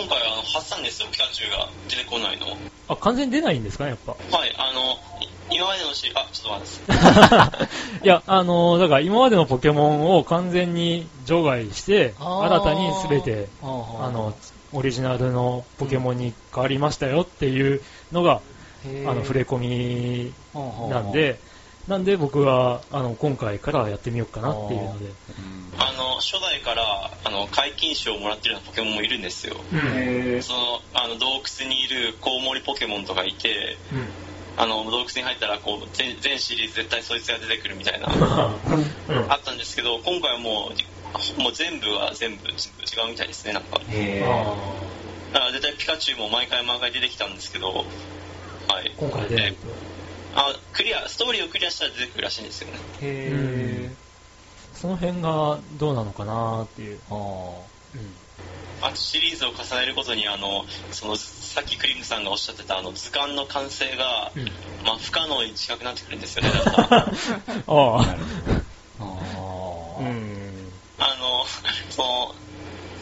[0.07, 2.47] 回あの発散ですよ、ピカチュウが出てこないの。
[2.87, 4.11] あ、完全に出ないんですかね、やっぱ。
[4.11, 4.81] はい、あの、
[5.21, 8.03] い今までのし、あ、ちょっと待って。
[8.05, 14.33] いや、あのーだから今までのポケモンを完全に除外して、新たに全て、あの、
[14.73, 17.81] オリジナルのポケモンに変わりましたよっていう
[18.11, 18.41] のが、
[19.05, 20.33] あの、触れ込み
[20.89, 21.39] なんで、
[21.87, 25.13] なんで僕は、あの、今回からやってみようかなっていうので。
[25.79, 26.83] あの、初代から、
[27.23, 29.55] あの、解禁賞をもらってるようなポケモンもいるんですよ。
[29.71, 34.07] へその、あの、洞窟にいるコウモリポケモンとかいて、うん。
[34.57, 39.31] あの、洞窟に入ったら、こう、全全シリーズ絶対そいつが出てくるみたいな、 うん。
[39.31, 40.73] あったんですけど、今回はも
[41.37, 43.79] う、もう全部は全部違うみたいですね、なんか。
[43.89, 44.19] え。
[45.31, 47.85] だから絶対ピカチュウも毎回毎回出てきたんですけど、
[48.67, 48.93] はい。
[48.97, 49.96] 今回出ないと。
[50.37, 52.77] あ、クリア、ストーリーをクリアしたら出てくるらしいんですよね。
[53.01, 53.89] へ
[54.73, 56.99] その辺がどうなのかなっていう。
[58.83, 58.85] ー。
[58.85, 64.45] あとシリーズを重ねるごとに、あの、その、さっきクリングさんがおっしゃってた、あの、図鑑の完成が、うん。
[64.85, 66.97] まあ、不可能に近くなってくるんですよね、だから。
[66.97, 68.01] ああ。
[68.01, 69.99] あー。
[69.99, 70.71] うん。
[70.99, 71.45] あの、
[71.89, 72.35] その、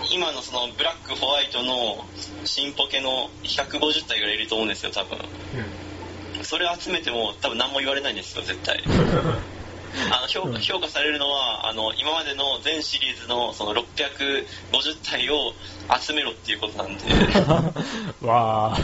[0.09, 2.05] 今のその、ブラック、ホワイトの
[2.45, 5.17] 新ポケの150体ぐらいいると思うんですよ、多分。
[6.45, 8.83] それを集めても多分何も言われないんですよ、絶対。
[10.11, 14.45] あの評価評価されるのはあの今までの全シリーズのその650
[15.03, 15.53] 体を
[15.97, 17.05] 集めろっていうことなんで、
[18.21, 18.77] わあ。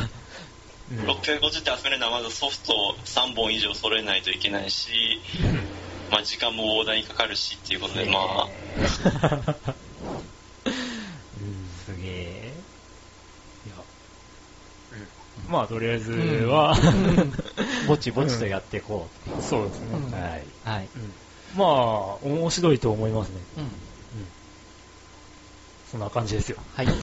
[0.90, 1.00] うん。
[1.06, 5.22] 650体集めるのはまずソフト3本以上揃えないといけないし、
[6.10, 8.48] まあ、時間も膨大にかかるしっていうことで、まあ、
[11.86, 12.54] すげえ。
[15.52, 16.74] まあ、とりあえずは、
[17.88, 19.10] ぼちぼちとやっていこ
[19.42, 19.98] そうですね。
[19.98, 20.12] う。
[20.12, 20.48] はい。
[20.64, 20.90] はい。
[20.96, 21.14] うん
[21.58, 23.42] まあ、面白いと思いますね。
[23.58, 23.72] うん。
[25.86, 26.58] そんな感じですよ。
[26.70, 27.01] はい。